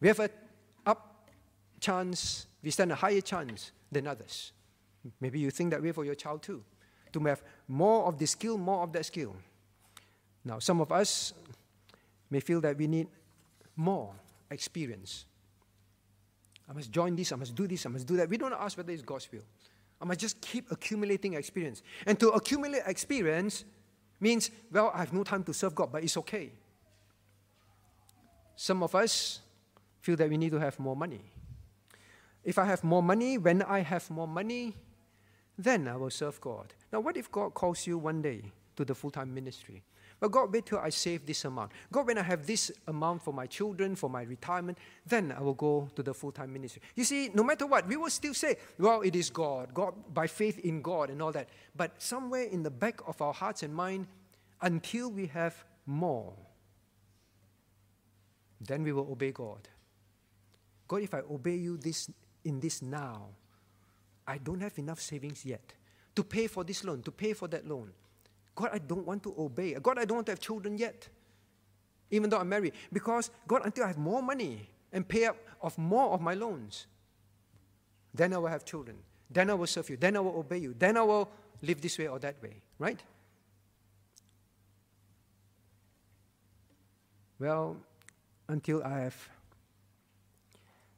We 0.00 0.08
have 0.08 0.18
a 0.18 0.30
up 0.86 1.28
chance, 1.78 2.46
we 2.62 2.70
stand 2.70 2.90
a 2.90 2.94
higher 2.94 3.20
chance 3.20 3.70
than 3.92 4.06
others. 4.06 4.52
Maybe 5.20 5.38
you 5.38 5.50
think 5.50 5.70
that 5.72 5.82
way 5.82 5.92
for 5.92 6.06
your 6.06 6.14
child 6.14 6.42
too. 6.42 6.64
To 7.12 7.20
have 7.24 7.42
more 7.68 8.06
of 8.06 8.18
this 8.18 8.30
skill, 8.30 8.56
more 8.56 8.82
of 8.82 8.92
that 8.94 9.04
skill. 9.04 9.36
Now, 10.42 10.58
some 10.58 10.80
of 10.80 10.90
us 10.90 11.34
may 12.30 12.40
feel 12.40 12.62
that 12.62 12.78
we 12.78 12.86
need 12.86 13.08
more 13.76 14.14
experience. 14.50 15.26
I 16.66 16.72
must 16.72 16.90
join 16.90 17.14
this, 17.14 17.30
I 17.32 17.36
must 17.36 17.54
do 17.54 17.66
this, 17.66 17.84
I 17.84 17.90
must 17.90 18.06
do 18.06 18.16
that. 18.16 18.28
We 18.30 18.38
don't 18.38 18.54
ask 18.54 18.78
whether 18.78 18.92
it's 18.92 19.02
God's 19.02 19.30
will. 19.30 19.44
I 20.00 20.06
must 20.06 20.20
just 20.20 20.40
keep 20.40 20.70
accumulating 20.70 21.34
experience. 21.34 21.82
And 22.06 22.18
to 22.20 22.30
accumulate 22.30 22.84
experience 22.86 23.66
means, 24.20 24.50
well, 24.70 24.90
I 24.94 24.98
have 25.00 25.12
no 25.12 25.24
time 25.24 25.42
to 25.44 25.54
serve 25.54 25.74
God, 25.74 25.90
but 25.92 26.04
it's 26.04 26.16
okay. 26.18 26.50
Some 28.56 28.82
of 28.82 28.94
us 28.94 29.40
feel 30.00 30.16
that 30.16 30.28
we 30.28 30.36
need 30.36 30.50
to 30.50 30.60
have 30.60 30.78
more 30.78 30.94
money. 30.94 31.22
If 32.44 32.58
I 32.58 32.64
have 32.66 32.84
more 32.84 33.02
money, 33.02 33.38
when 33.38 33.62
I 33.62 33.80
have 33.80 34.08
more 34.10 34.28
money, 34.28 34.74
then 35.58 35.88
I 35.88 35.96
will 35.96 36.10
serve 36.10 36.40
God. 36.40 36.72
Now, 36.92 37.00
what 37.00 37.16
if 37.16 37.30
God 37.30 37.54
calls 37.54 37.86
you 37.86 37.98
one 37.98 38.22
day 38.22 38.52
to 38.76 38.84
the 38.84 38.94
full 38.94 39.10
time 39.10 39.34
ministry? 39.34 39.82
But 40.20 40.32
God, 40.32 40.52
wait 40.52 40.66
till 40.66 40.78
I 40.78 40.90
save 40.90 41.24
this 41.24 41.46
amount. 41.46 41.72
God, 41.90 42.06
when 42.06 42.18
I 42.18 42.22
have 42.22 42.46
this 42.46 42.70
amount 42.86 43.22
for 43.22 43.32
my 43.32 43.46
children, 43.46 43.96
for 43.96 44.10
my 44.10 44.22
retirement, 44.22 44.76
then 45.06 45.32
I 45.32 45.40
will 45.40 45.54
go 45.54 45.88
to 45.96 46.02
the 46.02 46.12
full 46.12 46.30
time 46.30 46.52
ministry. 46.52 46.82
You 46.94 47.04
see, 47.04 47.30
no 47.32 47.42
matter 47.42 47.66
what, 47.66 47.88
we 47.88 47.96
will 47.96 48.10
still 48.10 48.34
say, 48.34 48.56
well, 48.78 49.00
it 49.00 49.16
is 49.16 49.30
God, 49.30 49.72
God 49.72 49.94
by 50.12 50.26
faith 50.26 50.58
in 50.58 50.82
God 50.82 51.08
and 51.08 51.22
all 51.22 51.32
that. 51.32 51.48
But 51.74 52.00
somewhere 52.02 52.42
in 52.42 52.62
the 52.62 52.70
back 52.70 53.00
of 53.06 53.20
our 53.22 53.32
hearts 53.32 53.62
and 53.62 53.74
mind, 53.74 54.06
until 54.60 55.10
we 55.10 55.26
have 55.28 55.64
more, 55.86 56.34
then 58.60 58.82
we 58.82 58.92
will 58.92 59.10
obey 59.10 59.32
God. 59.32 59.68
God, 60.86 61.02
if 61.02 61.14
I 61.14 61.20
obey 61.20 61.56
you 61.56 61.78
this 61.78 62.10
in 62.44 62.60
this 62.60 62.82
now, 62.82 63.28
I 64.26 64.36
don't 64.36 64.60
have 64.60 64.78
enough 64.78 65.00
savings 65.00 65.46
yet 65.46 65.72
to 66.14 66.22
pay 66.22 66.46
for 66.46 66.62
this 66.62 66.84
loan, 66.84 67.02
to 67.04 67.10
pay 67.10 67.32
for 67.32 67.48
that 67.48 67.66
loan. 67.66 67.90
God, 68.60 68.70
I 68.74 68.78
don't 68.78 69.06
want 69.06 69.22
to 69.22 69.34
obey. 69.38 69.72
God, 69.82 69.98
I 69.98 70.04
don't 70.04 70.16
want 70.16 70.26
to 70.26 70.32
have 70.32 70.40
children 70.40 70.76
yet, 70.76 71.08
even 72.10 72.28
though 72.28 72.38
I'm 72.38 72.48
married. 72.48 72.74
Because, 72.92 73.30
God, 73.48 73.62
until 73.64 73.84
I 73.84 73.88
have 73.88 73.96
more 73.96 74.22
money 74.22 74.68
and 74.92 75.08
pay 75.08 75.24
up 75.24 75.36
of 75.62 75.78
more 75.78 76.10
of 76.12 76.20
my 76.20 76.34
loans, 76.34 76.86
then 78.12 78.34
I 78.34 78.38
will 78.38 78.48
have 78.48 78.66
children. 78.66 78.98
Then 79.30 79.48
I 79.48 79.54
will 79.54 79.66
serve 79.66 79.88
you. 79.88 79.96
Then 79.96 80.14
I 80.14 80.20
will 80.20 80.36
obey 80.36 80.58
you. 80.58 80.74
Then 80.78 80.98
I 80.98 81.02
will 81.02 81.30
live 81.62 81.80
this 81.80 81.96
way 81.96 82.08
or 82.08 82.18
that 82.18 82.42
way. 82.42 82.56
Right? 82.78 83.02
Well, 87.38 87.78
until 88.46 88.84
I 88.84 88.98
have 89.00 89.28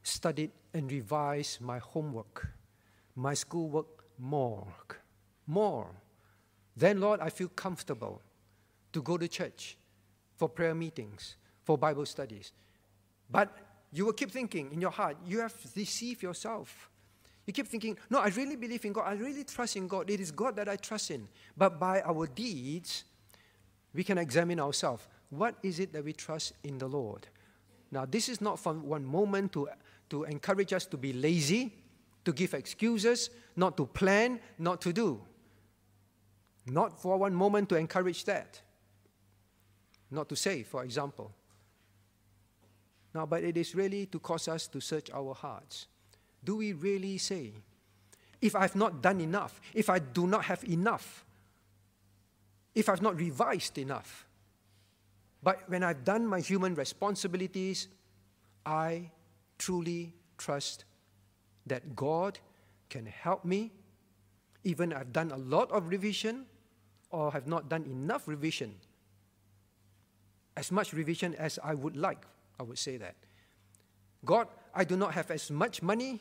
studied 0.02 0.50
and 0.74 0.90
revised 0.90 1.60
my 1.60 1.78
homework, 1.78 2.48
my 3.14 3.34
schoolwork 3.34 4.04
more, 4.18 4.66
more 5.46 5.90
then, 6.76 7.00
Lord, 7.00 7.20
I 7.20 7.28
feel 7.28 7.48
comfortable 7.48 8.22
to 8.92 9.02
go 9.02 9.18
to 9.18 9.28
church 9.28 9.76
for 10.36 10.48
prayer 10.48 10.74
meetings, 10.74 11.36
for 11.64 11.76
Bible 11.76 12.06
studies. 12.06 12.52
But 13.30 13.56
you 13.92 14.06
will 14.06 14.12
keep 14.12 14.30
thinking 14.30 14.72
in 14.72 14.80
your 14.80 14.90
heart, 14.90 15.16
you 15.26 15.40
have 15.40 15.54
deceived 15.74 16.22
yourself. 16.22 16.90
You 17.46 17.52
keep 17.52 17.66
thinking, 17.66 17.98
no, 18.08 18.18
I 18.20 18.28
really 18.28 18.56
believe 18.56 18.84
in 18.84 18.92
God. 18.92 19.04
I 19.06 19.14
really 19.14 19.44
trust 19.44 19.76
in 19.76 19.88
God. 19.88 20.08
It 20.08 20.20
is 20.20 20.30
God 20.30 20.56
that 20.56 20.68
I 20.68 20.76
trust 20.76 21.10
in. 21.10 21.28
But 21.56 21.78
by 21.80 22.00
our 22.02 22.26
deeds, 22.26 23.04
we 23.92 24.04
can 24.04 24.16
examine 24.18 24.60
ourselves. 24.60 25.06
What 25.30 25.56
is 25.62 25.80
it 25.80 25.92
that 25.92 26.04
we 26.04 26.12
trust 26.12 26.52
in 26.62 26.78
the 26.78 26.86
Lord? 26.86 27.26
Now, 27.90 28.06
this 28.06 28.28
is 28.28 28.40
not 28.40 28.58
from 28.58 28.86
one 28.86 29.04
moment 29.04 29.52
to, 29.52 29.68
to 30.10 30.24
encourage 30.24 30.72
us 30.72 30.86
to 30.86 30.96
be 30.96 31.12
lazy, 31.12 31.74
to 32.24 32.32
give 32.32 32.54
excuses, 32.54 33.30
not 33.56 33.76
to 33.76 33.86
plan, 33.86 34.40
not 34.58 34.80
to 34.82 34.92
do. 34.92 35.20
Not 36.66 37.00
for 37.00 37.16
one 37.16 37.34
moment 37.34 37.68
to 37.70 37.76
encourage 37.76 38.24
that. 38.24 38.60
Not 40.10 40.28
to 40.28 40.36
say, 40.36 40.62
for 40.62 40.84
example. 40.84 41.32
Now, 43.14 43.26
but 43.26 43.44
it 43.44 43.56
is 43.56 43.74
really 43.74 44.06
to 44.06 44.18
cause 44.18 44.48
us 44.48 44.66
to 44.68 44.80
search 44.80 45.10
our 45.10 45.34
hearts. 45.34 45.86
Do 46.44 46.56
we 46.56 46.72
really 46.72 47.18
say, 47.18 47.52
if 48.40 48.56
I've 48.56 48.74
not 48.74 49.02
done 49.02 49.20
enough, 49.20 49.60
if 49.74 49.88
I 49.90 49.98
do 49.98 50.26
not 50.26 50.44
have 50.44 50.64
enough, 50.64 51.24
if 52.74 52.88
I've 52.88 53.02
not 53.02 53.16
revised 53.16 53.78
enough, 53.78 54.26
but 55.42 55.68
when 55.68 55.82
I've 55.82 56.04
done 56.04 56.26
my 56.26 56.40
human 56.40 56.74
responsibilities, 56.74 57.88
I 58.64 59.10
truly 59.58 60.14
trust 60.38 60.84
that 61.66 61.94
God 61.94 62.38
can 62.88 63.06
help 63.06 63.44
me. 63.44 63.72
Even 64.64 64.92
I've 64.92 65.12
done 65.12 65.32
a 65.32 65.36
lot 65.36 65.70
of 65.70 65.88
revision, 65.88 66.46
or 67.12 67.30
have 67.30 67.46
not 67.46 67.68
done 67.68 67.84
enough 67.84 68.26
revision, 68.26 68.74
as 70.56 70.72
much 70.72 70.92
revision 70.92 71.34
as 71.36 71.58
I 71.62 71.74
would 71.74 71.96
like, 71.96 72.24
I 72.58 72.64
would 72.64 72.78
say 72.78 72.96
that. 72.96 73.14
God, 74.24 74.48
I 74.74 74.84
do 74.84 74.96
not 74.96 75.14
have 75.14 75.30
as 75.30 75.50
much 75.50 75.82
money 75.82 76.20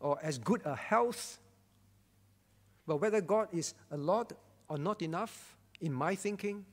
or 0.00 0.18
as 0.22 0.38
good 0.38 0.62
a 0.64 0.74
health, 0.74 1.38
but 2.86 2.96
whether 2.96 3.20
God 3.20 3.48
is 3.52 3.74
a 3.90 3.96
lot 3.96 4.32
or 4.68 4.78
not 4.78 5.02
enough 5.02 5.56
in 5.80 5.92
my 5.92 6.14
thinking, 6.14 6.64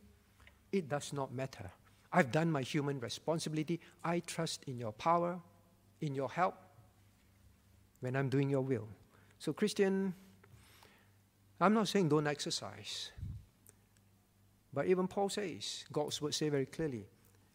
it 0.72 0.90
does 0.90 1.14
not 1.14 1.34
matter. 1.34 1.70
I've 2.12 2.32
done 2.32 2.52
my 2.52 2.62
human 2.62 3.00
responsibility. 3.00 3.80
I 4.04 4.20
trust 4.20 4.64
in 4.66 4.78
your 4.78 4.94
power, 4.94 5.40
in 6.02 6.16
your 6.16 6.30
help, 6.30 6.56
when 8.00 8.16
I'm 8.16 8.30
doing 8.30 8.50
your 8.50 8.62
will. 8.62 8.88
So, 9.40 9.54
Christian, 9.54 10.14
I'm 11.60 11.74
not 11.74 11.88
saying 11.88 12.10
don't 12.10 12.28
exercise. 12.28 13.12
But 14.74 14.88
even 14.88 15.08
Paul 15.08 15.30
says, 15.30 15.86
God's 15.92 16.22
word 16.22 16.34
say 16.34 16.50
very 16.50 16.66
clearly, 16.66 17.06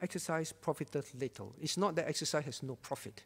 exercise 0.01 0.53
profiteth 0.53 1.15
little. 1.15 1.55
It's 1.61 1.77
not 1.77 1.95
that 1.97 2.09
exercise 2.09 2.45
has 2.45 2.63
no 2.63 2.77
profit. 2.77 3.25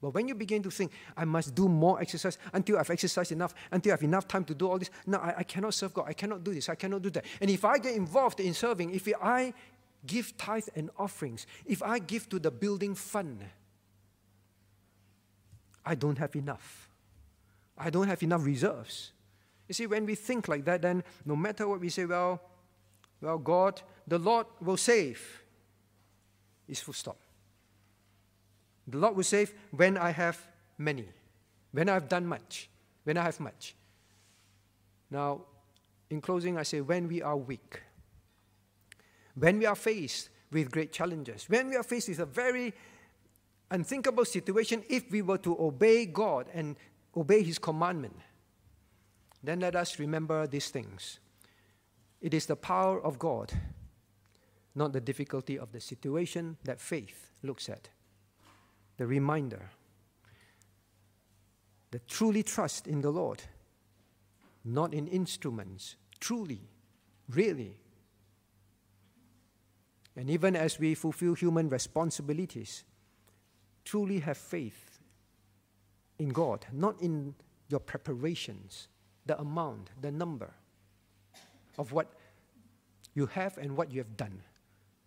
But 0.00 0.10
when 0.10 0.28
you 0.28 0.34
begin 0.34 0.62
to 0.62 0.70
think, 0.70 0.92
I 1.16 1.24
must 1.24 1.54
do 1.54 1.68
more 1.68 2.00
exercise 2.00 2.38
until 2.52 2.78
I've 2.78 2.90
exercised 2.90 3.32
enough, 3.32 3.54
until 3.70 3.92
I 3.92 3.94
have 3.94 4.02
enough 4.02 4.28
time 4.28 4.44
to 4.44 4.54
do 4.54 4.68
all 4.68 4.78
this, 4.78 4.90
no, 5.06 5.18
I, 5.18 5.38
I 5.38 5.42
cannot 5.42 5.74
serve 5.74 5.94
God. 5.94 6.04
I 6.06 6.12
cannot 6.12 6.44
do 6.44 6.52
this. 6.52 6.68
I 6.68 6.74
cannot 6.74 7.02
do 7.02 7.10
that. 7.10 7.24
And 7.40 7.50
if 7.50 7.64
I 7.64 7.78
get 7.78 7.94
involved 7.94 8.40
in 8.40 8.52
serving, 8.52 8.94
if 8.94 9.08
I 9.22 9.54
give 10.06 10.36
tithe 10.36 10.68
and 10.74 10.90
offerings, 10.98 11.46
if 11.64 11.82
I 11.82 11.98
give 11.98 12.28
to 12.28 12.38
the 12.38 12.50
building 12.50 12.94
fund, 12.94 13.44
I 15.84 15.94
don't 15.94 16.18
have 16.18 16.34
enough. 16.36 16.90
I 17.78 17.90
don't 17.90 18.08
have 18.08 18.22
enough 18.22 18.44
reserves. 18.44 19.12
You 19.68 19.74
see, 19.74 19.86
when 19.86 20.04
we 20.06 20.14
think 20.14 20.48
like 20.48 20.64
that, 20.66 20.82
then 20.82 21.04
no 21.24 21.36
matter 21.36 21.66
what 21.66 21.80
we 21.80 21.88
say, 21.88 22.04
well, 22.04 22.40
well, 23.20 23.38
God, 23.38 23.82
the 24.06 24.18
Lord 24.18 24.46
will 24.60 24.76
save, 24.76 25.42
is 26.68 26.80
full 26.80 26.94
stop. 26.94 27.18
The 28.86 28.98
Lord 28.98 29.16
will 29.16 29.24
save 29.24 29.52
when 29.70 29.96
I 29.96 30.10
have 30.10 30.38
many, 30.78 31.08
when 31.72 31.88
I 31.88 31.94
have 31.94 32.08
done 32.08 32.26
much, 32.26 32.68
when 33.04 33.16
I 33.16 33.22
have 33.22 33.40
much. 33.40 33.74
Now, 35.10 35.42
in 36.10 36.20
closing, 36.20 36.56
I 36.56 36.62
say 36.62 36.80
when 36.80 37.08
we 37.08 37.22
are 37.22 37.36
weak, 37.36 37.82
when 39.34 39.58
we 39.58 39.66
are 39.66 39.74
faced 39.74 40.28
with 40.50 40.70
great 40.70 40.92
challenges, 40.92 41.48
when 41.48 41.68
we 41.68 41.76
are 41.76 41.82
faced 41.82 42.08
with 42.08 42.20
a 42.20 42.26
very 42.26 42.72
unthinkable 43.70 44.24
situation, 44.24 44.84
if 44.88 45.10
we 45.10 45.22
were 45.22 45.38
to 45.38 45.56
obey 45.58 46.06
God 46.06 46.46
and 46.52 46.76
obey 47.16 47.42
His 47.42 47.58
commandment, 47.58 48.16
then 49.42 49.60
let 49.60 49.74
us 49.74 49.98
remember 49.98 50.46
these 50.46 50.70
things. 50.70 51.18
It 52.26 52.34
is 52.34 52.46
the 52.46 52.56
power 52.56 53.00
of 53.00 53.20
God, 53.20 53.52
not 54.74 54.92
the 54.92 55.00
difficulty 55.00 55.56
of 55.56 55.70
the 55.70 55.80
situation 55.80 56.56
that 56.64 56.80
faith 56.80 57.30
looks 57.44 57.68
at. 57.68 57.88
The 58.96 59.06
reminder 59.06 59.70
that 61.92 62.08
truly 62.08 62.42
trust 62.42 62.88
in 62.88 63.00
the 63.00 63.10
Lord, 63.12 63.44
not 64.64 64.92
in 64.92 65.06
instruments, 65.06 65.94
truly, 66.18 66.62
really. 67.28 67.76
And 70.16 70.28
even 70.28 70.56
as 70.56 70.80
we 70.80 70.96
fulfill 70.96 71.34
human 71.34 71.68
responsibilities, 71.68 72.82
truly 73.84 74.18
have 74.18 74.36
faith 74.36 74.98
in 76.18 76.30
God, 76.30 76.66
not 76.72 77.00
in 77.00 77.36
your 77.68 77.78
preparations, 77.78 78.88
the 79.26 79.38
amount, 79.38 79.90
the 80.00 80.10
number 80.10 80.54
of 81.78 81.92
what 81.92 82.15
you 83.16 83.26
have 83.26 83.56
and 83.56 83.76
what 83.76 83.90
you 83.90 83.98
have 83.98 84.16
done. 84.16 84.42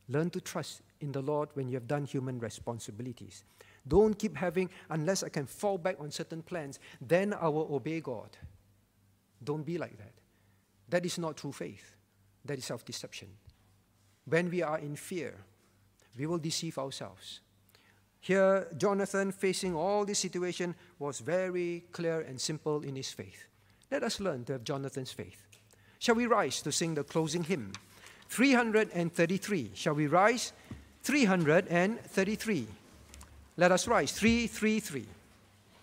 Learn 0.09 0.31
to 0.31 0.41
trust 0.41 0.81
in 0.99 1.11
the 1.11 1.21
Lord 1.21 1.49
when 1.53 1.69
you 1.69 1.75
have 1.75 1.87
done 1.87 2.05
human 2.05 2.39
responsibilities. 2.39 3.43
Don't 3.87 4.17
keep 4.17 4.35
having, 4.35 4.69
unless 4.89 5.23
I 5.23 5.29
can 5.29 5.45
fall 5.45 5.77
back 5.77 5.97
on 5.99 6.11
certain 6.11 6.41
plans, 6.41 6.79
then 6.99 7.33
I 7.33 7.47
will 7.47 7.69
obey 7.73 8.01
God. 8.01 8.35
Don't 9.43 9.63
be 9.65 9.77
like 9.77 9.97
that. 9.99 10.13
That 10.89 11.05
is 11.05 11.19
not 11.19 11.37
true 11.37 11.51
faith, 11.51 11.95
that 12.43 12.57
is 12.57 12.65
self 12.65 12.83
deception. 12.83 13.29
When 14.25 14.49
we 14.49 14.63
are 14.63 14.79
in 14.79 14.95
fear, 14.95 15.35
we 16.17 16.25
will 16.25 16.39
deceive 16.39 16.79
ourselves. 16.79 17.41
Here, 18.19 18.67
Jonathan, 18.75 19.31
facing 19.31 19.75
all 19.75 20.03
this 20.03 20.19
situation, 20.19 20.75
was 20.97 21.19
very 21.19 21.85
clear 21.91 22.21
and 22.21 22.41
simple 22.41 22.81
in 22.81 22.95
his 22.95 23.11
faith. 23.11 23.47
Let 23.91 24.03
us 24.03 24.19
learn 24.19 24.43
to 24.45 24.53
have 24.53 24.63
Jonathan's 24.63 25.11
faith. 25.11 25.41
Shall 25.99 26.15
we 26.15 26.25
rise 26.25 26.61
to 26.63 26.71
sing 26.71 26.95
the 26.95 27.03
closing 27.03 27.43
hymn? 27.43 27.73
333. 28.29 29.71
Shall 29.73 29.95
we 29.95 30.07
rise? 30.07 30.53
333. 31.03 32.67
Let 33.57 33.71
us 33.71 33.87
rise. 33.87 34.11
333. 34.11 35.05